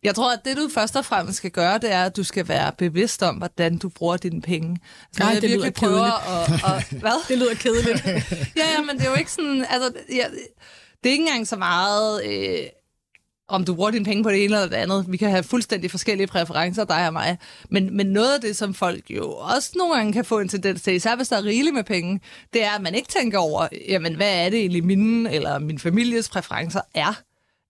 Jeg 0.03 0.15
tror, 0.15 0.33
at 0.33 0.41
det 0.45 0.57
du 0.57 0.69
først 0.75 0.97
og 0.97 1.05
fremmest 1.05 1.37
skal 1.37 1.51
gøre, 1.51 1.79
det 1.79 1.93
er, 1.93 2.05
at 2.05 2.17
du 2.17 2.25
skal 2.25 2.49
være 2.49 2.73
bevidst 2.79 3.23
om, 3.23 3.37
hvordan 3.37 3.79
du 3.79 3.89
bruger 3.89 4.17
dine 4.17 4.43
penge. 4.43 4.77
Så 5.13 5.23
Nej, 5.23 5.35
det 5.41 5.51
lyder 5.51 5.71
kedeligt. 5.71 6.15
At, 6.29 6.65
og, 6.65 6.83
hvad? 7.05 7.29
det 7.29 7.39
lyder 7.39 7.55
kedeligt. 7.55 8.07
ja, 8.61 8.71
ja, 8.77 8.83
men 8.87 8.99
det 8.99 9.07
er 9.07 9.11
jo 9.11 9.17
ikke 9.17 9.33
sådan... 9.33 9.67
Altså, 9.71 9.93
ja, 10.13 10.25
det 11.03 11.09
er 11.09 11.13
ikke 11.13 11.25
engang 11.25 11.49
så 11.49 11.57
meget... 11.57 12.25
Øh, 12.25 12.59
om 13.51 13.65
du 13.65 13.75
bruger 13.75 13.91
dine 13.91 14.05
penge 14.05 14.23
på 14.23 14.31
det 14.31 14.45
ene 14.45 14.55
eller 14.55 14.69
det 14.69 14.77
andet. 14.77 15.05
Vi 15.09 15.17
kan 15.17 15.31
have 15.31 15.43
fuldstændig 15.43 15.91
forskellige 15.91 16.27
præferencer, 16.27 16.85
dig 16.85 17.07
og 17.07 17.13
mig. 17.13 17.39
Men, 17.69 17.97
men 17.97 18.07
noget 18.07 18.35
af 18.35 18.41
det, 18.41 18.57
som 18.57 18.75
folk 18.75 19.11
jo 19.11 19.33
også 19.33 19.73
nogle 19.77 19.95
gange 19.95 20.13
kan 20.13 20.25
få 20.25 20.39
en 20.39 20.49
tendens 20.49 20.83
til, 20.83 20.95
især 20.95 21.17
hvis 21.17 21.29
der 21.29 21.37
er 21.37 21.45
rigeligt 21.45 21.75
med 21.75 21.85
penge, 21.85 22.21
det 22.53 22.65
er, 22.65 22.71
at 22.71 22.83
man 22.83 22.95
ikke 22.95 23.09
tænker 23.09 23.39
over, 23.39 23.69
jamen 23.89 24.15
hvad 24.15 24.47
er 24.47 24.51
det 24.51 24.59
egentlig 24.59 24.85
mine 24.85 25.33
eller 25.33 25.59
min 25.59 25.79
families 25.79 26.29
præferencer 26.29 26.81
er. 26.95 27.23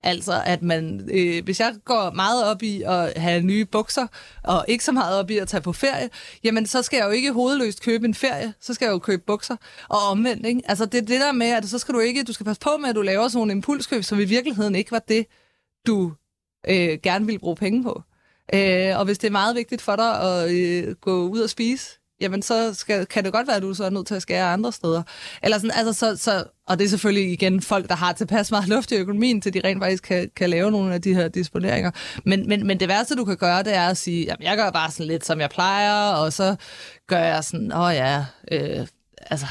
Altså, 0.02 0.42
at 0.46 0.62
man, 0.62 1.08
øh, 1.12 1.44
hvis 1.44 1.60
jeg 1.60 1.74
går 1.84 2.10
meget 2.10 2.44
op 2.44 2.62
i 2.62 2.82
at 2.82 3.12
have 3.16 3.42
nye 3.42 3.64
bukser, 3.64 4.06
og 4.44 4.64
ikke 4.68 4.84
så 4.84 4.92
meget 4.92 5.18
op 5.18 5.30
i 5.30 5.38
at 5.38 5.48
tage 5.48 5.60
på 5.60 5.72
ferie, 5.72 6.10
jamen 6.44 6.66
så 6.66 6.82
skal 6.82 6.96
jeg 6.96 7.06
jo 7.06 7.10
ikke 7.10 7.32
hovedløst 7.32 7.82
købe 7.82 8.06
en 8.06 8.14
ferie, 8.14 8.54
så 8.60 8.74
skal 8.74 8.86
jeg 8.86 8.92
jo 8.92 8.98
købe 8.98 9.22
bukser. 9.26 9.56
Og 9.88 9.98
omvendt, 9.98 10.46
ikke? 10.46 10.62
Altså, 10.64 10.86
det 10.86 10.98
er 10.98 11.06
det 11.06 11.20
der 11.20 11.32
med, 11.32 11.46
at 11.46 11.68
så 11.68 11.78
skal 11.78 11.94
du 11.94 12.00
ikke, 12.00 12.24
du 12.24 12.32
skal 12.32 12.46
passe 12.46 12.60
på 12.60 12.76
med, 12.80 12.88
at 12.88 12.94
du 12.94 13.02
laver 13.02 13.28
sådan 13.28 13.44
en 13.44 13.50
impulskøb, 13.50 14.04
som 14.04 14.20
i 14.20 14.24
virkeligheden 14.24 14.74
ikke 14.74 14.92
var 14.92 15.02
det, 15.08 15.26
du 15.86 16.12
øh, 16.68 16.98
gerne 17.02 17.26
vil 17.26 17.38
bruge 17.38 17.56
penge 17.56 17.82
på. 17.82 18.02
Øh, 18.54 18.98
og 18.98 19.04
hvis 19.04 19.18
det 19.18 19.26
er 19.26 19.32
meget 19.32 19.56
vigtigt 19.56 19.82
for 19.82 19.96
dig 19.96 20.20
at 20.22 20.50
øh, 20.50 20.94
gå 20.94 21.28
ud 21.28 21.40
og 21.40 21.50
spise, 21.50 22.00
jamen 22.20 22.42
så 22.42 22.74
skal, 22.74 23.06
kan 23.06 23.24
det 23.24 23.32
godt 23.32 23.46
være, 23.46 23.56
at 23.56 23.62
du 23.62 23.74
så 23.74 23.84
er 23.84 23.90
nødt 23.90 24.06
til 24.06 24.14
at 24.14 24.22
skære 24.22 24.52
andre 24.52 24.72
steder. 24.72 25.02
Eller 25.42 25.58
sådan, 25.58 25.76
altså, 25.76 25.92
så, 25.92 26.16
så, 26.16 26.44
og 26.66 26.78
det 26.78 26.84
er 26.84 26.88
selvfølgelig 26.88 27.32
igen 27.32 27.62
folk, 27.62 27.88
der 27.88 27.94
har 27.94 28.12
tilpas 28.12 28.50
meget 28.50 28.68
luft 28.74 28.92
i 28.92 28.96
økonomien, 28.96 29.40
til 29.40 29.54
de 29.54 29.60
rent 29.64 29.82
faktisk 29.82 30.02
kan, 30.02 30.30
kan 30.36 30.50
lave 30.50 30.70
nogle 30.70 30.94
af 30.94 31.02
de 31.02 31.14
her 31.14 31.28
disponeringer. 31.28 31.90
Men, 32.24 32.48
men, 32.48 32.66
men 32.66 32.80
det 32.80 32.88
værste, 32.88 33.16
du 33.16 33.24
kan 33.24 33.36
gøre, 33.36 33.62
det 33.62 33.74
er 33.74 33.88
at 33.88 33.96
sige, 33.96 34.24
jamen 34.24 34.42
jeg 34.42 34.56
gør 34.56 34.70
bare 34.70 34.90
sådan 34.90 35.06
lidt, 35.06 35.26
som 35.26 35.40
jeg 35.40 35.50
plejer, 35.50 36.12
og 36.12 36.32
så 36.32 36.56
gør 37.06 37.18
jeg 37.18 37.44
sådan, 37.44 37.72
åh 37.72 37.80
oh 37.80 37.94
ja, 37.94 38.24
øh, 38.52 38.86
altså, 39.20 39.46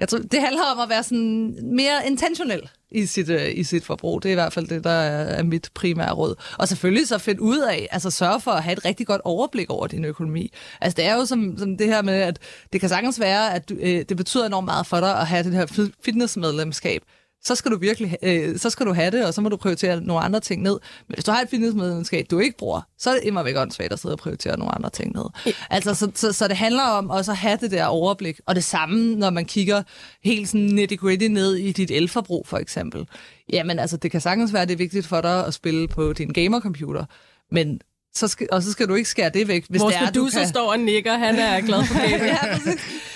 jeg 0.00 0.08
tror, 0.08 0.18
det 0.18 0.40
handler 0.40 0.62
om 0.62 0.80
at 0.80 0.88
være 0.88 1.02
sådan 1.02 1.58
mere 1.62 2.06
intentionel 2.06 2.68
i 2.90 3.06
sit, 3.06 3.28
øh, 3.28 3.48
i 3.54 3.64
sit 3.64 3.84
forbrug. 3.84 4.22
Det 4.22 4.28
er 4.28 4.32
i 4.32 4.34
hvert 4.34 4.52
fald 4.52 4.66
det, 4.66 4.84
der 4.84 4.90
er, 4.90 5.42
mit 5.42 5.70
primære 5.74 6.12
råd. 6.12 6.34
Og 6.58 6.68
selvfølgelig 6.68 7.08
så 7.08 7.18
find 7.18 7.40
ud 7.40 7.58
af, 7.58 7.88
altså 7.90 8.10
sørge 8.10 8.40
for 8.40 8.50
at 8.50 8.62
have 8.62 8.72
et 8.72 8.84
rigtig 8.84 9.06
godt 9.06 9.20
overblik 9.24 9.70
over 9.70 9.86
din 9.86 10.04
økonomi. 10.04 10.52
Altså 10.80 10.96
det 10.96 11.04
er 11.04 11.14
jo 11.14 11.24
som, 11.24 11.58
som 11.58 11.76
det 11.76 11.86
her 11.86 12.02
med, 12.02 12.14
at 12.14 12.38
det 12.72 12.80
kan 12.80 12.88
sagtens 12.88 13.20
være, 13.20 13.54
at 13.54 13.70
øh, 13.80 14.04
det 14.08 14.16
betyder 14.16 14.46
enormt 14.46 14.64
meget 14.64 14.86
for 14.86 15.00
dig 15.00 15.20
at 15.20 15.26
have 15.26 15.44
det 15.44 15.52
her 15.52 15.90
fitnessmedlemskab 16.04 17.02
så 17.42 17.54
skal 17.54 17.70
du 17.70 17.78
virkelig 17.78 18.16
øh, 18.22 18.58
så 18.58 18.70
skal 18.70 18.86
du 18.86 18.92
have 18.92 19.10
det, 19.10 19.26
og 19.26 19.34
så 19.34 19.40
må 19.40 19.48
du 19.48 19.56
prioritere 19.56 20.00
nogle 20.00 20.22
andre 20.22 20.40
ting 20.40 20.62
ned. 20.62 20.78
Men 21.08 21.14
hvis 21.14 21.24
du 21.24 21.30
har 21.30 21.40
et 21.40 21.48
fitnessmedlemskab, 21.48 22.26
du 22.30 22.38
ikke 22.38 22.58
bruger, 22.58 22.80
så 22.98 23.10
er 23.10 23.14
det 23.14 23.24
immer 23.24 23.42
væk 23.42 23.56
åndssvagt 23.56 23.92
at 23.92 23.98
sidde 23.98 24.14
og 24.14 24.18
prioritere 24.18 24.58
nogle 24.58 24.74
andre 24.74 24.90
ting 24.90 25.12
ned. 25.14 25.24
Ja. 25.46 25.52
Altså, 25.70 25.94
så, 25.94 26.10
så, 26.14 26.32
så, 26.32 26.48
det 26.48 26.56
handler 26.56 26.82
om 26.82 27.10
også 27.10 27.30
at 27.30 27.36
have 27.36 27.58
det 27.60 27.70
der 27.70 27.84
overblik. 27.84 28.40
Og 28.46 28.54
det 28.54 28.64
samme, 28.64 29.14
når 29.14 29.30
man 29.30 29.44
kigger 29.44 29.82
helt 30.24 30.48
sådan 30.48 30.78
nitty-gritty 30.78 31.28
ned 31.28 31.54
i 31.54 31.72
dit 31.72 31.90
elforbrug, 31.90 32.46
for 32.46 32.58
eksempel. 32.58 33.08
Jamen, 33.52 33.78
altså, 33.78 33.96
det 33.96 34.10
kan 34.10 34.20
sagtens 34.20 34.52
være, 34.52 34.66
det 34.66 34.72
er 34.72 34.76
vigtigt 34.76 35.06
for 35.06 35.20
dig 35.20 35.46
at 35.46 35.54
spille 35.54 35.88
på 35.88 36.12
din 36.12 36.28
gamercomputer. 36.28 37.04
Men 37.50 37.80
så 38.14 38.28
skal, 38.28 38.48
og 38.52 38.62
så 38.62 38.72
skal 38.72 38.88
du 38.88 38.94
ikke 38.94 39.08
skære 39.08 39.30
det 39.30 39.48
væk. 39.48 39.66
Hvis 39.68 39.80
Vores 39.80 39.94
det 39.94 40.02
er, 40.02 40.06
producer 40.06 40.38
kan... 40.38 40.48
står 40.48 40.72
og 40.72 40.80
nikker, 40.80 41.18
han 41.18 41.36
er 41.36 41.60
glad 41.60 41.84
for 41.84 41.94
det. 42.00 42.10
ja, 42.10 42.36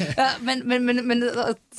Ja, 0.00 0.28
men, 0.40 0.68
men, 0.68 0.86
men, 0.86 1.08
men 1.08 1.24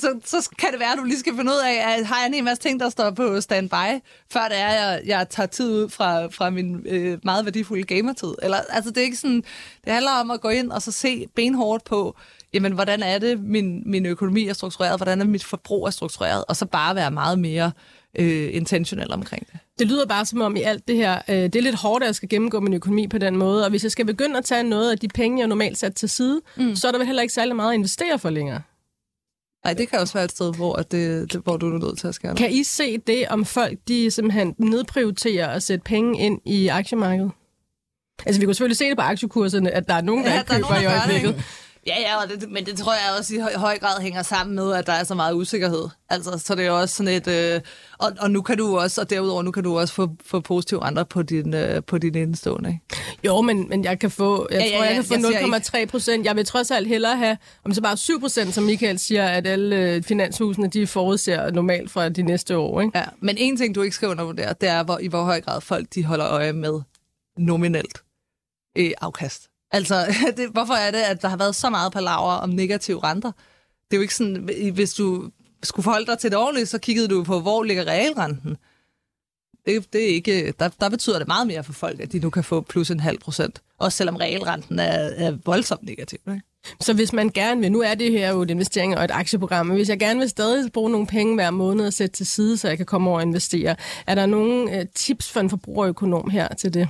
så, 0.00 0.20
så 0.24 0.50
kan 0.58 0.72
det 0.72 0.80
være, 0.80 0.92
at 0.92 0.98
du 0.98 1.04
lige 1.04 1.18
skal 1.18 1.36
finde 1.36 1.52
ud 1.52 1.58
af, 1.66 1.96
at 1.98 2.06
har 2.06 2.16
jeg 2.26 2.38
en 2.38 2.44
masse 2.44 2.62
ting, 2.62 2.80
der 2.80 2.88
står 2.88 3.10
på 3.10 3.40
standby, 3.40 4.00
før 4.32 4.48
det 4.48 4.58
er, 4.58 4.70
jeg, 4.70 5.02
jeg 5.06 5.28
tager 5.30 5.46
tid 5.46 5.70
ud 5.70 5.88
fra, 5.88 6.26
fra 6.26 6.50
min 6.50 6.86
øh, 6.86 7.18
meget 7.24 7.44
værdifulde 7.44 7.82
gamertid. 7.82 8.34
Eller, 8.42 8.58
altså, 8.70 8.90
det 8.90 8.98
er 8.98 9.02
ikke 9.04 9.16
sådan, 9.16 9.44
det 9.84 9.92
handler 9.92 10.10
om 10.10 10.30
at 10.30 10.40
gå 10.40 10.48
ind 10.48 10.70
og 10.70 10.82
så 10.82 10.92
se 10.92 11.26
benhårdt 11.34 11.84
på, 11.84 12.16
jamen, 12.52 12.72
hvordan 12.72 13.02
er 13.02 13.18
det, 13.18 13.40
min, 13.40 13.82
min 13.86 14.06
økonomi 14.06 14.48
er 14.48 14.52
struktureret, 14.52 14.98
hvordan 14.98 15.20
er 15.20 15.24
mit 15.24 15.44
forbrug 15.44 15.86
er 15.86 15.90
struktureret, 15.90 16.44
og 16.48 16.56
så 16.56 16.66
bare 16.66 16.94
være 16.94 17.10
meget 17.10 17.38
mere 17.38 17.72
øh, 18.18 18.54
intentionel 18.54 19.12
omkring 19.12 19.46
det. 19.52 19.60
Det 19.78 19.86
lyder 19.86 20.06
bare 20.06 20.26
som 20.26 20.40
om 20.40 20.56
i 20.56 20.62
alt 20.62 20.88
det 20.88 20.96
her, 20.96 21.22
øh, 21.28 21.36
det 21.36 21.56
er 21.56 21.62
lidt 21.62 21.74
hårdt, 21.74 22.04
at 22.04 22.06
jeg 22.06 22.14
skal 22.14 22.28
gennemgå 22.28 22.60
min 22.60 22.74
økonomi 22.74 23.08
på 23.08 23.18
den 23.18 23.36
måde, 23.36 23.64
og 23.64 23.70
hvis 23.70 23.82
jeg 23.82 23.92
skal 23.92 24.06
begynde 24.06 24.38
at 24.38 24.44
tage 24.44 24.62
noget 24.62 24.90
af 24.90 24.98
de 24.98 25.08
penge, 25.08 25.38
jeg 25.40 25.48
normalt 25.48 25.78
sat 25.78 25.94
til 25.94 26.08
side, 26.08 26.40
mm. 26.56 26.76
så 26.76 26.88
er 26.88 26.92
der 26.92 26.98
vel 26.98 27.06
heller 27.06 27.22
ikke 27.22 27.34
særlig 27.34 27.56
meget 27.56 27.70
at 27.70 27.74
investere 27.74 28.18
for 28.18 28.30
længere. 28.30 28.62
Nej, 29.64 29.74
det 29.74 29.88
kan 29.88 29.98
også 29.98 30.14
være 30.14 30.24
et 30.24 30.30
sted, 30.30 30.54
hvor, 30.54 30.76
det, 30.76 31.32
det, 31.32 31.40
hvor 31.44 31.56
du 31.56 31.74
er 31.74 31.78
nødt 31.78 31.98
til 31.98 32.08
at 32.08 32.14
skære. 32.14 32.34
Kan 32.34 32.50
I 32.50 32.62
se 32.62 32.98
det, 32.98 33.28
om 33.28 33.44
folk 33.44 33.78
de 33.88 34.10
simpelthen 34.10 34.54
nedprioriterer 34.58 35.48
at 35.48 35.62
sætte 35.62 35.84
penge 35.84 36.18
ind 36.18 36.40
i 36.44 36.68
aktiemarkedet? 36.68 37.30
Altså, 38.26 38.40
vi 38.40 38.44
kunne 38.46 38.54
selvfølgelig 38.54 38.76
se 38.76 38.84
det 38.84 38.96
på 38.96 39.02
aktiekurserne, 39.02 39.70
at 39.70 39.88
der 39.88 39.94
er 39.94 40.00
nogen, 40.00 40.24
der 40.24 40.32
ja, 40.32 40.38
ikke 40.38 40.54
køber 40.54 40.68
der 40.68 40.80
i 40.80 40.86
øjeblikket. 40.86 41.44
Ja, 41.86 42.00
ja, 42.00 42.22
og 42.22 42.28
det, 42.28 42.50
men 42.50 42.66
det 42.66 42.76
tror 42.76 42.92
jeg 42.92 43.18
også 43.18 43.34
i 43.34 43.38
høj, 43.38 43.54
høj 43.54 43.78
grad 43.78 44.00
hænger 44.00 44.22
sammen 44.22 44.56
med, 44.56 44.72
at 44.72 44.86
der 44.86 44.92
er 44.92 45.04
så 45.04 45.14
meget 45.14 45.34
usikkerhed. 45.34 45.88
Altså, 46.08 46.38
så 46.38 46.54
det 46.54 46.66
er 46.66 46.70
også 46.70 46.94
sådan 46.94 47.12
et... 47.12 47.28
Øh, 47.28 47.60
og, 47.98 48.12
og 48.20 48.30
nu 48.30 48.42
kan 48.42 48.58
du 48.58 48.78
også, 48.78 49.00
og 49.00 49.10
derudover, 49.10 49.42
nu 49.42 49.50
kan 49.50 49.64
du 49.64 49.78
også 49.78 49.94
få, 49.94 50.08
få 50.26 50.40
positive 50.40 50.84
andre 50.84 51.04
på 51.04 51.22
din, 51.22 51.54
øh, 51.54 51.82
på 51.82 51.98
din 51.98 52.14
indstående, 52.14 52.70
ikke? 52.70 53.02
Jo, 53.24 53.40
men, 53.40 53.68
men 53.68 53.84
jeg 53.84 53.98
kan 53.98 54.10
få, 54.10 54.48
jeg 54.50 54.60
ja, 54.60 54.76
tror, 54.76 54.84
ja, 54.84 54.90
ja, 54.90 54.96
jeg 54.96 55.04
kan 55.04 55.60
få 55.62 55.76
0,3 55.78 55.86
procent. 55.86 56.26
Jeg 56.26 56.36
vil 56.36 56.44
trods 56.44 56.70
alt 56.70 56.88
hellere 56.88 57.16
have, 57.16 57.38
om 57.64 57.74
så 57.74 57.82
bare 57.82 57.96
7 57.96 58.20
procent, 58.20 58.54
som 58.54 58.64
Michael 58.64 58.98
siger, 58.98 59.26
at 59.28 59.46
alle 59.46 59.76
øh, 59.76 60.02
finanshusene, 60.02 60.68
de 60.68 60.86
forudser 60.86 61.50
normalt 61.50 61.90
fra 61.90 62.08
de 62.08 62.22
næste 62.22 62.56
år, 62.56 62.80
ikke? 62.80 62.98
Ja, 62.98 63.04
men 63.20 63.36
en 63.38 63.56
ting, 63.56 63.74
du 63.74 63.82
ikke 63.82 63.96
skal 63.96 64.08
undervurdere, 64.08 64.54
det 64.60 64.68
er, 64.68 64.82
hvor, 64.82 64.98
i 64.98 65.06
hvor 65.06 65.22
høj 65.22 65.40
grad 65.40 65.60
folk, 65.60 65.86
de 65.94 66.04
holder 66.04 66.28
øje 66.28 66.52
med 66.52 66.80
nominelt 67.38 68.02
øh, 68.78 68.90
afkast. 69.00 69.48
Altså, 69.72 70.06
det, 70.36 70.50
hvorfor 70.50 70.74
er 70.74 70.90
det, 70.90 70.98
at 70.98 71.22
der 71.22 71.28
har 71.28 71.36
været 71.36 71.54
så 71.54 71.70
meget 71.70 71.92
palaver 71.92 72.32
om 72.32 72.48
negative 72.48 73.04
renter? 73.04 73.32
Det 73.90 73.92
er 73.92 73.96
jo 73.96 74.02
ikke 74.02 74.14
sådan, 74.14 74.50
hvis 74.74 74.94
du 74.94 75.30
skulle 75.62 75.84
forholde 75.84 76.06
dig 76.06 76.18
til 76.18 76.30
det 76.30 76.38
ordentligt, 76.38 76.68
så 76.68 76.78
kiggede 76.78 77.08
du 77.08 77.24
på, 77.24 77.40
hvor 77.40 77.62
ligger 77.62 77.84
realrenten. 77.84 78.56
Det, 79.66 79.92
det 79.92 80.02
er 80.02 80.14
ikke, 80.14 80.52
der, 80.58 80.68
der 80.68 80.88
betyder 80.88 81.18
det 81.18 81.28
meget 81.28 81.46
mere 81.46 81.64
for 81.64 81.72
folk, 81.72 82.00
at 82.00 82.12
de 82.12 82.18
nu 82.18 82.30
kan 82.30 82.44
få 82.44 82.60
plus 82.60 82.90
en 82.90 83.00
halv 83.00 83.18
procent. 83.18 83.62
Også 83.78 83.96
selvom 83.96 84.16
realrenten 84.16 84.78
er, 84.78 85.10
er 85.16 85.36
voldsomt 85.44 85.82
negativ. 85.82 86.18
Ikke? 86.28 86.42
Så 86.80 86.94
hvis 86.94 87.12
man 87.12 87.28
gerne 87.28 87.60
vil, 87.60 87.72
nu 87.72 87.82
er 87.82 87.94
det 87.94 88.12
her 88.12 88.30
jo 88.30 88.42
et 88.42 88.50
investering 88.50 88.96
og 88.98 89.04
et 89.04 89.10
aktieprogram, 89.10 89.66
men 89.66 89.76
hvis 89.76 89.88
jeg 89.88 89.98
gerne 89.98 90.20
vil 90.20 90.28
stadig 90.28 90.72
bruge 90.72 90.90
nogle 90.90 91.06
penge 91.06 91.34
hver 91.34 91.50
måned 91.50 91.86
og 91.86 91.92
sætte 91.92 92.16
til 92.16 92.26
side, 92.26 92.56
så 92.56 92.68
jeg 92.68 92.76
kan 92.76 92.86
komme 92.86 93.10
over 93.10 93.18
og 93.18 93.22
investere, 93.22 93.76
er 94.06 94.14
der 94.14 94.26
nogle 94.26 94.80
øh, 94.80 94.86
tips 94.94 95.30
for 95.30 95.40
en 95.40 95.50
forbrugerøkonom 95.50 96.30
her 96.30 96.48
til 96.48 96.74
det? 96.74 96.88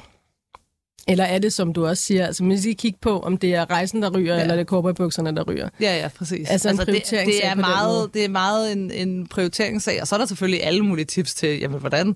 Eller 1.09 1.25
er 1.25 1.39
det, 1.39 1.53
som 1.53 1.73
du 1.73 1.87
også 1.87 2.03
siger, 2.03 2.27
altså 2.27 2.45
man 2.45 2.61
skal 2.61 2.77
kigge 2.77 2.99
på, 3.03 3.21
om 3.21 3.37
det 3.37 3.55
er 3.55 3.71
rejsen, 3.71 4.03
der 4.03 4.11
ryger, 4.11 4.35
ja. 4.35 4.41
eller 4.41 4.55
det 4.55 4.61
er 4.61 4.65
cowboybukserne, 4.65 5.37
der 5.37 5.43
ryger? 5.43 5.69
Ja, 5.81 5.97
ja, 5.97 6.09
præcis. 6.09 6.51
Altså, 6.51 6.69
en 6.69 6.81
altså 6.81 6.93
det, 6.93 7.27
det, 7.27 7.47
er 7.47 7.55
meget, 7.55 8.15
det 8.15 8.25
er 8.25 8.29
meget 8.29 8.73
en, 8.73 8.91
en 8.91 9.27
prioriteringssag, 9.27 10.01
og 10.01 10.09
så 10.09 10.15
er 10.15 10.19
der 10.19 10.27
selvfølgelig 10.27 10.65
alle 10.65 10.85
mulige 10.85 11.05
tips 11.05 11.35
til, 11.35 11.59
jamen 11.59 11.81
hvordan, 11.81 12.07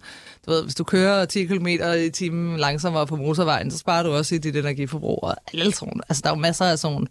du 0.46 0.50
ved, 0.50 0.62
hvis 0.62 0.74
du 0.74 0.84
kører 0.84 1.24
10 1.24 1.44
km 1.44 1.66
i 1.66 2.10
timen 2.10 2.56
langsommere 2.56 3.06
på 3.06 3.16
motorvejen, 3.16 3.70
så 3.70 3.78
sparer 3.78 4.02
du 4.02 4.12
også 4.12 4.34
i 4.34 4.38
dit 4.38 4.56
energiforbrug 4.56 5.18
og 5.22 5.36
alle 5.52 5.74
sådan. 5.74 6.00
Altså, 6.08 6.20
der 6.22 6.30
er 6.30 6.34
jo 6.34 6.40
masser 6.40 6.64
af 6.64 6.78
sådan 6.78 7.06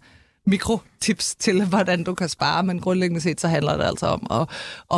mikrotips 0.46 1.34
til, 1.34 1.64
hvordan 1.64 2.04
du 2.04 2.14
kan 2.14 2.28
spare, 2.28 2.62
men 2.62 2.80
grundlæggende 2.80 3.20
set, 3.20 3.40
så 3.40 3.48
handler 3.48 3.76
det 3.76 3.84
altså 3.84 4.06
om 4.06 4.26
at, 4.30 4.48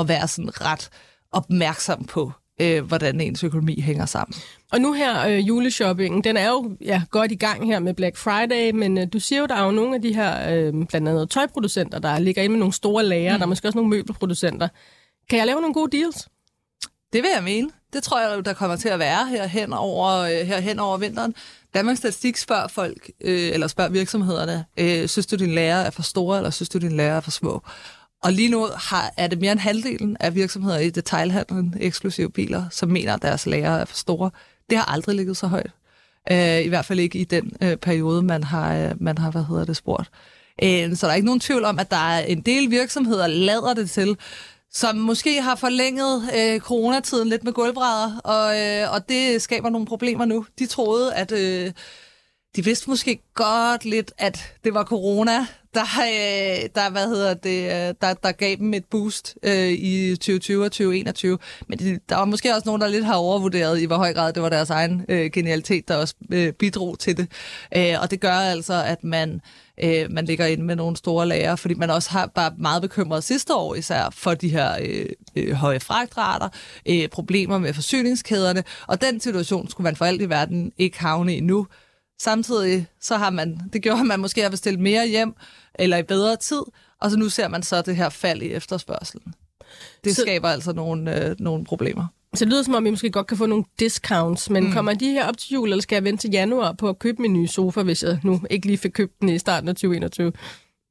at 0.00 0.08
være 0.08 0.28
sådan 0.28 0.60
ret 0.60 0.88
opmærksom 1.32 2.04
på, 2.04 2.32
øh, 2.62 2.84
hvordan 2.84 3.20
ens 3.20 3.44
økonomi 3.44 3.80
hænger 3.80 4.06
sammen. 4.06 4.34
Og 4.72 4.80
nu 4.80 4.92
her, 4.92 5.28
øh, 5.28 5.48
juleshoppingen, 5.48 6.24
den 6.24 6.36
er 6.36 6.48
jo 6.48 6.76
ja, 6.80 7.02
godt 7.10 7.32
i 7.32 7.34
gang 7.34 7.66
her 7.66 7.78
med 7.78 7.94
Black 7.94 8.16
Friday, 8.16 8.70
men 8.70 8.98
øh, 8.98 9.06
du 9.12 9.20
siger 9.20 9.40
jo, 9.40 9.46
der 9.46 9.54
er 9.54 9.64
jo 9.64 9.70
nogle 9.70 9.94
af 9.94 10.02
de 10.02 10.14
her, 10.14 10.56
øh, 10.56 10.72
blandt 10.86 11.08
andet 11.08 11.30
tøjproducenter, 11.30 11.98
der 11.98 12.18
ligger 12.18 12.42
inde 12.42 12.52
med 12.52 12.58
nogle 12.58 12.74
store 12.74 13.04
lager, 13.04 13.32
mm. 13.32 13.38
der 13.38 13.46
er 13.46 13.48
måske 13.48 13.68
også 13.68 13.78
nogle 13.78 13.90
møbelproducenter. 13.90 14.68
Kan 15.30 15.38
jeg 15.38 15.46
lave 15.46 15.60
nogle 15.60 15.74
gode 15.74 15.96
deals? 15.96 16.28
Det 17.12 17.22
vil 17.22 17.30
jeg 17.34 17.42
mene. 17.42 17.70
Det 17.92 18.02
tror 18.02 18.20
jeg, 18.20 18.44
der 18.44 18.52
kommer 18.52 18.76
til 18.76 18.88
at 18.88 18.98
være 18.98 19.28
her 19.28 19.46
hen 19.46 19.72
over, 19.72 20.18
øh, 20.18 20.46
her 20.46 20.60
hen 20.60 20.78
over 20.78 20.96
vinteren. 20.96 21.34
Danmarks 21.74 21.98
Statistik 21.98 22.36
spørger 22.36 22.68
folk, 22.68 23.10
øh, 23.20 23.50
eller 23.52 23.66
spørger 23.66 23.90
virksomhederne, 23.90 24.64
øh, 24.76 25.08
synes 25.08 25.26
du, 25.26 25.36
din 25.36 25.54
lærer 25.54 25.76
er 25.76 25.90
for 25.90 26.02
store, 26.02 26.36
eller 26.36 26.50
synes 26.50 26.68
du, 26.68 26.78
din 26.78 26.96
lærer 26.96 27.16
er 27.16 27.20
for 27.20 27.30
små? 27.30 27.62
Og 28.22 28.32
lige 28.32 28.48
nu 28.48 28.68
har, 28.76 29.12
er 29.16 29.26
det 29.26 29.40
mere 29.40 29.52
end 29.52 29.60
halvdelen 29.60 30.16
af 30.20 30.34
virksomheder 30.34 30.78
i 30.78 30.90
detailhandlen, 30.90 31.74
eksklusive 31.80 32.30
biler, 32.30 32.64
som 32.70 32.88
mener, 32.88 33.14
at 33.14 33.22
deres 33.22 33.46
lager 33.46 33.70
er 33.70 33.84
for 33.84 33.96
store. 33.96 34.30
Det 34.70 34.78
har 34.78 34.84
aldrig 34.84 35.16
ligget 35.16 35.36
så 35.36 35.46
højt. 35.46 35.70
Øh, 36.30 36.60
I 36.64 36.68
hvert 36.68 36.84
fald 36.84 37.00
ikke 37.00 37.18
i 37.18 37.24
den 37.24 37.56
øh, 37.62 37.76
periode, 37.76 38.22
man 38.22 38.44
har, 38.44 38.76
øh, 38.76 38.94
man 39.00 39.18
har 39.18 39.30
hvad 39.30 39.44
hedder 39.44 39.64
det, 39.64 39.76
spurgt. 39.76 40.10
Øh, 40.62 40.96
så 40.96 41.06
der 41.06 41.10
er 41.10 41.16
ikke 41.16 41.26
nogen 41.26 41.40
tvivl 41.40 41.64
om, 41.64 41.78
at 41.78 41.90
der 41.90 41.96
er 41.96 42.24
en 42.24 42.40
del 42.40 42.70
virksomheder, 42.70 43.26
lader 43.26 43.74
det 43.74 43.90
til, 43.90 44.16
som 44.72 44.96
måske 44.96 45.42
har 45.42 45.54
forlænget 45.54 46.22
øh, 46.38 46.60
coronatiden 46.60 47.28
lidt 47.28 47.44
med 47.44 47.52
gulvbrædder, 47.52 48.20
og, 48.24 48.60
øh, 48.60 48.92
og 48.92 49.08
det 49.08 49.42
skaber 49.42 49.70
nogle 49.70 49.86
problemer 49.86 50.24
nu. 50.24 50.46
De 50.58 50.66
troede, 50.66 51.14
at 51.14 51.32
øh, 51.32 51.72
de 52.56 52.64
vidste 52.64 52.90
måske 52.90 53.20
godt 53.34 53.84
lidt, 53.84 54.12
at 54.18 54.54
det 54.64 54.74
var 54.74 54.84
corona, 54.84 55.46
der, 55.74 55.80
øh, 55.82 56.68
der, 56.74 56.90
hvad 56.90 57.08
hedder 57.08 57.34
det, 57.34 57.64
øh, 57.64 57.94
der, 58.00 58.14
der 58.14 58.32
gav 58.32 58.56
dem 58.56 58.74
et 58.74 58.84
boost 58.84 59.36
øh, 59.42 59.68
i 59.68 60.16
2020 60.16 60.64
og 60.64 60.72
2021. 60.72 61.38
Men 61.68 61.78
de, 61.78 61.98
der 62.08 62.16
var 62.16 62.24
måske 62.24 62.54
også 62.54 62.66
nogen, 62.66 62.80
der 62.80 62.88
lidt 62.88 63.04
har 63.04 63.14
overvurderet, 63.14 63.80
i 63.80 63.84
hvor 63.84 63.96
høj 63.96 64.14
grad 64.14 64.32
det 64.32 64.42
var 64.42 64.48
deres 64.48 64.70
egen 64.70 65.04
øh, 65.08 65.30
genialitet, 65.30 65.88
der 65.88 65.96
også 65.96 66.14
øh, 66.32 66.52
bidrog 66.52 66.98
til 66.98 67.16
det. 67.16 67.28
Øh, 67.76 67.94
og 68.02 68.10
det 68.10 68.20
gør 68.20 68.32
altså, 68.32 68.82
at 68.86 69.04
man, 69.04 69.40
øh, 69.84 70.10
man 70.10 70.24
ligger 70.24 70.46
inde 70.46 70.64
med 70.64 70.76
nogle 70.76 70.96
store 70.96 71.28
lager, 71.28 71.56
fordi 71.56 71.74
man 71.74 71.90
også 71.90 72.10
har 72.10 72.26
bare 72.26 72.52
meget 72.58 72.82
bekymret 72.82 73.24
sidste 73.24 73.54
år 73.54 73.74
især 73.74 74.10
for 74.12 74.34
de 74.34 74.48
her 74.48 74.76
øh, 74.82 75.06
øh, 75.36 75.52
høje 75.52 75.80
fragtrater, 75.80 76.48
øh, 76.88 77.08
problemer 77.08 77.58
med 77.58 77.74
forsyningskæderne, 77.74 78.64
og 78.86 79.00
den 79.00 79.20
situation 79.20 79.68
skulle 79.68 79.84
man 79.84 79.96
for 79.96 80.04
alt 80.04 80.22
i 80.22 80.28
verden 80.28 80.72
ikke 80.78 81.00
havne 81.00 81.36
i 81.36 81.40
nu. 81.40 81.66
Samtidig 82.18 82.86
så 83.00 83.16
har 83.16 83.30
man, 83.30 83.60
det 83.72 83.82
gjorde, 83.82 84.04
man 84.04 84.20
måske 84.20 84.44
at 84.44 84.50
bestille 84.50 84.80
mere 84.80 85.08
hjem, 85.08 85.34
eller 85.74 85.96
i 85.96 86.02
bedre 86.02 86.36
tid, 86.36 86.62
og 87.00 87.10
så 87.10 87.16
nu 87.16 87.28
ser 87.28 87.48
man 87.48 87.62
så 87.62 87.82
det 87.82 87.96
her 87.96 88.08
fald 88.08 88.42
i 88.42 88.52
efterspørgselen. 88.52 89.34
Det 90.04 90.16
så, 90.16 90.22
skaber 90.22 90.48
altså 90.48 90.72
nogle, 90.72 91.26
øh, 91.26 91.36
nogle 91.38 91.64
problemer. 91.64 92.06
Så 92.34 92.44
det 92.44 92.52
lyder 92.52 92.62
som 92.62 92.74
om, 92.74 92.86
I 92.86 92.90
måske 92.90 93.10
godt 93.10 93.26
kan 93.26 93.36
få 93.36 93.46
nogle 93.46 93.64
discounts, 93.80 94.50
men 94.50 94.64
mm. 94.64 94.72
kommer 94.72 94.94
de 94.94 95.10
her 95.10 95.28
op 95.28 95.38
til 95.38 95.52
jul, 95.52 95.68
eller 95.68 95.82
skal 95.82 95.96
jeg 95.96 96.04
vente 96.04 96.20
til 96.20 96.30
januar 96.30 96.72
på 96.72 96.88
at 96.88 96.98
købe 96.98 97.22
min 97.22 97.32
nye 97.32 97.48
sofa, 97.48 97.82
hvis 97.82 98.02
jeg 98.02 98.20
nu 98.24 98.40
ikke 98.50 98.66
lige 98.66 98.78
fik 98.78 98.90
købt 98.90 99.20
den 99.20 99.28
i 99.28 99.38
starten 99.38 99.68
af 99.68 99.74
2021? 99.74 100.32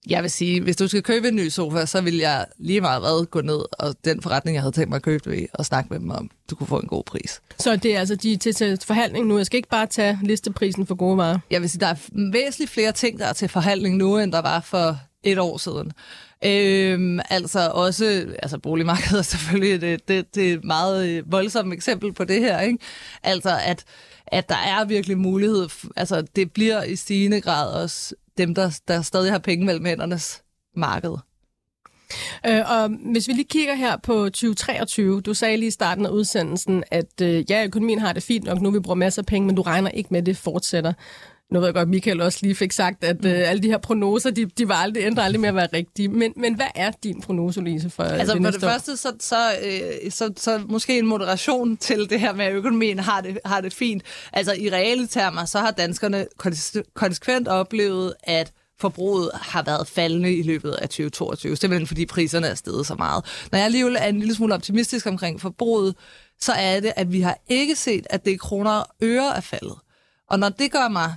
Jeg 0.10 0.24
vil 0.24 0.32
sige, 0.32 0.62
hvis 0.62 0.76
du 0.76 0.88
skal 0.88 1.04
købe 1.04 1.28
en 1.28 1.36
ny 1.36 1.50
sofa, 1.50 1.86
så 1.86 2.02
vil 2.02 2.18
jeg 2.18 2.46
lige 2.58 2.82
meget 2.82 3.02
hvad 3.02 3.26
gå 3.26 3.42
ned, 3.42 3.62
og 3.80 3.96
den 4.06 4.22
forretning, 4.22 4.56
jeg 4.56 4.62
havde 4.62 4.76
tænkt 4.76 4.90
mig 4.90 4.96
at 4.96 5.02
købe 5.02 5.32
ved, 5.32 5.46
og 5.54 5.66
snakke 5.66 5.88
med 5.94 6.00
dem 6.00 6.10
om, 6.10 6.30
du 6.50 6.56
kunne 6.56 6.68
få 6.68 6.80
en 6.80 6.88
god 6.88 7.04
pris. 7.04 7.42
Så 7.60 7.76
det 7.76 7.96
er 7.96 8.00
altså 8.00 8.16
de 8.16 8.34
er 8.34 8.38
til, 8.38 8.56
til 8.56 8.80
forhandling 8.86 9.28
nu. 9.28 9.38
Jeg 9.38 9.46
skal 9.46 9.58
ikke 9.58 9.70
bare 9.70 9.86
tage 9.86 10.20
listeprisen 10.24 10.88
for 10.88 10.96
gode 10.96 11.18
varer. 11.18 11.40
Jeg 11.52 11.62
vil 11.62 11.70
sige, 11.70 11.80
der 11.80 11.88
er 11.88 12.32
væsentligt 12.32 12.72
flere 12.72 12.92
ting, 12.92 13.20
der 13.20 13.26
er 13.26 13.34
til 13.34 13.50
forhandling 13.50 13.98
nu, 13.98 14.18
end 14.18 14.32
der 14.32 14.42
var 14.42 14.60
for 14.60 14.98
et 15.24 15.40
år 15.40 15.58
siden. 15.58 15.92
Øhm, 16.46 17.20
altså 17.30 17.72
også, 17.74 18.26
altså 18.44 18.58
boligmarkedet 18.58 19.20
er 19.20 19.22
selvfølgelig 19.22 19.82
det, 19.82 20.08
det, 20.08 20.36
det 20.36 20.50
er 20.50 20.54
et 20.54 20.64
meget 20.64 21.10
øh, 21.10 21.32
voldsomt 21.32 21.74
eksempel 21.74 22.14
på 22.14 22.24
det 22.24 22.40
her, 22.40 22.60
ikke? 22.60 22.78
Altså 23.24 23.60
at, 23.66 23.84
at 24.28 24.50
der 24.50 24.56
er 24.56 24.86
virkelig 24.86 25.18
mulighed, 25.18 25.68
altså 25.96 26.22
det 26.36 26.52
bliver 26.52 26.84
i 26.84 26.96
stigende 26.96 27.42
grad 27.42 27.74
også 27.84 28.16
dem, 28.38 28.56
der, 28.56 28.80
der 28.88 29.02
stadig 29.02 29.32
har 29.32 29.40
penge 29.40 29.66
mellem 29.66 29.86
hændernes 29.86 30.44
marked. 30.76 31.16
Øh, 32.48 32.72
og 32.72 32.90
hvis 33.12 33.28
vi 33.28 33.34
lige 33.34 33.48
kigger 33.48 33.76
her 33.76 33.98
på 33.98 34.14
2023, 34.14 35.22
du 35.22 35.34
sagde 35.34 35.58
lige 35.58 35.68
i 35.68 35.72
starten 35.72 36.06
af 36.06 36.10
udsendelsen, 36.10 36.84
at 36.92 37.22
øh, 37.22 37.52
ja, 37.52 37.66
økonomien 37.66 38.00
har 38.00 38.14
det 38.14 38.24
fint 38.24 38.46
nok, 38.46 38.62
nu 38.62 38.72
vi 38.72 38.80
bruger 38.80 38.96
masser 38.96 39.22
af 39.22 39.26
penge, 39.26 39.46
men 39.46 39.56
du 39.56 39.62
regner 39.62 39.90
ikke 39.90 40.08
med, 40.12 40.20
at 40.20 40.26
det 40.26 40.38
fortsætter. 40.38 40.94
Nu 41.52 41.60
ved 41.60 41.68
jeg 41.68 41.74
godt, 41.74 41.90
Michael 41.90 42.22
også 42.22 42.40
lige 42.42 42.56
fik 42.56 42.72
sagt, 42.72 43.04
at 43.04 43.26
øh, 43.26 43.50
alle 43.50 43.64
de 43.64 43.68
her 43.68 43.78
prognoser, 43.78 44.32
de, 44.32 44.46
de 44.46 44.68
var 44.68 44.76
aldrig, 44.76 45.04
ændrer 45.04 45.24
aldrig 45.24 45.40
med 45.42 45.50
at 45.50 45.56
være 45.56 45.68
rigtige. 45.80 46.08
Men, 46.08 46.34
men 46.38 46.56
hvad 46.56 46.68
er 46.76 46.92
din 47.04 47.22
prognose, 47.22 47.62
Lise, 47.62 47.90
for 47.90 48.04
Altså 48.04 48.34
det 48.34 48.44
for 48.44 48.52
det 48.52 48.62
første, 48.62 48.98
så, 48.98 49.14
så, 49.20 49.52
øh, 49.64 50.12
så, 50.12 50.34
så 50.38 50.62
måske 50.70 51.00
en 51.00 51.08
moderation 51.08 51.78
til 51.78 52.10
det 52.10 52.20
her 52.20 52.34
med, 52.34 52.46
at 52.46 52.54
økonomien 52.54 53.00
har 53.00 53.22
det, 53.22 53.40
har 53.46 53.62
det 53.62 53.74
fint. 53.74 54.04
Altså 54.34 54.54
i 54.54 54.70
reelle 54.70 55.08
termer, 55.08 55.46
så 55.46 55.60
har 55.60 55.72
danskerne 55.72 56.26
konsekvent 56.94 57.48
oplevet, 57.48 58.14
at 58.24 58.52
forbruget 58.80 59.32
har 59.34 59.64
været 59.64 59.88
faldende 59.88 60.36
i 60.36 60.44
løbet 60.44 60.72
af 60.72 60.90
2022, 60.90 61.56
simpelthen 61.56 61.88
fordi 61.88 62.06
priserne 62.06 62.48
er 62.48 62.56
steget 62.56 62.86
så 62.86 62.96
meget. 62.96 63.26
Når 63.52 63.58
jeg 63.58 63.66
alligevel 63.66 63.96
er 64.00 64.06
en 64.06 64.20
lille 64.20 64.36
smule 64.36 64.54
optimistisk 64.54 65.08
omkring 65.08 65.42
forbruget, 65.42 65.96
så 66.40 66.52
er 66.52 66.80
det, 66.80 66.94
at 66.96 67.12
vi 67.12 67.22
har 67.22 67.38
ikke 67.50 67.76
set, 67.76 68.08
at 68.10 68.26
det 68.26 68.40
kroner 68.40 68.72
og 68.72 68.88
øre 69.04 69.36
er 69.36 69.42
faldet. 69.42 69.76
Og 70.30 70.40
når 70.40 70.50
det 70.50 70.72
gør 70.72 70.88
mig 70.88 71.16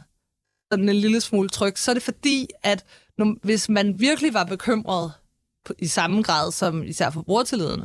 sådan 0.74 0.88
en 0.88 0.96
lille 0.96 1.20
smule 1.20 1.48
tryg, 1.48 1.78
så 1.78 1.90
er 1.90 1.94
det 1.94 2.02
fordi, 2.02 2.46
at 2.62 2.84
når, 3.18 3.36
hvis 3.42 3.68
man 3.68 4.00
virkelig 4.00 4.34
var 4.34 4.44
bekymret 4.44 5.12
på, 5.64 5.74
i 5.78 5.86
samme 5.86 6.22
grad, 6.22 6.52
som 6.52 6.82
især 6.82 7.10
forbrugertilliden 7.10 7.84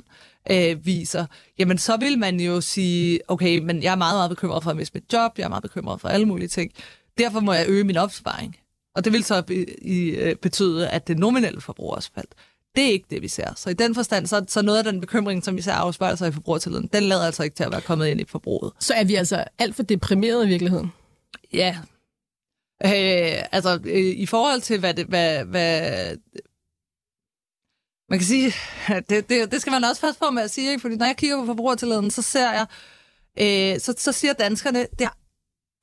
øh, 0.52 0.86
viser, 0.86 1.26
jamen 1.60 1.78
så 1.78 1.98
vil 1.98 2.20
man 2.20 2.40
jo 2.40 2.62
sige, 2.62 3.20
okay, 3.28 3.60
men 3.60 3.84
jeg 3.84 3.92
er 3.92 3.96
meget, 3.96 4.16
meget 4.16 4.30
bekymret 4.30 4.64
for 4.64 4.72
at 4.72 4.78
miste 4.78 4.96
mit 4.96 5.14
job, 5.14 5.32
jeg 5.38 5.44
er 5.44 5.50
meget 5.50 5.64
bekymret 5.64 6.02
for 6.02 6.10
alle 6.10 6.26
mulige 6.26 6.48
ting. 6.48 6.72
Derfor 7.18 7.40
må 7.40 7.54
jeg 7.54 7.66
øge 7.68 7.84
min 7.84 7.98
opsparing. 7.98 8.56
Og 8.96 9.06
det 9.06 9.14
vil 9.14 9.24
så 9.24 9.42
be, 9.42 9.82
i, 9.82 10.10
øh, 10.10 10.36
betyde, 10.36 10.90
at 10.90 11.08
det 11.08 11.18
nominelle 11.18 11.62
forbrug 11.62 11.94
også 11.94 12.10
faldt. 12.16 12.34
Det 12.76 12.84
er 12.84 12.92
ikke 12.92 13.08
det, 13.10 13.22
vi 13.22 13.28
ser. 13.28 13.54
Så 13.56 13.70
i 13.70 13.74
den 13.74 13.96
forstand, 13.96 14.28
så, 14.28 14.46
så 14.48 14.62
noget 14.62 14.78
af 14.78 14.84
den 14.84 15.02
bekymring, 15.02 15.44
som 15.44 15.56
vi 15.56 15.62
ser 15.62 15.74
afspejler 15.74 16.16
sig 16.16 16.28
i 16.30 16.32
forbrugertilliden, 16.32 16.90
den 16.94 17.04
lader 17.04 17.26
altså 17.26 17.44
ikke 17.44 17.56
til 17.56 17.64
at 17.64 17.72
være 17.72 17.82
kommet 17.82 18.08
ind 18.08 18.22
i 18.22 18.26
forbruget. 18.28 18.74
Så 18.80 18.94
er 18.94 19.04
vi 19.04 19.16
altså 19.16 19.44
alt 19.60 19.76
for 19.76 19.84
deprimeret 19.84 20.46
i 20.46 20.48
virkeligheden? 20.48 20.92
Ja. 21.54 21.78
Øh, 22.86 23.44
altså, 23.52 23.80
øh, 23.86 24.06
i 24.06 24.26
forhold 24.26 24.62
til, 24.62 24.80
hvad, 24.80 24.94
det, 24.94 25.06
hvad, 25.06 25.46
hvad 25.46 26.18
man 28.10 28.20
kan 28.20 28.26
sige, 28.28 28.54
det, 29.10 29.30
det, 29.30 29.52
det 29.52 29.62
skal 29.62 29.72
man 29.72 29.84
også 29.84 30.02
passe 30.02 30.20
på 30.20 30.30
med 30.30 30.44
at 30.44 30.52
sige, 30.52 30.70
ikke? 30.70 30.82
fordi 30.82 30.96
når 30.96 31.06
jeg 31.06 31.18
kigger 31.18 31.40
på 31.40 31.46
forbrugertilliden, 31.46 32.12
så 32.12 32.22
ser 32.22 32.52
jeg, 32.52 32.66
øh, 33.40 33.80
så, 33.80 33.94
så 33.98 34.12
siger 34.12 34.34
danskerne, 34.34 34.88
det 35.00 35.08
har 35.08 35.18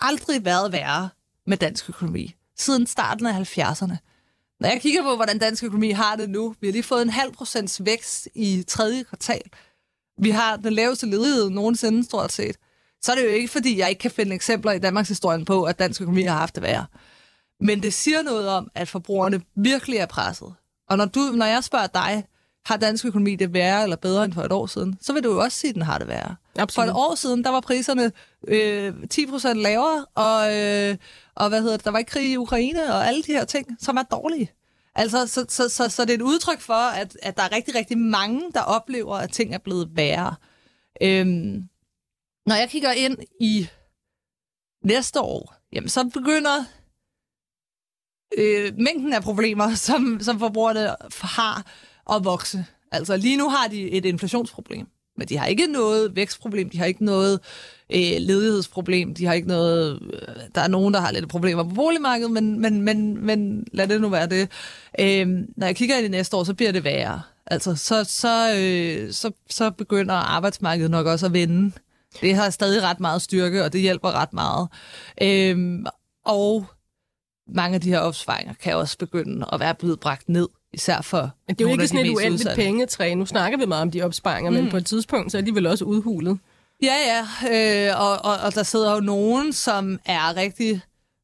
aldrig 0.01 0.45
været 0.45 0.73
værre 0.73 1.09
med 1.47 1.57
dansk 1.57 1.89
økonomi 1.89 2.35
siden 2.59 2.87
starten 2.87 3.27
af 3.27 3.59
70'erne. 3.59 3.97
Når 4.61 4.69
jeg 4.69 4.81
kigger 4.81 5.03
på, 5.03 5.17
hvordan 5.17 5.39
dansk 5.39 5.65
økonomi 5.65 5.91
har 5.91 6.17
det 6.17 6.31
nu, 6.31 6.55
vi 6.61 6.67
har 6.67 6.73
lige 6.73 6.83
fået 6.83 7.03
en 7.03 7.11
halv 7.11 7.33
procents 7.33 7.85
vækst 7.85 8.29
i 8.35 8.65
tredje 8.69 9.03
kvartal. 9.03 9.43
Vi 10.19 10.31
har 10.31 10.57
den 10.57 10.73
laveste 10.73 11.07
ledighed 11.07 11.51
nogensinde, 11.51 12.05
stort 12.05 12.33
set. 12.33 12.57
Så 13.07 13.13
er 13.13 13.17
det 13.17 13.25
jo 13.25 13.29
ikke, 13.29 13.49
fordi 13.49 13.79
jeg 13.79 13.89
ikke 13.89 14.01
kan 14.01 14.11
finde 14.11 14.35
eksempler 14.35 14.73
i 14.73 14.79
Danmarks 14.79 15.09
historie 15.09 15.45
på, 15.45 15.65
at 15.65 15.79
dansk 15.79 16.01
økonomi 16.01 16.23
har 16.23 16.39
haft 16.39 16.55
det 16.55 16.63
værre. 16.63 16.87
Men 17.61 17.83
det 17.83 17.95
siger 17.95 18.23
noget 18.23 18.49
om, 18.49 18.71
at 18.75 18.89
forbrugerne 18.89 19.41
virkelig 19.57 19.99
er 19.99 20.07
presset. 20.07 20.55
Og 20.89 20.97
når, 20.97 21.05
du, 21.05 21.21
når 21.21 21.47
jeg 21.47 21.65
spørger 21.65 21.87
dig, 21.87 22.25
har 22.65 22.77
dansk 22.77 23.05
økonomi 23.05 23.37
det 23.37 23.53
værre 23.53 23.83
eller 23.83 23.97
bedre 23.97 24.25
end 24.25 24.33
for 24.33 24.43
et 24.43 24.53
år 24.53 24.67
siden, 24.67 24.99
så 25.01 25.13
vil 25.13 25.25
du 25.25 25.33
jo 25.33 25.41
også 25.41 25.59
sige, 25.59 25.69
at 25.69 25.75
den 25.75 25.83
har 25.83 25.99
det 25.99 26.09
værre. 26.09 26.37
Absolut. 26.59 26.87
For 26.87 26.93
et 26.93 26.97
år 26.97 27.15
siden, 27.15 27.45
der 27.45 27.51
var 27.51 27.61
priserne 27.61 28.13
øh, 28.49 28.95
10% 29.15 29.53
lavere, 29.53 30.07
og, 30.15 30.57
øh, 30.57 30.97
og 31.35 31.49
hvad 31.49 31.63
hedder 31.63 31.77
det, 31.77 31.85
der 31.85 31.91
var 31.91 31.99
ikke 31.99 32.11
krig 32.11 32.33
i 32.33 32.37
Ukraine, 32.37 32.95
og 32.95 33.07
alle 33.07 33.23
de 33.23 33.33
her 33.33 33.45
ting, 33.45 33.67
som 33.81 33.97
er 33.97 34.03
dårlige. 34.03 34.53
Altså, 34.95 35.27
så, 35.27 35.45
så, 35.49 35.69
så, 35.69 35.89
så 35.89 36.03
det 36.05 36.11
er 36.11 36.15
et 36.15 36.23
udtryk 36.23 36.61
for, 36.61 36.91
at, 36.91 37.17
at 37.23 37.37
der 37.37 37.43
er 37.43 37.53
rigtig, 37.53 37.75
rigtig 37.75 37.99
mange, 37.99 38.43
der 38.55 38.61
oplever, 38.61 39.17
at 39.17 39.31
ting 39.31 39.55
er 39.55 39.59
blevet 39.59 39.89
værre. 39.95 40.35
Øhm, 41.03 41.69
når 42.47 42.55
jeg 42.55 42.69
kigger 42.71 42.93
ind 42.93 43.19
i 43.41 43.69
næste 44.85 45.21
år, 45.21 45.55
jamen 45.73 45.89
så 45.89 46.05
begynder 46.05 46.65
øh, 48.39 48.73
mængden 48.79 49.13
af 49.13 49.23
problemer, 49.23 49.75
som, 49.89 50.19
som 50.21 50.39
forbrugerne 50.39 50.97
har, 51.21 51.67
at 52.15 52.25
vokse. 52.25 52.67
Altså 52.93 53.17
lige 53.17 53.37
nu 53.37 53.49
har 53.49 53.69
de 53.69 53.91
et 53.91 54.05
inflationsproblem, 54.05 54.87
men 55.17 55.29
de 55.29 55.39
har 55.39 55.47
ikke 55.47 55.67
noget 55.67 56.17
vækstproblem, 56.17 56.71
de 56.71 56.79
har 56.79 56.85
ikke 56.85 57.05
noget 57.05 57.41
øh, 57.93 58.17
ledighedsproblem, 58.19 59.15
de 59.15 59.27
har 59.27 59.35
ikke 59.35 59.49
noget... 59.49 60.03
Øh, 60.03 60.37
der 60.55 60.61
er 60.61 60.69
nogen, 60.69 60.95
der 60.95 61.01
har 61.01 61.13
lidt 61.13 61.29
problemer 61.29 61.63
på 61.63 61.75
boligmarkedet, 61.75 62.31
men, 62.31 62.61
men, 62.61 62.83
men, 62.83 63.27
men 63.27 63.67
lad 63.73 63.89
det 63.89 64.01
nu 64.01 64.09
være 64.09 64.27
det. 64.27 64.51
Øh, 65.01 65.29
når 65.57 65.67
jeg 65.67 65.77
kigger 65.77 65.97
ind 65.97 66.07
i 66.07 66.09
næste 66.09 66.37
år, 66.37 66.45
så 66.45 66.55
bliver 66.55 66.73
det 66.73 66.85
værre. 66.85 67.23
Altså, 67.47 67.77
så, 67.77 68.05
så, 68.05 68.57
øh, 68.57 69.13
så, 69.13 69.31
så 69.51 69.71
begynder 69.71 70.15
arbejdsmarkedet 70.15 70.91
nok 70.91 71.07
også 71.07 71.27
at 71.27 71.33
vende. 71.33 71.73
Det 72.21 72.35
har 72.35 72.51
stadig 72.51 72.83
ret 72.83 73.01
meget 73.01 73.23
styrke, 73.23 73.65
og 73.65 73.73
det 73.73 73.81
hjælper 73.81 74.13
ret 74.13 74.33
meget. 74.33 74.69
Øh, 75.23 75.85
og 76.25 76.67
mange 77.49 77.75
af 77.75 77.81
de 77.81 77.89
her 77.89 77.99
opsvaringer 77.99 78.55
kan 78.55 78.77
også 78.77 78.99
begynde 78.99 79.47
at 79.53 79.61
være 79.61 79.75
blevet 79.75 80.01
bragt 80.01 80.29
ned, 80.29 80.49
især 80.73 81.01
for 81.01 81.31
Men 81.47 81.57
det 81.57 81.65
er 81.65 81.69
jo 81.69 81.73
ikke 81.73 81.89
sådan 81.89 82.07
et 82.07 82.11
uendeligt 82.11 82.33
udsatte. 82.33 82.63
pengetræ. 82.63 83.15
Nu 83.15 83.27
snakker 83.27 83.59
vi 83.59 83.67
meget 83.67 83.83
om 83.83 83.91
de 83.91 84.03
opsparinger, 84.03 84.51
mm. 84.51 84.57
men 84.57 84.71
på 84.71 84.77
et 84.77 84.87
tidspunkt, 84.87 85.33
så 85.33 85.39
er 85.39 85.43
de 85.43 85.55
vel 85.55 85.67
også 85.67 85.85
udhulet. 85.85 86.39
Ja, 86.83 86.95
ja, 87.07 87.89
øh, 87.89 88.01
og, 88.01 88.25
og, 88.25 88.37
og 88.45 88.55
der 88.55 88.63
sidder 88.63 88.95
jo 88.95 89.01
nogen, 89.01 89.53
som 89.53 89.99
er 90.05 90.37
rigtig 90.37 90.81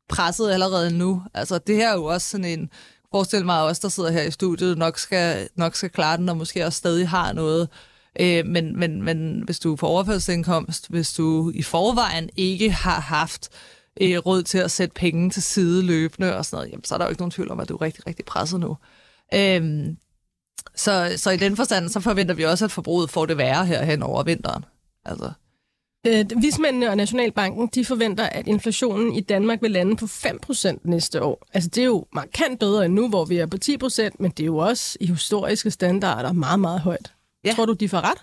presset 0.09 0.51
allerede 0.51 0.99
nu. 0.99 1.23
Altså, 1.35 1.59
det 1.59 1.77
her 1.77 1.91
er 1.91 1.95
jo 1.95 2.05
også 2.05 2.29
sådan 2.29 2.45
en... 2.45 2.71
Forestil 3.15 3.45
mig 3.45 3.63
også, 3.63 3.81
der 3.83 3.89
sidder 3.89 4.11
her 4.11 4.23
i 4.23 4.31
studiet, 4.31 4.79
nok 4.79 4.99
skal, 4.99 5.49
nok 5.57 5.75
skal 5.75 5.91
klare 5.91 6.17
den, 6.17 6.29
og 6.29 6.37
måske 6.37 6.67
også 6.67 6.77
stadig 6.77 7.09
har 7.09 7.33
noget. 7.33 7.69
Øh, 8.21 8.47
men, 8.47 8.79
men, 8.79 9.03
men 9.03 9.43
hvis 9.45 9.59
du 9.59 9.77
får 9.77 9.89
overførselsindkomst, 9.89 10.91
hvis 10.91 11.13
du 11.13 11.53
i 11.55 11.63
forvejen 11.63 12.31
ikke 12.37 12.71
har 12.71 13.01
haft 13.01 13.49
øh, 14.01 14.19
råd 14.19 14.43
til 14.43 14.59
at 14.59 14.71
sætte 14.71 14.95
penge 14.95 15.31
til 15.31 15.43
side 15.43 15.83
løbende 15.83 16.37
og 16.37 16.45
sådan 16.45 16.57
noget, 16.57 16.71
jamen, 16.73 16.85
så 16.85 16.95
er 16.95 16.99
der 16.99 17.05
jo 17.05 17.11
ikke 17.11 17.21
nogen 17.21 17.31
tvivl 17.31 17.51
om, 17.51 17.61
at 17.61 17.69
du 17.69 17.75
er 17.75 17.83
rigtig, 17.83 18.07
rigtig 18.07 18.25
presset 18.25 18.61
nu. 18.61 18.77
Øh, 19.35 19.87
så, 20.75 21.13
så 21.17 21.31
i 21.31 21.37
den 21.37 21.57
forstand, 21.57 21.89
så 21.89 22.01
forventer 22.01 22.35
vi 22.35 22.45
også, 22.45 22.65
at 22.65 22.73
forbruget 22.73 23.11
får 23.11 23.27
det 23.27 23.39
værre 23.39 23.67
her 23.67 23.85
hen 23.85 24.03
over 24.03 24.23
vinteren. 24.23 24.65
Altså, 25.05 25.33
Øh, 26.07 26.25
vismændene 26.43 26.91
og 26.91 26.97
Nationalbanken 26.97 27.69
de 27.75 27.85
forventer, 27.85 28.25
at 28.25 28.47
inflationen 28.47 29.13
i 29.13 29.21
Danmark 29.21 29.63
vil 29.63 29.71
lande 29.71 29.97
på 29.97 30.05
5% 30.05 30.79
næste 30.85 31.23
år. 31.23 31.47
Altså 31.55 31.71
det 31.71 31.81
er 31.81 31.87
jo 31.87 32.07
markant 32.15 32.61
bedre 32.61 32.85
end 32.85 32.95
nu, 32.95 33.09
hvor 33.09 33.25
vi 33.25 33.37
er 33.37 33.47
på 33.47 33.57
10%, 33.65 34.11
men 34.19 34.31
det 34.31 34.41
er 34.41 34.47
jo 34.47 34.57
også 34.57 34.97
i 35.01 35.07
historiske 35.07 35.71
standarder 35.71 36.33
meget, 36.33 36.61
meget 36.61 36.81
højt. 36.81 37.13
Ja. 37.45 37.53
Tror 37.53 37.67
du, 37.67 37.73
de 37.73 37.89
får 37.89 38.01
ret? 38.01 38.19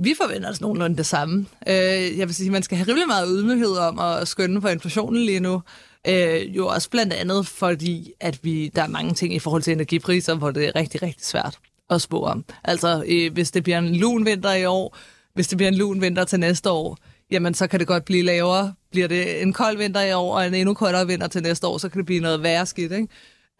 Vi 0.00 0.14
forventer 0.22 0.50
os 0.50 0.60
nogenlunde 0.60 0.96
det 0.96 1.06
samme. 1.06 1.46
Øh, 1.68 2.18
jeg 2.18 2.28
vil 2.28 2.34
sige, 2.34 2.46
at 2.46 2.52
man 2.52 2.62
skal 2.62 2.78
have 2.78 2.88
rimelig 2.88 3.06
meget 3.06 3.28
ydmyghed 3.30 3.76
om 3.76 3.98
at 3.98 4.28
skønne 4.28 4.60
på 4.60 4.68
inflationen 4.68 5.22
lige 5.22 5.40
nu. 5.40 5.62
Øh, 6.08 6.56
jo 6.56 6.66
også 6.66 6.90
blandt 6.90 7.12
andet, 7.12 7.46
fordi 7.46 8.12
at 8.20 8.44
vi, 8.44 8.68
der 8.74 8.82
er 8.82 8.88
mange 8.88 9.14
ting 9.14 9.34
i 9.34 9.38
forhold 9.38 9.62
til 9.62 9.72
energipriser, 9.72 10.34
hvor 10.34 10.50
det 10.50 10.66
er 10.66 10.76
rigtig, 10.76 11.02
rigtig 11.02 11.26
svært 11.26 11.58
at 11.90 12.02
spå 12.02 12.22
om. 12.22 12.44
Altså, 12.64 13.04
øh, 13.08 13.32
hvis 13.32 13.50
det 13.50 13.62
bliver 13.62 13.78
en 13.78 13.96
lun 13.96 14.26
vinter 14.26 14.52
i 14.52 14.64
år, 14.64 14.96
hvis 15.34 15.48
det 15.48 15.58
bliver 15.58 15.68
en 15.68 15.76
lun 15.76 16.00
vinter 16.00 16.24
til 16.24 16.40
næste 16.40 16.70
år, 16.70 16.98
jamen 17.30 17.54
så 17.54 17.66
kan 17.66 17.80
det 17.80 17.86
godt 17.86 18.04
blive 18.04 18.22
lavere. 18.22 18.74
Bliver 18.90 19.08
det 19.08 19.42
en 19.42 19.52
kold 19.52 19.76
vinter 19.76 20.00
i 20.02 20.12
år, 20.12 20.36
og 20.36 20.46
en 20.46 20.54
endnu 20.54 20.74
koldere 20.74 21.06
vinter 21.06 21.26
til 21.26 21.42
næste 21.42 21.66
år, 21.66 21.78
så 21.78 21.88
kan 21.88 21.98
det 21.98 22.06
blive 22.06 22.20
noget 22.20 22.42
værre 22.42 22.66
skidt, 22.66 22.92
ikke? 22.92 23.08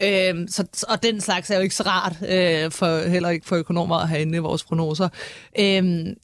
Øhm, 0.03 0.49
så, 0.49 0.86
og 0.88 1.03
den 1.03 1.20
slags 1.20 1.51
er 1.51 1.57
jo 1.57 1.62
ikke 1.62 1.74
så 1.74 1.82
rart, 1.86 2.16
øh, 2.28 2.70
for, 2.70 3.09
heller 3.09 3.28
ikke 3.28 3.47
for 3.47 3.57
økonomer 3.57 3.97
at 3.97 4.09
have 4.09 4.22
inde 4.22 4.36
i 4.36 4.40
vores 4.40 4.64
prognoser. 4.64 5.09
Øhm, 5.59 6.14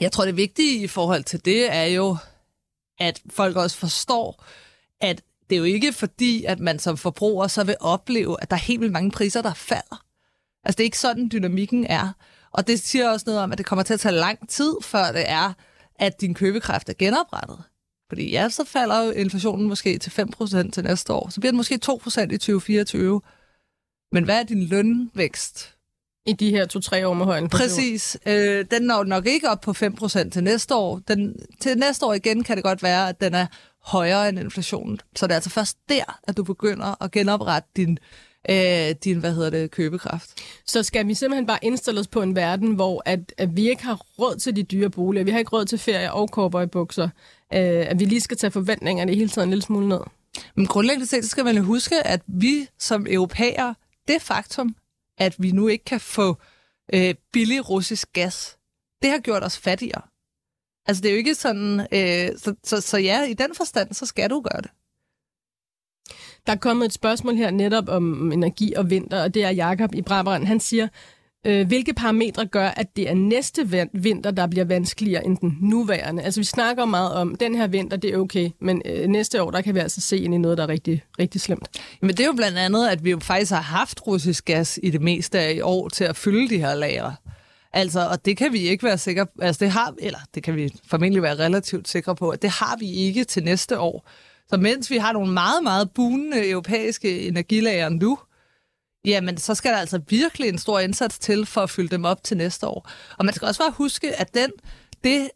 jeg 0.00 0.12
tror, 0.12 0.24
det 0.24 0.36
vigtige 0.36 0.82
i 0.82 0.86
forhold 0.86 1.24
til 1.24 1.44
det 1.44 1.72
er 1.72 1.84
jo, 1.84 2.16
at 2.98 3.22
folk 3.30 3.56
også 3.56 3.76
forstår, 3.76 4.44
at 5.00 5.22
det 5.50 5.56
er 5.56 5.58
jo 5.58 5.64
ikke 5.64 5.92
fordi, 5.92 6.44
at 6.44 6.60
man 6.60 6.78
som 6.78 6.96
forbruger 6.96 7.46
så 7.46 7.64
vil 7.64 7.76
opleve, 7.80 8.36
at 8.42 8.50
der 8.50 8.56
er 8.56 8.60
helt 8.60 8.80
vildt 8.80 8.92
mange 8.92 9.10
priser, 9.10 9.42
der 9.42 9.54
falder. 9.54 10.04
Altså, 10.64 10.76
det 10.76 10.80
er 10.80 10.84
ikke 10.84 10.98
sådan, 10.98 11.28
dynamikken 11.32 11.86
er. 11.86 12.12
Og 12.52 12.66
det 12.66 12.80
siger 12.80 13.10
også 13.10 13.24
noget 13.26 13.42
om, 13.42 13.52
at 13.52 13.58
det 13.58 13.66
kommer 13.66 13.82
til 13.82 13.94
at 13.94 14.00
tage 14.00 14.14
lang 14.14 14.48
tid, 14.48 14.76
før 14.82 15.12
det 15.12 15.30
er, 15.30 15.52
at 15.98 16.20
din 16.20 16.34
købekraft 16.34 16.88
er 16.88 16.94
genoprettet. 16.98 17.62
Fordi 18.08 18.30
ja, 18.30 18.48
så 18.48 18.64
falder 18.64 19.12
inflationen 19.12 19.68
måske 19.68 19.98
til 19.98 20.10
5% 20.10 20.70
til 20.70 20.84
næste 20.84 21.12
år. 21.12 21.28
Så 21.28 21.40
bliver 21.40 21.52
den 21.52 21.56
måske 21.56 21.74
2% 21.74 22.20
i 22.20 22.38
2024. 22.38 23.20
Men 24.12 24.24
hvad 24.24 24.40
er 24.40 24.42
din 24.42 24.62
lønvækst? 24.62 25.72
I 26.26 26.32
de 26.32 26.50
her 26.50 26.66
to-tre 26.66 27.08
år 27.08 27.14
med 27.14 27.24
høj 27.24 27.38
inflation. 27.38 27.68
Præcis. 27.68 28.16
Øh, 28.26 28.64
den 28.70 28.82
når 28.82 29.04
nok 29.04 29.26
ikke 29.26 29.48
op 29.48 29.60
på 29.60 29.70
5% 29.70 30.30
til 30.30 30.44
næste 30.44 30.74
år. 30.74 31.00
Den, 31.08 31.36
til 31.60 31.78
næste 31.78 32.06
år 32.06 32.14
igen 32.14 32.44
kan 32.44 32.56
det 32.56 32.64
godt 32.64 32.82
være, 32.82 33.08
at 33.08 33.20
den 33.20 33.34
er 33.34 33.46
højere 33.82 34.28
end 34.28 34.38
inflationen. 34.38 35.00
Så 35.16 35.26
det 35.26 35.32
er 35.32 35.34
altså 35.34 35.50
først 35.50 35.78
der, 35.88 36.20
at 36.28 36.36
du 36.36 36.44
begynder 36.44 37.02
at 37.04 37.10
genoprette 37.12 37.68
din, 37.76 37.98
øh, 38.50 38.94
din 39.04 39.18
hvad 39.18 39.34
hedder 39.34 39.50
det, 39.50 39.70
købekraft. 39.70 40.30
Så 40.66 40.82
skal 40.82 41.06
vi 41.06 41.14
simpelthen 41.14 41.46
bare 41.46 41.58
indstille 41.62 42.00
os 42.00 42.08
på 42.08 42.22
en 42.22 42.36
verden, 42.36 42.74
hvor 42.74 43.02
at, 43.04 43.20
at 43.38 43.56
vi 43.56 43.68
ikke 43.70 43.84
har 43.84 44.00
råd 44.18 44.36
til 44.36 44.56
de 44.56 44.62
dyre 44.62 44.90
boliger, 44.90 45.24
vi 45.24 45.30
har 45.30 45.38
ikke 45.38 45.56
råd 45.56 45.64
til 45.64 45.78
ferie 45.78 46.12
og 46.12 46.28
cowboybukser, 46.28 47.08
øh, 47.52 47.90
at 47.90 48.00
vi 48.00 48.04
lige 48.04 48.20
skal 48.20 48.36
tage 48.36 48.50
forventningerne 48.50 49.14
hele 49.14 49.28
tiden 49.28 49.48
en 49.48 49.50
lille 49.50 49.62
smule 49.62 49.88
ned. 49.88 50.00
Men 50.54 50.66
grundlæggende 50.66 51.06
set, 51.06 51.24
så 51.24 51.30
skal 51.30 51.44
man 51.44 51.56
jo 51.56 51.62
huske, 51.62 52.06
at 52.06 52.22
vi 52.26 52.68
som 52.78 53.06
europæere, 53.10 53.74
det 54.08 54.22
faktum, 54.22 54.76
at 55.18 55.34
vi 55.38 55.50
nu 55.50 55.68
ikke 55.68 55.84
kan 55.84 56.00
få 56.00 56.36
øh, 56.94 57.14
billig 57.32 57.70
russisk 57.70 58.12
gas, 58.12 58.58
det 59.02 59.10
har 59.10 59.18
gjort 59.18 59.44
os 59.44 59.58
fattigere. 59.58 60.02
Altså 60.86 61.02
det 61.02 61.08
er 61.08 61.12
jo 61.12 61.18
ikke 61.18 61.34
sådan, 61.34 61.80
øh, 61.80 62.38
så, 62.38 62.54
så, 62.64 62.80
så 62.80 62.98
ja, 62.98 63.24
i 63.24 63.34
den 63.34 63.54
forstand, 63.54 63.94
så 63.94 64.06
skal 64.06 64.30
du 64.30 64.40
gøre 64.40 64.62
det. 64.62 64.70
Der 66.46 66.52
er 66.52 66.56
kommet 66.56 66.86
et 66.86 66.92
spørgsmål 66.92 67.34
her 67.34 67.50
netop 67.50 67.88
om 67.88 68.32
energi 68.32 68.74
og 68.74 68.90
vinter, 68.90 69.22
og 69.22 69.34
det 69.34 69.44
er 69.44 69.50
Jakob 69.50 69.94
i 69.94 70.02
Brabrand. 70.02 70.44
Han 70.44 70.60
siger, 70.60 70.88
øh, 71.46 71.66
hvilke 71.66 71.94
parametre 71.94 72.46
gør, 72.46 72.68
at 72.68 72.96
det 72.96 73.10
er 73.10 73.14
næste 73.14 73.88
vinter, 73.92 74.30
der 74.30 74.46
bliver 74.46 74.64
vanskeligere 74.64 75.26
end 75.26 75.36
den 75.36 75.58
nuværende? 75.60 76.22
Altså 76.22 76.40
vi 76.40 76.44
snakker 76.44 76.84
meget 76.84 77.12
om, 77.12 77.34
den 77.34 77.54
her 77.54 77.66
vinter, 77.66 77.96
det 77.96 78.14
er 78.14 78.18
okay, 78.18 78.50
men 78.60 78.82
øh, 78.84 79.06
næste 79.06 79.42
år, 79.42 79.50
der 79.50 79.60
kan 79.60 79.74
vi 79.74 79.80
altså 79.80 80.00
se 80.00 80.18
ind 80.18 80.34
i 80.34 80.38
noget, 80.38 80.58
der 80.58 80.64
er 80.64 80.68
rigtig, 80.68 81.02
rigtig 81.18 81.40
slemt. 81.40 81.68
Men 82.00 82.10
det 82.10 82.20
er 82.20 82.26
jo 82.26 82.32
blandt 82.32 82.58
andet, 82.58 82.88
at 82.88 83.04
vi 83.04 83.10
jo 83.10 83.18
faktisk 83.18 83.52
har 83.52 83.60
haft 83.60 84.06
russisk 84.06 84.44
gas 84.44 84.78
i 84.82 84.90
det 84.90 85.00
meste 85.00 85.38
af 85.38 85.52
i 85.52 85.60
år 85.60 85.88
til 85.88 86.04
at 86.04 86.16
fylde 86.16 86.48
de 86.48 86.58
her 86.58 86.74
lagre. 86.74 87.14
Altså, 87.72 88.08
og 88.08 88.24
det 88.24 88.36
kan 88.36 88.52
vi 88.52 88.58
ikke 88.58 88.84
være 88.84 88.98
sikre 88.98 89.26
altså 89.40 89.64
det 89.64 89.72
har, 89.72 89.94
eller 89.98 90.18
det 90.34 90.42
kan 90.42 90.56
vi 90.56 90.72
formentlig 90.86 91.22
være 91.22 91.38
relativt 91.38 91.88
sikre 91.88 92.16
på, 92.16 92.28
at 92.28 92.42
det 92.42 92.50
har 92.50 92.76
vi 92.80 92.92
ikke 92.92 93.24
til 93.24 93.44
næste 93.44 93.78
år. 93.78 94.08
Så 94.50 94.56
mens 94.56 94.90
vi 94.90 94.96
har 94.96 95.12
nogle 95.12 95.32
meget, 95.32 95.62
meget 95.62 95.90
bunende 95.90 96.50
europæiske 96.50 97.20
energilager 97.20 97.88
nu, 97.88 98.18
jamen 99.06 99.36
så 99.38 99.54
skal 99.54 99.72
der 99.72 99.78
altså 99.78 100.00
virkelig 100.08 100.48
en 100.48 100.58
stor 100.58 100.78
indsats 100.78 101.18
til 101.18 101.46
for 101.46 101.60
at 101.60 101.70
fylde 101.70 101.88
dem 101.88 102.04
op 102.04 102.24
til 102.24 102.36
næste 102.36 102.66
år. 102.66 102.90
Og 103.18 103.24
man 103.24 103.34
skal 103.34 103.46
også 103.46 103.60
bare 103.60 103.70
huske, 103.70 104.14
at 104.14 104.34
den, 104.34 104.50
det, 105.04 105.30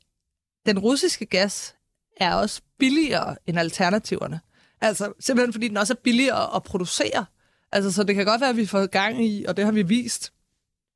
den 0.67 0.79
russiske 0.79 1.27
gas 1.27 1.75
er 2.17 2.35
også 2.35 2.61
billigere 2.79 3.37
end 3.47 3.59
alternativerne. 3.59 4.41
Altså 4.81 5.13
simpelthen 5.21 5.53
fordi 5.53 5.69
den 5.69 5.77
også 5.77 5.93
er 5.93 6.01
billigere 6.05 6.57
at 6.57 6.63
producere. 6.63 7.25
Altså 7.73 7.93
så 7.93 8.03
det 8.03 8.15
kan 8.15 8.27
godt 8.27 8.41
være, 8.41 8.51
at 8.51 8.57
vi 8.57 8.67
får 8.67 8.87
gang 8.87 9.27
i, 9.27 9.45
og 9.45 9.57
det 9.57 9.65
har 9.65 9.73
vi 9.73 9.83
vist, 9.83 10.33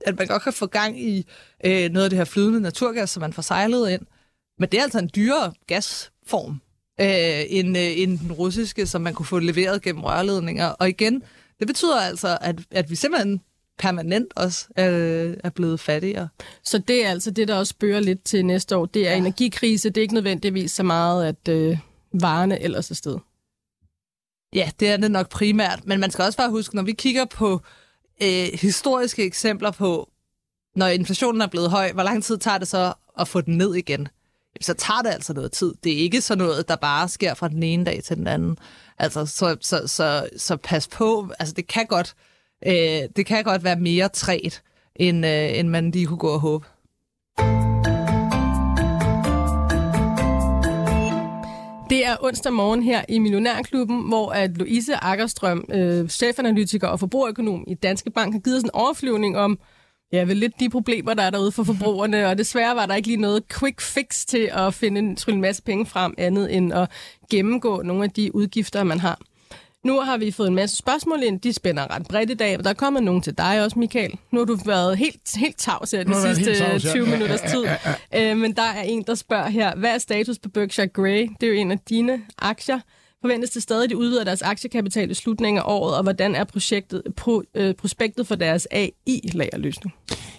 at 0.06 0.18
man 0.18 0.26
godt 0.26 0.42
kan 0.42 0.52
få 0.52 0.66
gang 0.66 1.02
i 1.02 1.26
øh, 1.64 1.90
noget 1.90 2.04
af 2.04 2.10
det 2.10 2.16
her 2.16 2.24
flydende 2.24 2.60
naturgas, 2.60 3.10
som 3.10 3.20
man 3.20 3.32
får 3.32 3.42
sejlet 3.42 3.90
ind. 3.90 4.02
Men 4.58 4.68
det 4.68 4.78
er 4.78 4.82
altså 4.82 4.98
en 4.98 5.10
dyrere 5.14 5.52
gasform 5.66 6.60
øh, 7.00 7.44
end, 7.48 7.78
øh, 7.78 7.98
end 7.98 8.18
den 8.18 8.32
russiske, 8.32 8.86
som 8.86 9.02
man 9.02 9.14
kunne 9.14 9.26
få 9.26 9.38
leveret 9.38 9.82
gennem 9.82 10.04
rørledninger. 10.04 10.66
Og 10.66 10.88
igen, 10.88 11.22
det 11.58 11.66
betyder 11.66 12.00
altså, 12.00 12.38
at, 12.40 12.60
at 12.70 12.90
vi 12.90 12.96
simpelthen 12.96 13.40
permanent 13.78 14.32
også 14.36 14.66
øh, 14.78 15.36
er 15.44 15.50
blevet 15.50 15.80
fattigere. 15.80 16.28
Så 16.62 16.78
det 16.78 17.06
er 17.06 17.10
altså 17.10 17.30
det, 17.30 17.48
der 17.48 17.54
også 17.54 17.70
spørger 17.70 18.00
lidt 18.00 18.24
til 18.24 18.46
næste 18.46 18.76
år. 18.76 18.86
Det 18.86 19.06
er 19.06 19.10
ja. 19.10 19.16
energikrise, 19.16 19.88
det 19.88 19.96
er 19.96 20.02
ikke 20.02 20.14
nødvendigvis 20.14 20.72
så 20.72 20.82
meget, 20.82 21.26
at 21.26 21.48
øh, 21.48 21.78
varerne 22.12 22.62
ellers 22.62 22.90
er 22.90 22.94
sted. 22.94 23.18
Ja, 24.54 24.70
det 24.80 24.88
er 24.88 24.96
det 24.96 25.10
nok 25.10 25.28
primært. 25.28 25.86
Men 25.86 26.00
man 26.00 26.10
skal 26.10 26.24
også 26.24 26.36
bare 26.36 26.50
huske, 26.50 26.76
når 26.76 26.82
vi 26.82 26.92
kigger 26.92 27.24
på 27.24 27.60
øh, 28.22 28.48
historiske 28.54 29.24
eksempler 29.24 29.70
på, 29.70 30.10
når 30.76 30.86
inflationen 30.86 31.40
er 31.40 31.46
blevet 31.46 31.70
høj, 31.70 31.92
hvor 31.92 32.02
lang 32.02 32.24
tid 32.24 32.38
tager 32.38 32.58
det 32.58 32.68
så 32.68 32.92
at 33.18 33.28
få 33.28 33.40
den 33.40 33.58
ned 33.58 33.74
igen? 33.74 34.08
Så 34.60 34.74
tager 34.74 35.02
det 35.02 35.10
altså 35.10 35.32
noget 35.32 35.52
tid. 35.52 35.74
Det 35.84 35.92
er 35.92 35.96
ikke 35.96 36.20
sådan 36.20 36.44
noget, 36.44 36.68
der 36.68 36.76
bare 36.76 37.08
sker 37.08 37.34
fra 37.34 37.48
den 37.48 37.62
ene 37.62 37.84
dag 37.84 38.02
til 38.04 38.16
den 38.16 38.26
anden. 38.26 38.58
Altså, 38.98 39.26
så, 39.26 39.56
så, 39.60 39.86
så, 39.86 40.28
så 40.36 40.56
pas 40.56 40.88
på. 40.88 41.30
Altså, 41.38 41.54
det 41.54 41.66
kan 41.66 41.86
godt, 41.86 42.14
øh, 42.66 43.08
det 43.16 43.26
kan 43.26 43.44
godt 43.44 43.64
være 43.64 43.76
mere 43.76 44.08
træt, 44.08 44.62
end, 44.96 45.26
øh, 45.26 45.58
end 45.58 45.68
man 45.68 45.90
lige 45.90 46.06
kunne 46.06 46.18
gå 46.18 46.28
og 46.28 46.40
håbe. 46.40 46.66
Det 51.90 52.06
er 52.06 52.16
onsdag 52.20 52.52
morgen 52.52 52.82
her 52.82 53.04
i 53.08 53.18
Millionærklubben, 53.18 54.08
hvor 54.08 54.30
at 54.30 54.50
Louise 54.50 54.96
Akkerstrøm, 54.96 55.64
øh, 55.72 56.08
chefanalytiker 56.08 56.88
og 56.88 57.00
forbrugerøkonom 57.00 57.64
i 57.66 57.74
Danske 57.74 58.10
Bank, 58.10 58.32
har 58.32 58.40
givet 58.40 58.56
os 58.56 58.62
en 58.62 58.70
overflyvning 58.72 59.38
om, 59.38 59.58
Ja, 60.12 60.24
vel 60.24 60.36
lidt 60.36 60.60
de 60.60 60.70
problemer, 60.70 61.14
der 61.14 61.22
er 61.22 61.30
derude 61.30 61.52
for 61.52 61.64
forbrugerne, 61.64 62.26
og 62.28 62.38
desværre 62.38 62.76
var 62.76 62.86
der 62.86 62.94
ikke 62.94 63.08
lige 63.08 63.20
noget 63.20 63.42
quick 63.58 63.80
fix 63.80 64.24
til 64.26 64.50
at 64.52 64.74
finde 64.74 64.98
en, 64.98 65.18
en 65.28 65.40
masse 65.40 65.62
penge 65.62 65.86
frem, 65.86 66.14
andet 66.18 66.56
end 66.56 66.72
at 66.72 66.90
gennemgå 67.30 67.82
nogle 67.82 68.04
af 68.04 68.10
de 68.10 68.34
udgifter, 68.34 68.82
man 68.82 69.00
har. 69.00 69.18
Nu 69.84 70.00
har 70.00 70.16
vi 70.16 70.30
fået 70.30 70.48
en 70.48 70.54
masse 70.54 70.76
spørgsmål 70.76 71.22
ind. 71.22 71.40
De 71.40 71.52
spænder 71.52 71.94
ret 71.94 72.06
bredt 72.08 72.30
i 72.30 72.34
dag, 72.34 72.58
og 72.58 72.64
der 72.64 72.70
er 72.70 72.74
kommet 72.74 73.02
nogen 73.02 73.22
til 73.22 73.38
dig 73.38 73.64
også, 73.64 73.78
Michael. 73.78 74.18
Nu 74.30 74.38
har 74.40 74.44
du 74.46 74.58
været 74.66 74.98
helt, 74.98 75.36
helt 75.36 75.58
tavs 75.58 75.90
her 75.90 76.04
de 76.04 76.34
sidste 76.34 76.54
tavs, 76.54 76.84
ja. 76.84 76.90
20 76.90 77.04
Ja, 77.04 77.10
minutters 77.10 77.40
ja, 77.42 77.48
tid. 77.48 77.64
ja, 77.64 77.76
ja, 78.12 78.30
Øh, 78.30 78.36
men 78.36 78.52
der 78.56 78.62
er 78.62 78.82
en, 78.82 79.02
der 79.06 79.14
spørger 79.14 79.48
her, 79.48 79.74
hvad 79.76 79.94
er 79.94 79.98
status 79.98 80.38
på 80.38 80.48
Berkshire 80.48 80.88
Grey? 80.88 81.28
Det 81.40 81.46
er 81.46 81.50
jo 81.52 81.58
en 81.58 81.70
af 81.70 81.78
dine 81.88 82.22
aktier. 82.38 82.80
Forventes 83.24 83.50
det 83.50 83.62
stadig, 83.62 83.84
at 83.84 83.90
de 83.90 83.96
udvider 83.96 84.24
deres 84.24 84.42
aktiekapital 84.42 85.10
i 85.10 85.14
slutningen 85.14 85.58
af 85.58 85.62
året, 85.66 85.96
og 85.96 86.02
hvordan 86.02 86.34
er 86.34 86.44
projektet, 86.44 87.02
pro, 87.16 87.42
øh, 87.54 87.74
prospektet 87.74 88.26
for 88.26 88.34
deres 88.34 88.68
AI-lagerløsning? 88.70 89.94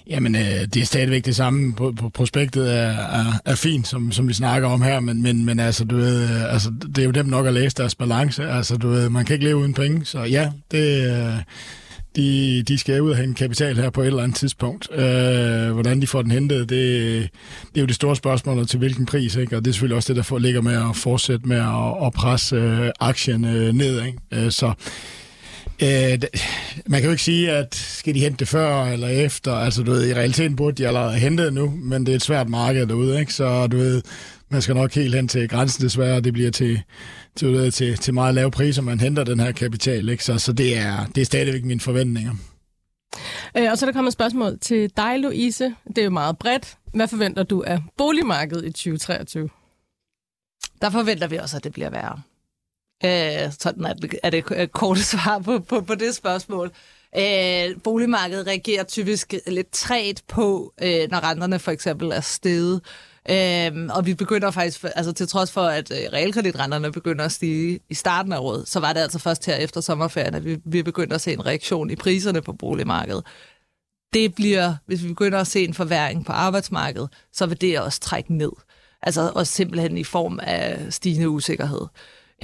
Jamen, 0.08 0.36
øh, 0.36 0.42
det 0.42 0.78
er 0.78 0.86
stadigvæk 0.86 1.26
det 1.26 1.36
samme. 1.36 1.74
På, 1.74 1.94
prospektet 2.14 2.74
er, 2.74 2.90
er, 2.90 3.26
er 3.46 3.56
fint, 3.56 3.88
som, 3.88 4.12
som 4.12 4.28
vi 4.28 4.34
snakker 4.34 4.70
om 4.70 4.82
her, 4.82 5.00
men, 5.00 5.22
men, 5.22 5.46
men 5.46 5.60
altså, 5.60 5.84
du 5.86 5.96
ved, 5.96 6.24
øh, 6.24 6.54
altså, 6.54 6.70
det 6.96 6.98
er 6.98 7.06
jo 7.06 7.12
dem 7.12 7.26
nok 7.26 7.46
at 7.46 7.54
læse 7.54 7.76
deres 7.76 7.96
balance. 7.96 8.44
Altså, 8.44 8.78
du 8.78 8.90
ved, 8.90 9.10
man 9.10 9.26
kan 9.26 9.34
ikke 9.34 9.46
leve 9.46 9.58
uden 9.58 9.74
penge, 9.74 10.06
så 10.06 10.20
ja, 10.20 10.52
det, 10.72 11.12
øh, 11.12 11.34
de, 12.16 12.64
de 12.64 12.78
skal 12.78 13.02
ud 13.02 13.12
og 13.12 13.18
hente 13.18 13.34
kapital 13.34 13.76
her 13.76 13.90
på 13.90 14.02
et 14.02 14.08
eller 14.08 14.24
andet 14.24 14.38
tidspunkt. 14.38 14.92
Øh, 14.92 15.72
hvordan 15.72 16.02
de 16.02 16.08
får 16.08 16.22
den 16.22 16.32
hentet, 16.32 16.70
det, 16.70 17.30
det 17.70 17.78
er 17.78 17.82
jo 17.82 17.88
det 17.88 17.96
store 17.96 18.16
spørgsmål, 18.16 18.60
og 18.60 18.68
til 18.68 18.80
hvilken 18.80 19.06
pris, 19.06 19.36
ikke? 19.36 19.58
og 19.58 19.66
det 19.66 19.72
er 19.72 19.74
selvfølgelig 19.74 19.96
også 19.96 20.08
det, 20.08 20.18
der 20.18 20.24
får, 20.24 20.38
ligger 20.38 20.62
med 20.62 20.74
at 20.90 20.96
fortsætte 20.96 21.48
med 21.48 21.58
at, 21.58 22.06
at 22.06 22.14
presse 22.14 22.56
øh, 22.56 22.92
aktien 23.00 23.46
øh, 23.46 23.74
ned. 23.74 24.06
Ikke? 24.06 24.18
Øh, 24.32 24.52
så 24.52 24.74
Øh, 25.82 26.20
man 26.88 27.02
kan 27.02 27.08
jo 27.08 27.12
ikke 27.12 27.24
sige, 27.24 27.52
at 27.52 27.76
skal 27.76 28.16
de 28.16 28.20
hente 28.20 28.38
det 28.38 28.48
før 28.48 28.84
eller 28.84 29.08
efter. 29.08 29.54
Altså, 29.54 29.84
du 29.84 29.92
ved, 29.92 30.10
i 30.10 30.14
realiteten 30.14 30.56
burde 30.56 30.84
de 30.84 30.88
allerede 30.88 31.12
have 31.12 31.20
hentet 31.20 31.54
nu, 31.54 31.74
men 31.84 32.06
det 32.06 32.12
er 32.12 32.16
et 32.16 32.22
svært 32.22 32.50
marked 32.50 32.88
derude, 32.88 33.20
ikke? 33.20 33.34
Så 33.34 33.68
du 33.68 33.78
ved, 33.78 34.02
man 34.50 34.62
skal 34.62 34.76
nok 34.76 34.94
helt 34.94 35.16
hen 35.16 35.28
til 35.28 35.50
grænsen 35.50 35.84
desværre, 35.84 36.16
og 36.16 36.24
det 36.24 36.34
bliver 36.34 36.52
til, 36.52 36.82
til, 37.36 37.54
ved, 37.54 37.72
til, 37.72 37.98
til 37.98 38.14
meget 38.14 38.36
lave 38.36 38.52
priser, 38.52 38.82
man 38.82 39.00
henter 39.00 39.24
den 39.24 39.40
her 39.40 39.52
kapital, 39.52 40.10
ikke? 40.10 40.24
Så, 40.24 40.38
så 40.38 40.54
det, 40.54 40.78
er, 40.78 41.06
det 41.06 41.22
er 41.22 41.26
stadigvæk 41.26 41.64
mine 41.64 41.80
forventninger. 41.80 42.34
Øh, 43.58 43.72
og 43.72 43.78
så 43.78 43.86
er 43.86 43.88
der 43.88 43.94
kommet 43.94 44.10
et 44.10 44.14
spørgsmål 44.14 44.60
til 44.60 44.92
dig, 44.98 45.20
Louise. 45.20 45.76
Det 45.88 45.98
er 45.98 46.04
jo 46.04 46.10
meget 46.10 46.38
bredt. 46.38 46.78
Hvad 46.94 47.08
forventer 47.08 47.44
du 47.44 47.64
af 47.68 47.80
boligmarkedet 47.98 48.66
i 48.66 48.72
2023? 48.72 49.50
Der 50.82 50.90
forventer 50.90 51.28
vi 51.28 51.38
også, 51.38 51.58
at 51.58 51.64
det 51.64 51.74
bliver 51.74 51.90
værre. 51.90 52.22
Øh, 53.06 53.52
sådan 53.60 53.86
er 53.86 53.94
det, 53.94 54.16
er 54.24 54.30
det 54.30 54.44
øh, 54.56 54.68
korte 54.68 55.04
svar 55.04 55.40
på, 55.40 55.60
på, 55.60 55.82
på 55.82 55.96
det 55.96 56.16
spørgsmål. 56.16 56.72
Øh, 57.18 57.82
boligmarkedet 57.84 58.48
reagerer 58.48 58.84
typisk 58.84 59.34
lidt 59.48 59.72
træt 59.72 60.22
på, 60.28 60.74
øh, 60.82 61.12
når 61.12 61.24
renterne 61.24 61.60
for 61.60 61.72
eksempel 61.72 62.12
er 62.12 62.22
steget. 62.22 62.82
Øhm, 63.30 63.90
og 63.90 64.06
vi 64.06 64.14
begynder 64.14 64.52
faktisk, 64.52 64.86
altså 64.96 65.14
til 65.14 65.28
trods 65.28 65.52
for, 65.52 65.62
at 65.62 65.92
øh, 65.92 65.98
realkreditrenterne 66.14 66.92
begynder 66.92 67.26
at 67.26 67.32
stige 67.32 67.80
i 67.90 67.94
starten 67.94 68.34
af 68.34 68.38
året, 68.40 68.68
så 68.68 68.80
var 68.80 68.94
det 68.94 69.00
altså 69.00 69.20
først 69.20 69.46
her 69.46 69.56
efter 69.56 69.82
sommerferien, 69.82 70.36
at 70.36 70.46
vi, 70.46 70.58
vi 70.66 70.84
begynder 70.84 71.16
at 71.16 71.22
se 71.22 71.34
en 71.34 71.46
reaktion 71.46 71.90
i 71.90 71.96
priserne 71.96 72.42
på 72.42 72.54
boligmarkedet. 72.54 73.26
Det 74.14 74.36
bliver, 74.36 74.76
hvis 74.86 75.04
vi 75.04 75.08
begynder 75.08 75.40
at 75.40 75.48
se 75.48 75.64
en 75.64 75.74
forværing 75.74 76.26
på 76.26 76.32
arbejdsmarkedet, 76.32 77.10
så 77.34 77.46
vil 77.46 77.62
det 77.62 77.80
også 77.80 78.00
trække 78.00 78.38
ned. 78.38 78.52
Altså 79.02 79.32
også 79.36 79.54
simpelthen 79.54 79.98
i 79.98 80.04
form 80.04 80.40
af 80.44 80.94
stigende 80.94 81.30
usikkerhed. 81.30 81.82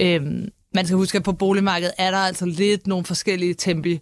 Øhm, 0.00 0.48
man 0.74 0.86
skal 0.86 0.96
huske, 0.96 1.16
at 1.16 1.24
på 1.24 1.32
boligmarkedet 1.32 1.92
er 1.98 2.10
der 2.10 2.18
altså 2.18 2.46
lidt 2.46 2.86
nogle 2.86 3.04
forskellige 3.04 3.54
tempi. 3.54 3.92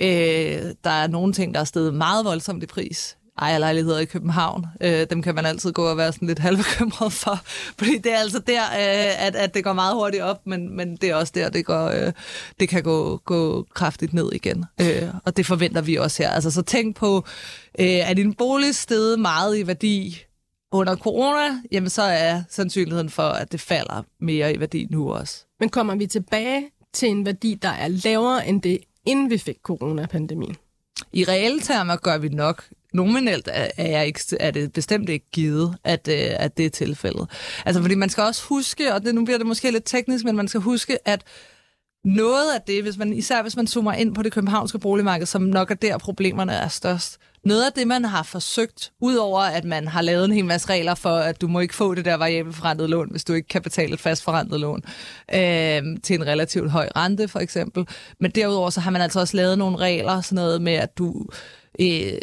Øh, 0.00 0.62
der 0.84 0.90
er 0.90 1.06
nogle 1.06 1.32
ting, 1.32 1.54
der 1.54 1.60
er 1.60 1.64
steget 1.64 1.94
meget 1.94 2.24
voldsomt 2.24 2.62
i 2.62 2.66
pris. 2.66 3.16
Ejerlejligheder 3.38 3.98
i 3.98 4.04
København, 4.04 4.66
øh, 4.80 5.06
dem 5.10 5.22
kan 5.22 5.34
man 5.34 5.46
altid 5.46 5.72
gå 5.72 5.86
og 5.86 5.96
være 5.96 6.12
sådan 6.12 6.28
lidt 6.28 6.38
halvbekymret 6.38 7.12
for, 7.12 7.40
fordi 7.78 7.98
det 7.98 8.12
er 8.12 8.18
altså 8.18 8.38
der, 8.38 8.62
øh, 8.62 9.26
at, 9.26 9.36
at 9.36 9.54
det 9.54 9.64
går 9.64 9.72
meget 9.72 9.94
hurtigt 9.94 10.22
op, 10.22 10.46
men, 10.46 10.76
men 10.76 10.96
det 10.96 11.10
er 11.10 11.14
også 11.14 11.32
der, 11.36 11.48
det, 11.48 11.64
går, 11.64 11.86
øh, 11.86 12.12
det 12.60 12.68
kan 12.68 12.82
gå, 12.82 13.16
gå 13.16 13.66
kraftigt 13.74 14.14
ned 14.14 14.32
igen. 14.32 14.64
Øh, 14.80 15.02
og 15.24 15.36
det 15.36 15.46
forventer 15.46 15.80
vi 15.80 15.96
også 15.96 16.22
her. 16.22 16.30
Altså, 16.30 16.50
så 16.50 16.62
tænk 16.62 16.96
på, 16.96 17.24
øh, 17.78 18.10
at 18.10 18.16
din 18.16 18.34
bolig 18.34 18.74
steget 18.74 19.18
meget 19.20 19.58
i 19.58 19.66
værdi 19.66 20.22
under 20.72 20.96
corona, 20.96 21.60
jamen 21.72 21.90
så 21.90 22.02
er 22.02 22.42
sandsynligheden 22.50 23.10
for, 23.10 23.22
at 23.28 23.52
det 23.52 23.60
falder 23.60 24.02
mere 24.20 24.54
i 24.54 24.60
værdi 24.60 24.86
nu 24.90 25.12
også. 25.12 25.44
Men 25.60 25.68
kommer 25.68 25.94
vi 25.94 26.06
tilbage 26.06 26.70
til 26.92 27.08
en 27.08 27.26
værdi, 27.26 27.54
der 27.62 27.68
er 27.68 27.88
lavere 27.88 28.48
end 28.48 28.62
det, 28.62 28.78
inden 29.06 29.30
vi 29.30 29.38
fik 29.38 29.56
coronapandemien? 29.62 30.56
I 31.12 31.24
reelle 31.24 31.60
termer 31.60 31.96
gør 31.96 32.18
vi 32.18 32.28
nok. 32.28 32.64
Nominelt 32.96 33.48
er, 33.52 33.68
er, 33.76 33.88
jeg 33.88 34.06
ikke, 34.06 34.20
er 34.40 34.50
det 34.50 34.72
bestemt 34.72 35.08
ikke 35.08 35.26
givet, 35.32 35.76
at, 35.84 36.08
øh, 36.08 36.30
at 36.38 36.56
det 36.56 36.66
er 36.66 36.70
tilfældet. 36.70 37.28
Altså, 37.66 37.82
fordi 37.82 37.94
man 37.94 38.08
skal 38.08 38.22
også 38.22 38.44
huske, 38.44 38.94
og 38.94 39.04
det, 39.04 39.14
nu 39.14 39.24
bliver 39.24 39.38
det 39.38 39.46
måske 39.46 39.70
lidt 39.70 39.84
teknisk, 39.84 40.24
men 40.24 40.36
man 40.36 40.48
skal 40.48 40.60
huske, 40.60 41.08
at 41.08 41.24
noget 42.04 42.54
af 42.54 42.60
det, 42.66 42.82
hvis 42.82 42.96
man, 42.96 43.12
især 43.12 43.42
hvis 43.42 43.56
man 43.56 43.66
zoomer 43.66 43.92
ind 43.92 44.14
på 44.14 44.22
det 44.22 44.32
københavnske 44.32 44.78
boligmarked, 44.78 45.26
som 45.26 45.42
nok 45.42 45.70
er 45.70 45.74
der 45.74 45.98
problemerne 45.98 46.52
er 46.52 46.68
størst, 46.68 47.18
noget 47.44 47.66
af 47.66 47.72
det, 47.72 47.86
man 47.86 48.04
har 48.04 48.22
forsøgt, 48.22 48.92
udover 49.00 49.40
at 49.40 49.64
man 49.64 49.88
har 49.88 50.02
lavet 50.02 50.24
en 50.24 50.32
hel 50.32 50.44
masse 50.44 50.68
regler 50.68 50.94
for, 50.94 51.16
at 51.16 51.40
du 51.40 51.48
må 51.48 51.60
ikke 51.60 51.74
få 51.74 51.94
det 51.94 52.04
der 52.04 52.14
variabelforrentet 52.14 52.90
lån, 52.90 53.10
hvis 53.10 53.24
du 53.24 53.32
ikke 53.32 53.48
kan 53.48 53.62
betale 53.62 53.94
et 53.94 54.00
fast 54.00 54.22
forrentet 54.22 54.60
lån 54.60 54.82
øh, 55.34 55.82
til 56.02 56.14
en 56.14 56.26
relativt 56.26 56.70
høj 56.70 56.88
rente, 56.96 57.28
for 57.28 57.40
eksempel. 57.40 57.86
Men 58.20 58.30
derudover 58.30 58.70
så 58.70 58.80
har 58.80 58.90
man 58.90 59.02
altså 59.02 59.20
også 59.20 59.36
lavet 59.36 59.58
nogle 59.58 59.76
regler, 59.76 60.20
sådan 60.20 60.36
noget 60.36 60.62
med, 60.62 60.72
at 60.72 60.98
du... 60.98 61.26
Øh, 61.80 62.18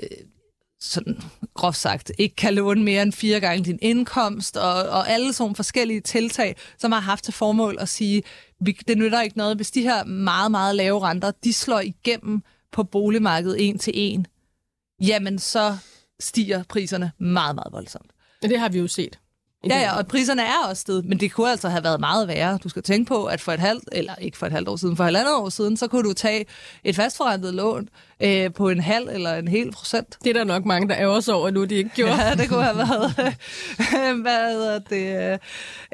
sådan 0.83 1.21
groft 1.53 1.77
sagt, 1.77 2.11
ikke 2.17 2.35
kan 2.35 2.53
låne 2.53 2.83
mere 2.83 3.01
end 3.01 3.13
fire 3.13 3.39
gange 3.39 3.65
din 3.65 3.79
indkomst, 3.81 4.57
og, 4.57 4.73
og 4.73 5.09
alle 5.09 5.33
sådan 5.33 5.55
forskellige 5.55 6.01
tiltag, 6.01 6.55
som 6.77 6.91
har 6.91 6.99
haft 6.99 7.23
til 7.23 7.33
formål 7.33 7.77
at 7.79 7.89
sige, 7.89 8.23
vi, 8.59 8.71
det 8.87 8.97
nytter 8.97 9.21
ikke 9.21 9.37
noget, 9.37 9.55
hvis 9.55 9.71
de 9.71 9.81
her 9.81 10.03
meget, 10.03 10.51
meget 10.51 10.75
lave 10.75 10.99
renter, 10.99 11.31
de 11.43 11.53
slår 11.53 11.79
igennem 11.79 12.43
på 12.71 12.83
boligmarkedet 12.83 13.67
en 13.67 13.79
til 13.79 13.93
en, 13.95 14.27
jamen 15.01 15.39
så 15.39 15.77
stiger 16.19 16.63
priserne 16.63 17.11
meget, 17.19 17.55
meget 17.55 17.73
voldsomt. 17.73 18.11
Det 18.41 18.59
har 18.59 18.69
vi 18.69 18.79
jo 18.79 18.87
set. 18.87 19.19
Ja, 19.69 19.79
ja, 19.79 19.97
og 19.97 20.07
priserne 20.07 20.41
er 20.41 20.67
også 20.69 20.81
steget, 20.81 21.05
men 21.05 21.19
det 21.19 21.31
kunne 21.31 21.51
altså 21.51 21.69
have 21.69 21.83
været 21.83 21.99
meget 21.99 22.27
værre. 22.27 22.59
Du 22.63 22.69
skal 22.69 22.83
tænke 22.83 23.07
på, 23.07 23.25
at 23.25 23.41
for 23.41 23.51
et 23.51 23.59
halvt, 23.59 23.83
eller 23.91 24.15
ikke 24.15 24.37
for 24.37 24.45
et 24.45 24.51
halvt 24.51 24.69
år 24.69 24.75
siden, 24.75 24.97
for 24.97 25.03
halvandet 25.03 25.35
år 25.35 25.49
siden, 25.49 25.77
så 25.77 25.87
kunne 25.87 26.03
du 26.03 26.13
tage 26.13 26.45
et 26.83 26.95
fastforrentet 26.95 27.53
lån 27.53 27.89
øh, 28.19 28.53
på 28.53 28.69
en 28.69 28.79
halv 28.79 29.07
eller 29.11 29.35
en 29.35 29.47
hel 29.47 29.71
procent. 29.71 30.17
Det 30.23 30.29
er 30.29 30.33
der 30.33 30.43
nok 30.43 30.65
mange, 30.65 30.89
der 30.89 30.95
er 30.95 31.07
også 31.07 31.33
over, 31.33 31.51
nu 31.51 31.63
de 31.65 31.75
ikke 31.75 31.89
gjorde. 31.95 32.15
Ja, 32.15 32.35
det 32.35 32.49
kunne 32.49 32.63
have 32.63 32.77
været, 32.77 33.35
hvad 34.21 34.53
hedder 34.53 34.79
det, 34.79 35.39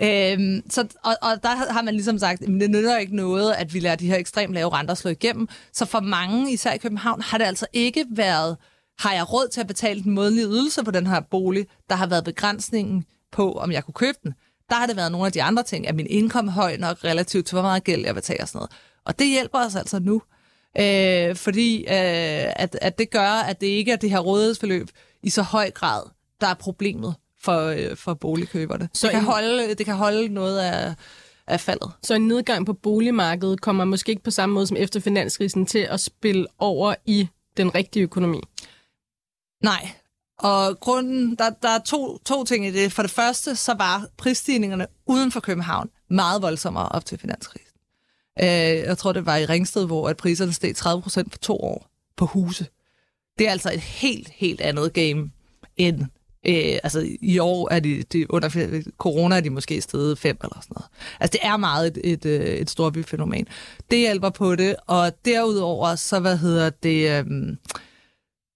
øhm, 0.02 0.70
så, 0.70 0.88
og, 1.04 1.16
og 1.22 1.44
der 1.44 1.72
har 1.74 1.82
man 1.82 1.94
ligesom 1.94 2.20
sagt, 2.20 2.42
at 2.42 2.48
det 2.48 2.70
nytter 2.70 2.98
ikke 2.98 3.16
noget, 3.16 3.54
at 3.54 3.74
vi 3.74 3.80
lader 3.80 3.96
de 3.96 4.08
her 4.08 4.18
ekstremt 4.18 4.54
lave 4.54 4.74
renter 4.74 4.94
slå 4.94 5.12
igennem. 5.12 5.48
Så 5.74 5.86
for 5.86 6.00
mange, 6.00 6.54
især 6.54 6.72
i 6.72 6.78
København, 6.78 7.22
har 7.22 7.38
det 7.38 7.46
altså 7.46 7.66
ikke 7.74 8.06
været, 8.10 8.58
har 9.00 9.14
jeg 9.14 9.34
råd 9.34 9.48
til 9.48 9.62
at 9.62 9.68
betale 9.68 10.04
den 10.04 10.12
månedlige 10.12 10.48
ydelse 10.48 10.84
på 10.84 10.92
den 10.92 11.08
her 11.08 11.20
bolig, 11.32 11.68
der 11.90 11.96
har 11.96 12.08
været 12.08 12.24
begrænsningen 12.24 13.06
på, 13.32 13.54
om 13.54 13.72
jeg 13.72 13.84
kunne 13.84 13.94
købe 13.94 14.18
den. 14.24 14.34
Der 14.70 14.76
har 14.76 14.86
det 14.86 14.96
været 14.96 15.12
nogle 15.12 15.26
af 15.26 15.32
de 15.32 15.44
andre 15.44 15.64
ting, 15.64 15.88
at 15.88 15.96
min 15.96 16.08
indkomst 16.10 16.54
høj 16.54 16.78
nok 16.78 16.98
relativt 17.04 17.46
til, 17.46 17.56
hvor 17.56 17.62
meget 17.62 17.84
gæld 17.84 18.06
jeg 18.06 18.16
betaler 18.16 18.42
og 18.42 18.48
sådan 18.48 18.58
noget. 18.58 18.72
Og 19.06 19.20
det 19.20 19.28
hjælper 19.28 19.66
os 19.66 19.76
altså 19.76 20.00
nu. 20.00 20.22
Øh, 20.80 21.36
fordi 21.36 21.80
øh, 21.80 22.54
at, 22.56 22.78
at 22.82 22.98
det 22.98 23.10
gør, 23.10 23.30
at 23.30 23.62
det 23.62 23.68
ikke 23.68 23.92
er 23.92 23.96
det 23.96 24.10
her 24.10 24.20
rådighedsforløb 24.20 24.90
i 25.24 25.30
så 25.30 25.42
høj 25.42 25.72
grad, 25.72 26.04
der 26.42 26.48
er 26.48 26.54
problemet 26.54 27.16
for, 27.42 27.66
øh, 27.66 27.96
for 27.96 28.14
boligkøberne. 28.14 28.90
Så 28.94 29.08
det 29.08 29.14
kan, 29.14 29.24
holde, 29.24 29.76
det 29.76 29.86
kan 29.86 29.96
holde 29.96 30.28
noget 30.28 30.60
af, 30.60 30.96
af 31.48 31.60
faldet. 31.60 31.92
Så 32.04 32.14
en 32.14 32.28
nedgang 32.28 32.66
på 32.66 32.74
boligmarkedet 32.74 33.62
kommer 33.62 33.86
måske 33.86 34.10
ikke 34.10 34.24
på 34.24 34.32
samme 34.32 34.54
måde 34.54 34.68
som 34.68 34.78
efter 34.78 35.00
finanskrisen 35.00 35.66
til 35.66 35.80
at 35.80 36.00
spille 36.00 36.48
over 36.58 36.96
i 37.06 37.28
den 37.58 37.76
rigtige 37.76 38.04
økonomi. 38.04 38.42
Nej. 39.64 39.90
Og 40.40 40.80
grunden, 40.80 41.36
der, 41.36 41.50
der 41.50 41.70
er 41.70 41.80
to, 41.80 42.18
to 42.18 42.44
ting 42.44 42.68
i 42.68 42.72
det. 42.72 42.92
For 42.92 43.02
det 43.02 43.12
første, 43.12 43.56
så 43.56 43.74
var 43.74 44.08
prisstigningerne 44.18 44.88
uden 45.06 45.32
for 45.32 45.40
København 45.40 45.90
meget 46.10 46.42
voldsommere 46.42 46.90
op 46.90 47.06
til 47.06 47.20
finanskrisen. 47.20 47.78
Øh, 48.42 48.48
jeg 48.88 48.98
tror, 48.98 49.12
det 49.12 49.26
var 49.26 49.38
i 49.38 49.46
Ringsted, 49.46 49.86
hvor 49.86 50.10
at 50.10 50.18
priserne 50.18 50.54
steg 50.54 50.76
30 50.76 51.02
procent 51.02 51.32
på 51.32 51.38
to 51.38 51.56
år 51.56 51.88
på 52.18 52.26
huse. 52.26 52.68
Det 53.40 53.48
er 53.48 53.52
altså 53.52 53.72
et 53.74 53.80
helt, 53.80 54.30
helt 54.30 54.62
andet 54.62 54.94
game 54.94 55.32
end... 55.78 56.06
Øh, 56.48 56.80
altså 56.84 57.18
i 57.22 57.40
år 57.40 57.70
er 57.72 57.80
de, 57.80 58.04
de 58.04 58.34
under 58.34 58.82
corona 58.98 59.36
er 59.36 59.42
de 59.42 59.50
måske 59.50 59.82
stedet 59.82 60.18
fem 60.18 60.38
eller 60.44 60.62
sådan 60.62 60.74
noget. 60.76 60.90
Altså 61.20 61.32
det 61.32 61.48
er 61.48 61.58
meget 61.58 61.88
et, 61.88 61.98
et, 62.04 62.26
et 62.26 62.62
et 62.62 62.70
storbyfænomen. 62.70 63.48
Det 63.92 64.00
hjælper 64.00 64.30
på 64.30 64.56
det, 64.56 64.76
og 64.88 65.26
derudover 65.26 65.96
så, 65.96 66.20
hvad 66.20 66.38
hedder 66.38 66.70
det... 66.70 67.20
Øh, 67.20 67.26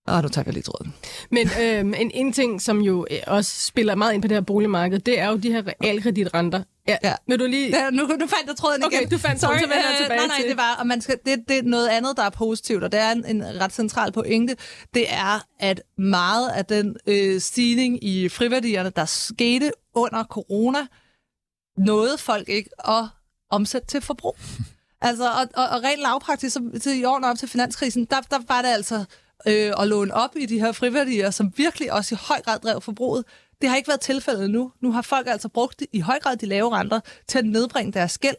Åh, 0.08 0.22
nu 0.22 0.28
tager 0.28 0.43
jeg 0.45 0.54
lige 0.54 0.64
tråden. 0.64 0.93
Men 1.32 1.49
øhm, 1.62 1.93
en, 1.93 2.12
en 2.14 2.34
ting, 2.34 2.62
som 2.62 2.82
jo 2.82 3.06
øh, 3.12 3.18
også 3.28 3.66
spiller 3.66 3.95
meget 3.95 4.14
ind 4.14 4.22
på 4.22 4.28
det 4.28 4.36
her 4.36 4.41
boligmarked, 4.41 4.99
det 4.99 5.20
er 5.20 5.30
jo 5.30 5.38
de 5.38 5.51
her 5.51 5.64
realkreditrenter. 5.84 6.64
Ja. 6.88 6.97
ja. 7.04 7.14
Vil 7.28 7.39
du 7.39 7.45
lige... 7.45 7.70
Ja, 7.70 7.89
nu, 7.89 8.04
nu 8.04 8.08
fandt 8.08 8.47
jeg 8.47 8.56
tråden 8.56 8.84
okay, 8.84 8.97
igen. 8.97 9.10
du 9.10 9.18
fandt 9.18 9.41
Sorry, 9.41 9.54
vender 9.54 9.76
jeg 9.76 9.95
tilbage 10.01 10.18
nej, 10.18 10.28
nej, 10.28 10.38
til. 10.39 10.49
det 10.49 10.58
var, 10.58 10.76
og 10.80 10.88
man 10.88 11.01
skal, 11.01 11.20
det, 11.26 11.43
det 11.47 11.58
er 11.58 11.64
noget 11.64 11.88
andet, 11.88 12.18
der 12.18 12.24
er 12.24 12.30
positivt, 12.30 12.84
og 12.84 12.91
det 12.91 12.99
er 12.99 13.12
en, 13.12 13.26
en 13.26 13.43
ret 13.62 13.74
central 13.74 14.12
pointe. 14.12 14.56
Det 14.93 15.06
er, 15.14 15.45
at 15.60 15.82
meget 15.97 16.49
af 16.49 16.66
den 16.66 16.95
øh, 17.08 17.41
stigning 17.41 18.04
i 18.04 18.30
friværdierne, 18.30 18.91
der 18.95 19.06
skete 19.06 19.72
under 19.95 20.24
corona, 20.24 20.80
nåede 21.78 22.18
folk 22.18 22.49
ikke 22.49 22.70
at 22.88 23.06
omsætte 23.49 23.88
til 23.88 24.01
forbrug. 24.01 24.38
Altså, 25.06 25.24
og, 25.30 25.47
og, 25.56 25.70
og 25.70 25.84
rent 25.84 26.01
lavpraktisk, 26.01 26.54
så, 26.54 26.80
til 26.82 26.99
i 26.99 27.04
årene 27.04 27.28
op 27.28 27.38
til 27.38 27.49
finanskrisen, 27.49 28.06
der, 28.06 28.22
der 28.22 28.39
var 28.47 28.62
det 28.62 28.70
altså 28.70 29.06
øh, 29.48 29.74
at 29.80 29.88
låne 29.88 30.14
op 30.14 30.36
i 30.36 30.46
de 30.46 30.60
her 30.60 30.72
friværdier, 30.72 31.30
som 31.30 31.54
virkelig 31.58 31.94
også 31.94 32.16
i 32.16 32.18
høj 32.22 32.41
grad 32.41 32.60
drev 32.60 32.82
forbruget. 32.82 33.26
Det 33.62 33.70
har 33.70 33.78
ikke 33.78 33.88
været 33.88 34.02
tilfældet 34.02 34.50
nu. 34.50 34.72
Nu 34.82 34.91
har 34.91 35.02
folk 35.02 35.28
altså 35.28 35.50
brugt 35.50 35.84
i 35.91 36.00
høj 36.00 36.20
grad 36.20 36.38
de 36.38 36.46
lave 36.46 36.72
renter 36.72 37.00
til 37.28 37.39
at 37.39 37.46
nedbringe 37.46 37.91
deres 37.91 38.18
gæld, 38.18 38.36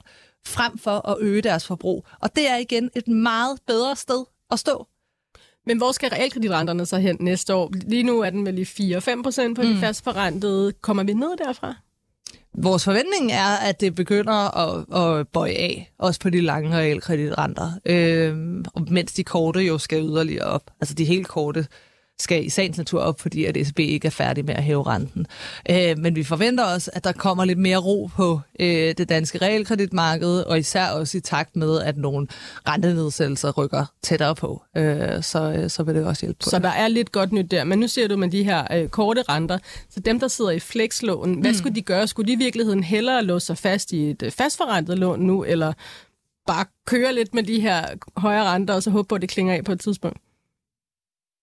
frem 0.46 0.78
for 0.78 1.09
at 1.09 1.16
øge 1.20 1.42
deres 1.42 1.66
forbrug. 1.66 2.07
Og 2.20 2.36
det 2.36 2.50
er 2.50 2.57
igen 2.57 2.90
et 2.96 3.09
meget 3.09 3.59
bedre 3.66 3.96
sted 3.96 4.24
at 4.50 4.59
stå. 4.59 4.86
Men 5.66 5.76
hvor 5.76 5.92
skal 5.92 6.11
realkreditrenterne 6.11 6.86
så 6.86 6.98
hen 6.98 7.16
næste 7.20 7.55
år? 7.55 7.70
Lige 7.86 8.02
nu 8.02 8.20
er 8.20 8.30
den 8.30 8.46
vel 8.46 8.59
i 8.59 8.62
4-5 8.62 9.22
procent 9.22 9.57
på 9.57 9.62
mm. 9.62 9.68
de 9.68 9.80
fastforrentede. 9.80 10.72
Kommer 10.72 11.02
vi 11.02 11.12
ned 11.12 11.36
derfra? 11.36 11.74
Vores 12.55 12.84
forventning 12.84 13.32
er, 13.32 13.68
at 13.68 13.80
det 13.80 13.94
begynder 13.94 14.59
at, 14.59 15.02
at 15.02 15.28
bøje 15.28 15.52
af, 15.52 15.92
også 15.98 16.20
på 16.20 16.30
de 16.30 16.40
lange 16.40 16.76
realkreditrenter, 16.76 17.72
øh, 17.84 18.36
mens 18.90 19.12
de 19.12 19.24
korte 19.24 19.61
jo 19.61 19.78
skal 19.78 20.02
yderligere 20.02 20.44
op. 20.44 20.70
Altså 20.80 20.94
de 20.94 21.05
helt 21.05 21.28
korte 21.28 21.66
skal 22.18 22.46
i 22.46 22.48
sagens 22.48 22.78
natur 22.78 23.00
op, 23.00 23.20
fordi 23.20 23.44
at 23.44 23.66
SB 23.66 23.78
ikke 23.78 24.06
er 24.06 24.10
færdig 24.10 24.44
med 24.44 24.54
at 24.54 24.62
hæve 24.62 24.82
renten. 24.82 25.26
Øh, 25.70 25.98
men 25.98 26.16
vi 26.16 26.24
forventer 26.24 26.64
også, 26.64 26.90
at 26.94 27.04
der 27.04 27.12
kommer 27.12 27.44
lidt 27.44 27.58
mere 27.58 27.76
ro 27.76 28.10
på 28.16 28.40
øh, 28.60 28.94
det 28.98 29.08
danske 29.08 29.38
realkreditmarked, 29.38 30.40
og 30.40 30.58
især 30.58 30.88
også 30.88 31.18
i 31.18 31.20
takt 31.20 31.56
med, 31.56 31.80
at 31.80 31.96
nogle 31.96 32.26
rentenedsættelser 32.68 33.52
rykker 33.52 33.84
tættere 34.02 34.34
på. 34.34 34.62
Øh, 34.76 35.22
så, 35.22 35.52
øh, 35.52 35.70
så 35.70 35.82
vil 35.82 35.94
det 35.94 36.06
også 36.06 36.26
hjælpe 36.26 36.38
på 36.44 36.50
Så 36.50 36.58
der 36.58 36.68
er 36.68 36.88
lidt 36.88 37.12
godt 37.12 37.32
nyt 37.32 37.50
der. 37.50 37.64
Men 37.64 37.78
nu 37.78 37.88
ser 37.88 38.08
du 38.08 38.16
med 38.16 38.30
de 38.30 38.44
her 38.44 38.66
øh, 38.72 38.88
korte 38.88 39.22
renter. 39.22 39.58
Så 39.90 40.00
dem, 40.00 40.20
der 40.20 40.28
sidder 40.28 40.50
i 40.50 40.60
flexlån, 40.60 41.40
hvad 41.40 41.50
mm. 41.50 41.56
skulle 41.56 41.74
de 41.74 41.82
gøre? 41.82 42.06
Skulle 42.06 42.28
de 42.28 42.32
i 42.32 42.36
virkeligheden 42.36 42.84
hellere 42.84 43.24
låse 43.24 43.46
sig 43.46 43.58
fast 43.58 43.92
i 43.92 44.10
et 44.10 44.22
øh, 44.22 44.30
fastforrentet 44.30 44.98
lån 44.98 45.20
nu, 45.20 45.44
eller 45.44 45.72
bare 46.46 46.64
køre 46.86 47.14
lidt 47.14 47.34
med 47.34 47.42
de 47.42 47.60
her 47.60 47.86
højere 48.16 48.44
renter, 48.44 48.74
og 48.74 48.82
så 48.82 48.90
håbe 48.90 49.08
på, 49.08 49.14
at 49.14 49.22
det 49.22 49.30
klinger 49.30 49.54
af 49.54 49.64
på 49.64 49.72
et 49.72 49.80
tidspunkt? 49.80 50.18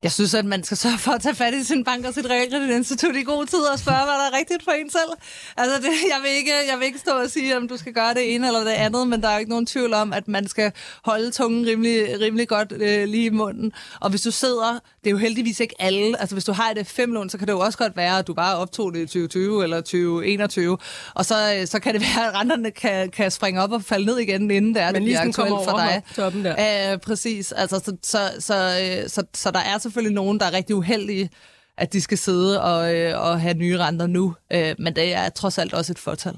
Jeg 0.03 0.11
synes, 0.11 0.33
at 0.33 0.45
man 0.45 0.63
skal 0.63 0.77
sørge 0.77 0.97
for 0.97 1.11
at 1.11 1.21
tage 1.21 1.35
fat 1.35 1.53
i 1.53 1.63
sin 1.63 1.83
bank 1.83 2.05
og 2.05 2.13
sit 2.13 2.25
realkreditinstitut 2.25 3.15
i 3.15 3.23
god 3.23 3.45
tid 3.45 3.59
og 3.59 3.79
spørge, 3.79 4.03
hvad 4.03 4.13
der 4.13 4.27
er 4.31 4.37
rigtigt 4.39 4.63
for 4.63 4.71
en 4.71 4.89
selv. 4.89 5.11
Altså, 5.57 5.77
det, 5.77 5.83
jeg, 5.83 6.19
vil 6.23 6.31
ikke, 6.31 6.53
jeg 6.71 6.79
vil 6.79 6.85
ikke 6.85 6.99
stå 6.99 7.11
og 7.11 7.29
sige, 7.29 7.57
om 7.57 7.67
du 7.67 7.77
skal 7.77 7.93
gøre 7.93 8.13
det 8.13 8.35
ene 8.35 8.47
eller 8.47 8.59
det 8.59 8.69
andet, 8.69 9.07
men 9.07 9.21
der 9.21 9.29
er 9.29 9.37
ikke 9.37 9.49
nogen 9.49 9.65
tvivl 9.65 9.93
om, 9.93 10.13
at 10.13 10.27
man 10.27 10.47
skal 10.47 10.71
holde 11.05 11.31
tungen 11.31 11.65
rimelig, 11.65 12.19
rimelig 12.21 12.47
godt 12.47 12.71
øh, 12.71 13.07
lige 13.07 13.25
i 13.25 13.29
munden. 13.29 13.71
Og 13.99 14.09
hvis 14.09 14.21
du 14.21 14.31
sidder, 14.31 14.79
det 15.03 15.07
er 15.07 15.11
jo 15.11 15.17
heldigvis 15.17 15.59
ikke 15.59 15.75
alle, 15.79 16.19
altså 16.21 16.35
hvis 16.35 16.45
du 16.45 16.51
har 16.51 16.71
et 16.71 16.77
F5-lån, 16.77 17.29
så 17.29 17.37
kan 17.37 17.47
det 17.47 17.53
jo 17.53 17.59
også 17.59 17.77
godt 17.77 17.97
være, 17.97 18.19
at 18.19 18.27
du 18.27 18.33
bare 18.33 18.57
optog 18.57 18.93
det 18.93 18.99
i 18.99 19.05
2020 19.05 19.63
eller 19.63 19.77
2021, 19.77 20.77
og 21.15 21.25
så, 21.25 21.55
øh, 21.59 21.67
så 21.67 21.79
kan 21.79 21.93
det 21.93 22.01
være, 22.01 22.27
at 22.27 22.35
renterne 22.35 22.71
kan, 22.71 23.09
kan 23.09 23.31
springe 23.31 23.61
op 23.61 23.71
og 23.71 23.83
falde 23.83 24.05
ned 24.05 24.17
igen, 24.17 24.51
inden 24.51 24.73
det 24.75 24.81
er, 24.81 24.85
men 24.85 24.95
det 24.95 25.03
bliver 25.03 25.21
aktuelt 25.21 25.69
for 25.69 25.77
dig. 25.77 26.03
Toppen 26.15 26.45
der. 26.45 26.91
Æh, 26.93 26.99
præcis, 26.99 27.51
altså 27.51 27.79
så, 27.85 27.97
så, 28.03 28.17
så, 28.39 28.39
så, 28.39 29.03
så, 29.07 29.23
så 29.33 29.51
der 29.51 29.59
er 29.59 29.77
selvfølgelig 29.91 30.15
nogen, 30.15 30.39
der 30.39 30.45
er 30.45 30.53
rigtig 30.53 30.75
uheldige, 30.75 31.29
at 31.77 31.93
de 31.93 32.01
skal 32.01 32.17
sidde 32.17 32.61
og, 32.61 32.95
øh, 32.95 33.21
og 33.21 33.41
have 33.41 33.53
nye 33.53 33.77
renter 33.77 34.07
nu. 34.07 34.35
Øh, 34.53 34.75
men 34.79 34.95
det 34.95 35.13
er 35.13 35.29
trods 35.29 35.57
alt 35.57 35.73
også 35.73 35.93
et 35.93 35.99
fortal. 35.99 36.37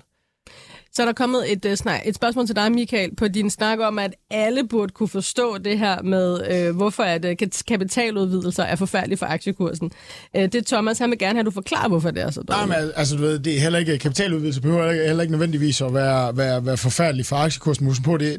Så 0.95 1.01
er 1.01 1.05
der 1.05 1.13
kommet 1.13 1.51
et, 1.51 1.65
uh, 1.65 1.75
snak, 1.75 2.01
et 2.05 2.15
spørgsmål 2.15 2.45
til 2.47 2.55
dig, 2.55 2.71
Michael, 2.71 3.15
på 3.15 3.27
din 3.27 3.49
snak 3.49 3.79
om, 3.79 3.99
at 3.99 4.15
alle 4.29 4.67
burde 4.67 4.91
kunne 4.91 5.09
forstå 5.09 5.57
det 5.57 5.79
her 5.79 6.01
med, 6.01 6.51
øh, 6.51 6.75
hvorfor 6.75 7.03
at, 7.03 7.25
kapitaludvidelser 7.67 8.63
er 8.63 8.75
forfærdelige 8.75 9.17
for 9.17 9.25
aktiekursen. 9.25 9.91
Uh, 10.37 10.43
det 10.43 10.65
Thomas, 10.65 10.99
han 10.99 11.09
vil 11.09 11.19
gerne 11.19 11.33
have, 11.33 11.39
at 11.39 11.45
du 11.45 11.51
forklarer, 11.51 11.87
hvorfor 11.87 12.11
det 12.11 12.23
er 12.23 12.31
så 12.31 12.41
dårligt. 12.41 12.69
Nej, 12.69 12.81
men 12.81 12.91
altså, 12.95 13.15
du 13.15 13.21
ved, 13.21 13.39
det 13.39 13.55
er 13.55 13.59
heller 13.59 13.79
ikke, 13.79 13.97
kapitaludvidelse 13.97 14.61
behøver 14.61 14.79
heller 14.79 14.93
ikke, 14.93 15.07
heller 15.07 15.21
ikke 15.21 15.31
nødvendigvis 15.31 15.81
at 15.81 15.93
være, 15.93 16.37
være, 16.37 16.65
være 16.65 16.77
forfærdelig 16.77 17.25
for 17.25 17.35
aktiekursen. 17.35 18.03
På, 18.03 18.17
det, 18.17 18.37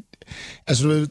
altså, 0.66 0.84
du 0.84 0.88
ved, 0.88 1.06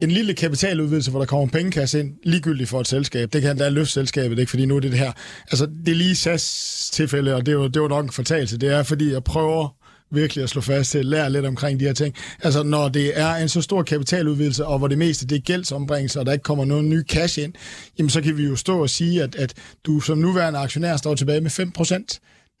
en 0.00 0.10
lille 0.10 0.34
kapitaludvidelse, 0.34 1.10
hvor 1.10 1.20
der 1.20 1.26
kommer 1.26 1.46
pengekasse 1.46 2.00
ind, 2.00 2.12
ligegyldigt 2.22 2.68
for 2.68 2.80
et 2.80 2.86
selskab. 2.86 3.32
Det 3.32 3.42
kan 3.42 3.58
da 3.58 3.68
løfte 3.68 3.92
selskabet, 3.92 4.38
ikke? 4.38 4.50
fordi 4.50 4.66
nu 4.66 4.76
er 4.76 4.80
det 4.80 4.90
det 4.90 4.98
her. 4.98 5.12
Altså, 5.50 5.68
det 5.86 5.92
er 5.92 5.96
lige 5.96 6.16
SAS 6.16 6.90
tilfælde, 6.92 7.34
og 7.34 7.46
det 7.46 7.52
er 7.52 7.56
jo, 7.56 7.68
det 7.68 7.82
var 7.82 7.88
nok 7.88 8.04
en 8.04 8.12
fortalelse. 8.12 8.58
Det 8.58 8.72
er, 8.72 8.82
fordi 8.82 9.12
jeg 9.12 9.24
prøver 9.24 9.76
virkelig 10.10 10.44
at 10.44 10.50
slå 10.50 10.60
fast 10.60 10.90
til 10.90 11.06
lære 11.06 11.32
lidt 11.32 11.46
omkring 11.46 11.80
de 11.80 11.84
her 11.84 11.92
ting. 11.92 12.14
Altså, 12.42 12.62
når 12.62 12.88
det 12.88 13.18
er 13.18 13.34
en 13.34 13.48
så 13.48 13.62
stor 13.62 13.82
kapitaludvidelse, 13.82 14.66
og 14.66 14.78
hvor 14.78 14.88
det 14.88 14.98
meste 14.98 15.26
det 15.26 15.36
er 15.36 15.40
gældsombringelse, 15.40 16.20
og 16.20 16.26
der 16.26 16.32
ikke 16.32 16.42
kommer 16.42 16.64
nogen 16.64 16.88
ny 16.88 17.02
cash 17.02 17.38
ind, 17.38 17.52
jamen 17.98 18.10
så 18.10 18.20
kan 18.20 18.36
vi 18.36 18.44
jo 18.44 18.56
stå 18.56 18.82
og 18.82 18.90
sige, 18.90 19.22
at, 19.22 19.34
at 19.34 19.54
du 19.84 20.00
som 20.00 20.18
nuværende 20.18 20.58
aktionær 20.58 20.96
står 20.96 21.14
tilbage 21.14 21.40
med 21.40 21.50
5 21.50 21.72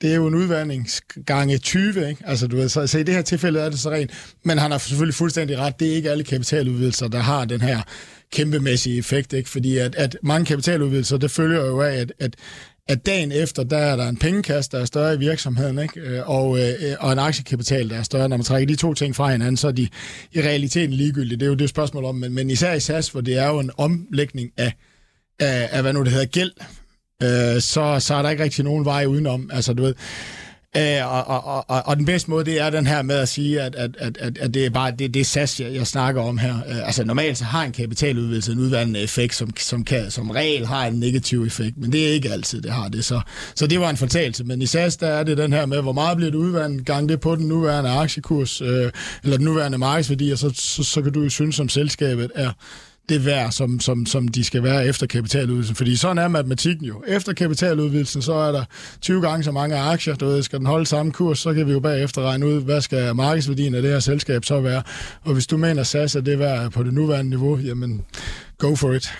det 0.00 0.10
er 0.10 0.14
jo 0.14 0.26
en 0.26 0.34
udvandring 0.34 0.88
gange 1.26 1.58
20, 1.58 2.08
ikke? 2.08 2.22
Altså, 2.26 2.46
du 2.46 2.56
ved, 2.56 2.68
så, 2.68 2.86
så 2.86 2.98
i 2.98 3.02
det 3.02 3.14
her 3.14 3.22
tilfælde 3.22 3.60
er 3.60 3.68
det 3.68 3.78
så 3.78 3.90
rent. 3.90 4.10
Men 4.44 4.58
han 4.58 4.70
har 4.70 4.78
selvfølgelig 4.78 5.14
fuldstændig 5.14 5.58
ret. 5.58 5.80
Det 5.80 5.90
er 5.90 5.94
ikke 5.94 6.10
alle 6.10 6.24
kapitaludvidelser, 6.24 7.08
der 7.08 7.18
har 7.18 7.44
den 7.44 7.60
her 7.60 7.82
kæmpemæssige 8.32 8.98
effekt, 8.98 9.32
ikke? 9.32 9.50
Fordi 9.50 9.78
at, 9.78 9.94
at 9.94 10.16
mange 10.22 10.46
kapitaludvidelser, 10.46 11.16
det 11.16 11.30
følger 11.30 11.66
jo 11.66 11.80
af, 11.80 11.96
at, 11.96 12.12
at, 12.18 12.36
at 12.88 13.06
dagen 13.06 13.32
efter, 13.32 13.62
der 13.62 13.76
er 13.76 13.96
der 13.96 14.08
en 14.08 14.16
pengekast, 14.16 14.72
der 14.72 14.80
er 14.80 14.84
større 14.84 15.14
i 15.14 15.18
virksomheden, 15.18 15.78
ikke? 15.78 16.00
Øh, 16.00 16.30
og, 16.30 16.58
øh, 16.58 16.74
og 17.00 17.12
en 17.12 17.18
aktiekapital, 17.18 17.90
der 17.90 17.96
er 17.96 18.02
større. 18.02 18.28
Når 18.28 18.36
man 18.36 18.44
trækker 18.44 18.66
de 18.66 18.76
to 18.76 18.94
ting 18.94 19.16
fra 19.16 19.30
hinanden, 19.30 19.56
så 19.56 19.68
er 19.68 19.72
de 19.72 19.88
i 20.32 20.40
realiteten 20.40 20.92
ligegyldige. 20.92 21.36
Det 21.36 21.42
er 21.42 21.50
jo 21.50 21.54
det 21.54 21.68
spørgsmål 21.68 22.04
om, 22.04 22.14
men, 22.14 22.32
men 22.32 22.50
især 22.50 22.72
i 22.72 22.80
SAS, 22.80 23.08
hvor 23.08 23.20
det 23.20 23.38
er 23.38 23.46
jo 23.46 23.58
en 23.58 23.70
omlægning 23.76 24.50
af, 24.56 24.72
af, 25.40 25.68
af 25.72 25.82
hvad 25.82 25.92
nu 25.92 26.04
det 26.04 26.12
hedder, 26.12 26.26
gæld 26.26 26.50
øh, 27.22 27.60
så, 27.60 27.96
så 28.00 28.14
er 28.14 28.22
der 28.22 28.30
ikke 28.30 28.42
rigtig 28.42 28.64
nogen 28.64 28.84
vej 28.84 29.06
udenom. 29.06 29.50
Altså, 29.52 29.72
du 29.72 29.82
ved, 29.82 29.94
Øh, 30.76 31.12
og, 31.12 31.26
og, 31.26 31.70
og, 31.70 31.82
og 31.86 31.96
den 31.96 32.06
bedste 32.06 32.30
måde, 32.30 32.44
det 32.44 32.60
er 32.60 32.70
den 32.70 32.86
her 32.86 33.02
med 33.02 33.16
at 33.16 33.28
sige, 33.28 33.60
at, 33.60 33.74
at, 33.74 33.96
at, 33.98 34.38
at, 34.38 34.54
det 34.54 34.66
er 34.66 34.70
bare 34.70 34.90
det, 34.90 35.14
det 35.14 35.20
er 35.20 35.24
SAS, 35.24 35.60
jeg, 35.60 35.74
jeg 35.74 35.86
snakker 35.86 36.22
om 36.22 36.38
her. 36.38 36.56
Øh, 36.56 36.86
altså 36.86 37.04
normalt 37.04 37.38
så 37.38 37.44
har 37.44 37.64
en 37.64 37.72
kapitaludvidelse 37.72 38.52
en 38.52 38.58
udvandrende 38.58 39.00
effekt, 39.00 39.34
som, 39.34 39.50
som, 39.56 39.84
kan, 39.84 40.10
som 40.10 40.30
regel 40.30 40.66
har 40.66 40.86
en 40.86 40.94
negativ 40.94 41.44
effekt, 41.44 41.78
men 41.78 41.92
det 41.92 42.08
er 42.08 42.12
ikke 42.12 42.30
altid, 42.30 42.62
det 42.62 42.70
har 42.70 42.88
det. 42.88 43.04
Så, 43.04 43.20
så 43.54 43.66
det 43.66 43.80
var 43.80 43.90
en 43.90 43.96
fortalelse, 43.96 44.44
men 44.44 44.62
i 44.62 44.66
SAS, 44.66 44.96
der 44.96 45.06
er 45.06 45.22
det 45.22 45.38
den 45.38 45.52
her 45.52 45.66
med, 45.66 45.82
hvor 45.82 45.92
meget 45.92 46.16
bliver 46.16 46.30
det 46.30 46.38
udvandet, 46.38 46.86
gang 46.86 47.08
det 47.08 47.20
på 47.20 47.36
den 47.36 47.48
nuværende 47.48 47.90
aktiekurs, 47.90 48.60
øh, 48.60 48.90
eller 49.22 49.36
den 49.36 49.44
nuværende 49.44 49.78
markedsværdi, 49.78 50.30
og 50.30 50.38
så, 50.38 50.50
så, 50.54 50.82
så 50.82 51.02
kan 51.02 51.12
du 51.12 51.22
jo 51.22 51.28
synes, 51.28 51.56
som 51.56 51.68
selskabet 51.68 52.30
er 52.34 52.52
det 53.10 53.26
værd, 53.26 53.52
som, 53.52 53.80
som, 53.80 54.06
som 54.06 54.28
de 54.28 54.44
skal 54.44 54.62
være 54.62 54.86
efter 54.86 55.06
kapitaludvidelsen. 55.06 55.76
Fordi 55.76 55.96
sådan 55.96 56.18
er 56.18 56.28
matematikken 56.28 56.86
jo. 56.86 57.02
Efter 57.06 57.32
kapitaludvidelsen, 57.32 58.22
så 58.22 58.32
er 58.32 58.52
der 58.52 58.64
20 59.00 59.22
gange 59.22 59.44
så 59.44 59.52
mange 59.52 59.76
aktier. 59.78 60.14
Du 60.14 60.26
ved, 60.26 60.42
skal 60.42 60.58
den 60.58 60.66
holde 60.66 60.86
samme 60.86 61.12
kurs, 61.12 61.38
så 61.38 61.54
kan 61.54 61.66
vi 61.66 61.72
jo 61.72 61.80
bagefter 61.80 62.22
regne 62.22 62.46
ud, 62.46 62.62
hvad 62.62 62.80
skal 62.80 63.16
markedsværdien 63.16 63.74
af 63.74 63.82
det 63.82 63.90
her 63.90 64.00
selskab 64.00 64.44
så 64.44 64.60
være. 64.60 64.82
Og 65.22 65.32
hvis 65.32 65.46
du 65.46 65.56
mener, 65.56 65.82
SAS 65.82 66.14
er 66.14 66.20
det 66.20 66.38
værd 66.38 66.70
på 66.70 66.82
det 66.82 66.94
nuværende 66.94 67.30
niveau, 67.30 67.56
jamen 67.56 68.04
go 68.58 68.74
for 68.74 68.92
it. 68.92 69.12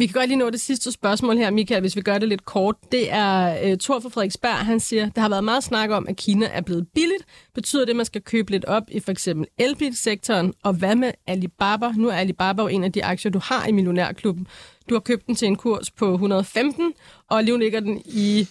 Vi 0.00 0.06
kan 0.06 0.14
godt 0.14 0.28
lige 0.28 0.38
nå 0.38 0.50
det 0.50 0.60
sidste 0.60 0.92
spørgsmål 0.92 1.36
her, 1.36 1.50
Michael, 1.50 1.80
hvis 1.80 1.96
vi 1.96 2.00
gør 2.00 2.18
det 2.18 2.28
lidt 2.28 2.44
kort. 2.44 2.76
Det 2.92 3.12
er 3.12 3.70
uh, 3.72 3.78
Thor 3.78 4.00
fra 4.00 4.08
Frederiksberg, 4.08 4.56
han 4.56 4.80
siger, 4.80 5.08
der 5.08 5.20
har 5.20 5.28
været 5.28 5.44
meget 5.44 5.64
snak 5.64 5.90
om, 5.90 6.06
at 6.08 6.16
Kina 6.16 6.46
er 6.46 6.60
blevet 6.60 6.86
billigt. 6.94 7.24
Betyder 7.54 7.84
det, 7.84 7.90
at 7.90 7.96
man 7.96 8.06
skal 8.06 8.22
købe 8.22 8.50
lidt 8.50 8.64
op 8.64 8.82
i 8.88 9.00
for 9.00 9.10
eksempel 9.10 9.46
elbilsektoren? 9.58 10.54
Og 10.64 10.72
hvad 10.72 10.94
med 10.94 11.12
Alibaba? 11.26 11.92
Nu 11.96 12.08
er 12.08 12.14
Alibaba 12.14 12.62
jo 12.62 12.68
en 12.68 12.84
af 12.84 12.92
de 12.92 13.04
aktier, 13.04 13.32
du 13.32 13.40
har 13.42 13.66
i 13.66 13.72
Millionærklubben. 13.72 14.46
Du 14.88 14.94
har 14.94 15.00
købt 15.00 15.26
den 15.26 15.34
til 15.34 15.48
en 15.48 15.56
kurs 15.56 15.90
på 15.90 16.12
115, 16.12 16.92
og 17.30 17.44
lige 17.44 17.58
ligger 17.58 17.80
den 17.80 18.02
i 18.04 18.48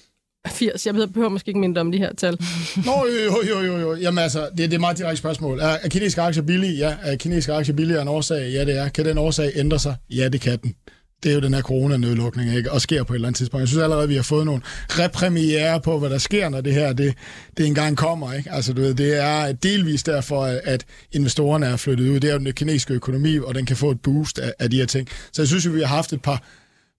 80. 0.47 0.85
Jeg 0.85 0.93
behøver 0.93 1.29
måske 1.29 1.49
ikke 1.49 1.59
mindre 1.59 1.81
om 1.81 1.91
de 1.91 1.97
her 1.97 2.13
tal. 2.13 2.33
Nå, 2.85 3.05
jo, 3.25 3.43
jo, 3.49 3.59
jo, 3.59 3.77
jo. 3.77 3.95
Jamen 3.95 4.23
altså, 4.23 4.49
det, 4.57 4.71
det 4.71 4.73
er 4.73 4.79
meget 4.79 4.97
direkte 4.97 5.17
spørgsmål. 5.17 5.59
Er, 5.59 5.67
er 5.67 5.89
kinesiske 5.89 6.21
aktier 6.21 6.43
billige? 6.43 6.73
Ja. 6.73 6.95
Er 7.03 7.15
kinesiske 7.15 7.53
aktier 7.53 7.75
billigere 7.75 8.01
end 8.01 8.09
en 8.09 8.15
årsag? 8.15 8.51
Ja, 8.51 8.65
det 8.65 8.77
er. 8.77 8.89
Kan 8.89 9.05
den 9.05 9.17
årsag 9.17 9.51
ændre 9.55 9.79
sig? 9.79 9.95
Ja, 10.09 10.29
det 10.29 10.41
kan 10.41 10.59
den 10.63 10.75
det 11.23 11.29
er 11.29 11.35
jo 11.35 11.41
den 11.41 11.53
her 11.53 11.61
coronanedlukning, 11.61 12.55
ikke? 12.55 12.71
og 12.71 12.81
sker 12.81 13.03
på 13.03 13.13
et 13.13 13.17
eller 13.17 13.27
andet 13.27 13.37
tidspunkt. 13.37 13.61
Jeg 13.61 13.67
synes 13.67 13.83
allerede, 13.83 14.03
at 14.03 14.09
vi 14.09 14.15
har 14.15 14.23
fået 14.23 14.45
nogle 14.45 14.61
repremiere 14.89 15.81
på, 15.81 15.99
hvad 15.99 16.09
der 16.09 16.17
sker, 16.17 16.49
når 16.49 16.61
det 16.61 16.73
her 16.73 16.93
det, 16.93 17.13
det 17.57 17.65
engang 17.65 17.97
kommer. 17.97 18.33
Ikke? 18.33 18.51
Altså, 18.51 18.73
du 18.73 18.81
ved, 18.81 18.93
det 18.93 19.23
er 19.23 19.51
delvis 19.51 20.03
derfor, 20.03 20.43
at 20.63 20.85
investorerne 21.11 21.65
er 21.65 21.77
flyttet 21.77 22.09
ud. 22.09 22.19
Det 22.19 22.29
er 22.29 22.33
jo 22.33 22.39
den 22.39 22.53
kinesiske 22.53 22.93
økonomi, 22.93 23.37
og 23.37 23.55
den 23.55 23.65
kan 23.65 23.77
få 23.77 23.91
et 23.91 24.01
boost 24.01 24.39
af, 24.39 24.53
af 24.59 24.69
de 24.69 24.77
her 24.77 24.85
ting. 24.85 25.07
Så 25.33 25.41
jeg 25.41 25.47
synes, 25.47 25.65
at 25.65 25.73
vi 25.73 25.79
har 25.79 25.87
haft 25.87 26.13
et 26.13 26.21
par, 26.21 26.43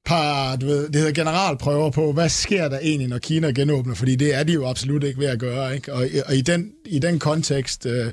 par 0.04 0.56
du 0.56 0.66
ved, 0.66 0.86
det 0.86 0.96
hedder 0.96 1.12
generalprøver 1.12 1.90
på, 1.90 2.12
hvad 2.12 2.28
sker 2.28 2.68
der 2.68 2.78
egentlig, 2.78 3.08
når 3.08 3.18
Kina 3.18 3.50
genåbner, 3.50 3.94
fordi 3.94 4.16
det 4.16 4.34
er 4.34 4.42
de 4.42 4.52
jo 4.52 4.68
absolut 4.68 5.04
ikke 5.04 5.20
ved 5.20 5.26
at 5.26 5.38
gøre. 5.38 5.74
Ikke? 5.74 5.92
Og, 5.92 6.06
og 6.26 6.36
i, 6.36 6.40
den, 6.40 6.70
i 6.86 6.98
den 6.98 7.18
kontekst... 7.18 7.86
Øh, 7.86 8.12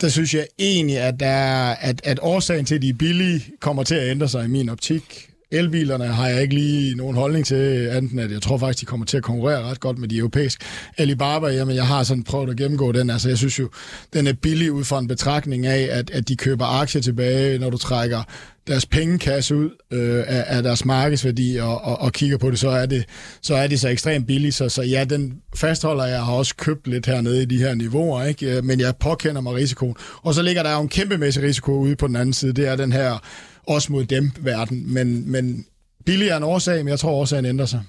der 0.00 0.08
synes 0.08 0.34
jeg 0.34 0.46
egentlig, 0.58 0.98
at, 0.98 1.20
der 1.20 1.26
er, 1.26 1.74
at, 1.74 2.00
at 2.04 2.18
årsagen 2.22 2.64
til, 2.64 2.74
at 2.74 2.82
de 2.82 2.88
er 2.88 2.94
billige, 2.94 3.44
kommer 3.60 3.82
til 3.82 3.94
at 3.94 4.10
ændre 4.10 4.28
sig 4.28 4.44
i 4.44 4.48
min 4.48 4.68
optik. 4.68 5.30
Elbilerne 5.50 6.06
har 6.06 6.28
jeg 6.28 6.42
ikke 6.42 6.54
lige 6.54 6.96
nogen 6.96 7.16
holdning 7.16 7.46
til, 7.46 7.88
anden 7.88 8.18
at 8.18 8.30
jeg 8.30 8.42
tror 8.42 8.58
faktisk, 8.58 8.80
de 8.80 8.86
kommer 8.86 9.06
til 9.06 9.16
at 9.16 9.22
konkurrere 9.22 9.62
ret 9.62 9.80
godt 9.80 9.98
med 9.98 10.08
de 10.08 10.16
europæiske. 10.16 10.64
Alibaba, 10.98 11.46
jamen 11.46 11.76
jeg 11.76 11.86
har 11.86 12.02
sådan 12.02 12.24
prøvet 12.24 12.50
at 12.50 12.56
gennemgå 12.56 12.92
den. 12.92 13.10
Altså 13.10 13.28
jeg 13.28 13.38
synes 13.38 13.58
jo, 13.58 13.68
den 14.12 14.26
er 14.26 14.32
billig 14.32 14.72
ud 14.72 14.84
fra 14.84 14.98
en 14.98 15.06
betragtning 15.06 15.66
af, 15.66 15.88
at, 15.90 16.10
at 16.10 16.28
de 16.28 16.36
køber 16.36 16.64
aktier 16.64 17.02
tilbage, 17.02 17.58
når 17.58 17.70
du 17.70 17.76
trækker 17.76 18.22
deres 18.68 18.86
pengekasse 18.86 19.56
ud 19.56 19.70
øh, 19.90 20.24
af, 20.26 20.44
af 20.46 20.62
deres 20.62 20.84
markedsværdi 20.84 21.56
og, 21.56 21.80
og, 21.80 22.00
og 22.00 22.12
kigger 22.12 22.38
på 22.38 22.50
det, 22.50 22.58
så 22.58 22.68
er 22.68 22.86
det 22.86 23.04
så 23.42 23.54
er 23.54 23.66
det 23.66 23.80
så 23.80 23.88
ekstremt 23.88 24.26
billigt. 24.26 24.54
Så, 24.54 24.68
så 24.68 24.82
ja, 24.82 25.04
den 25.04 25.40
fastholder 25.56 26.04
jeg 26.04 26.24
har 26.24 26.32
også 26.32 26.56
købt 26.56 26.88
lidt 26.88 27.06
hernede 27.06 27.42
i 27.42 27.44
de 27.44 27.58
her 27.58 27.74
niveauer, 27.74 28.24
ikke? 28.24 28.56
Øh, 28.56 28.64
men 28.64 28.80
jeg 28.80 28.96
påkender 28.96 29.40
mig 29.40 29.54
risikoen. 29.54 29.96
Og 30.22 30.34
så 30.34 30.42
ligger 30.42 30.62
der 30.62 30.72
jo 30.72 30.80
en 30.80 30.88
kæmpemæssig 30.88 31.42
risiko 31.42 31.72
ude 31.72 31.96
på 31.96 32.06
den 32.06 32.16
anden 32.16 32.32
side. 32.32 32.52
Det 32.52 32.68
er 32.68 32.76
den 32.76 32.92
her 32.92 33.18
også 33.66 33.92
mod 33.92 34.04
dem 34.04 34.30
verden. 34.40 34.94
Men, 34.94 35.30
men 35.30 35.66
billigere 36.06 36.36
en 36.36 36.42
årsag, 36.42 36.84
men 36.84 36.88
jeg 36.88 36.98
tror 36.98 37.10
årsagen 37.10 37.44
ændrer 37.44 37.66
sig. 37.66 37.82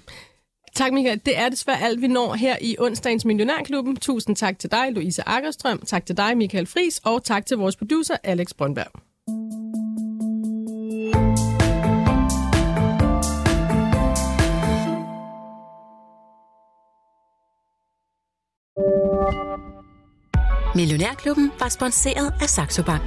Tak, 0.75 0.93
Michael. 0.93 1.21
Det 1.25 1.37
er 1.37 1.49
desværre 1.49 1.81
alt, 1.81 2.01
vi 2.01 2.07
når 2.07 2.33
her 2.33 2.55
i 2.61 2.75
onsdagens 2.79 3.25
Millionærklubben. 3.25 3.95
Tusind 3.95 4.35
tak 4.35 4.59
til 4.59 4.71
dig, 4.71 4.85
Louise 4.91 5.21
Akkerstrøm. 5.25 5.83
Tak 5.85 6.05
til 6.05 6.17
dig, 6.17 6.37
Michael 6.37 6.65
Fris. 6.65 7.01
Og 7.03 7.23
tak 7.23 7.45
til 7.45 7.57
vores 7.57 7.75
producer, 7.75 8.15
Alex 8.23 8.47
Brøndberg. 8.57 9.08
Millionærklubben 20.75 21.51
var 21.59 21.69
sponsoreret 21.69 22.33
af 22.41 22.49
Saxo 22.49 22.83
Bank. 22.83 23.01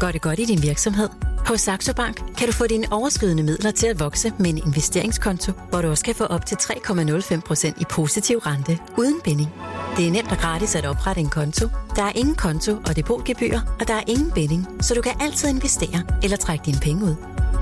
Gør 0.00 0.10
det 0.10 0.22
godt 0.22 0.38
i 0.38 0.44
din 0.44 0.62
virksomhed. 0.62 1.08
Hos 1.46 1.60
Saxo 1.60 1.92
Bank 1.92 2.16
kan 2.36 2.46
du 2.46 2.52
få 2.52 2.66
dine 2.66 2.86
overskydende 2.90 3.42
midler 3.42 3.70
til 3.70 3.86
at 3.86 4.00
vokse 4.00 4.32
med 4.38 4.50
en 4.50 4.58
investeringskonto, 4.58 5.52
hvor 5.70 5.82
du 5.82 5.88
også 5.88 6.04
kan 6.04 6.14
få 6.14 6.24
op 6.24 6.46
til 6.46 6.54
3,05% 6.54 7.80
i 7.80 7.84
positiv 7.90 8.38
rente 8.38 8.78
uden 8.98 9.20
binding. 9.24 9.50
Det 9.96 10.06
er 10.06 10.10
nemt 10.10 10.30
og 10.30 10.36
gratis 10.36 10.74
at 10.74 10.86
oprette 10.86 11.20
en 11.20 11.30
konto. 11.30 11.68
Der 11.96 12.02
er 12.02 12.12
ingen 12.14 12.34
konto 12.34 12.72
og 12.86 12.96
depotgebyr, 12.96 13.58
og 13.80 13.88
der 13.88 13.94
er 13.94 14.02
ingen 14.06 14.30
binding, 14.30 14.66
så 14.80 14.94
du 14.94 15.00
kan 15.00 15.12
altid 15.20 15.48
investere 15.48 16.02
eller 16.22 16.36
trække 16.36 16.64
dine 16.66 16.78
penge 16.82 17.04
ud. 17.04 17.14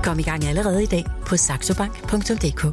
Kom 0.03 0.19
i 0.19 0.23
gang 0.23 0.45
allerede 0.45 0.83
i 0.83 0.85
dag 0.85 1.05
på 1.25 1.37
saxobank.dk. 1.37 2.65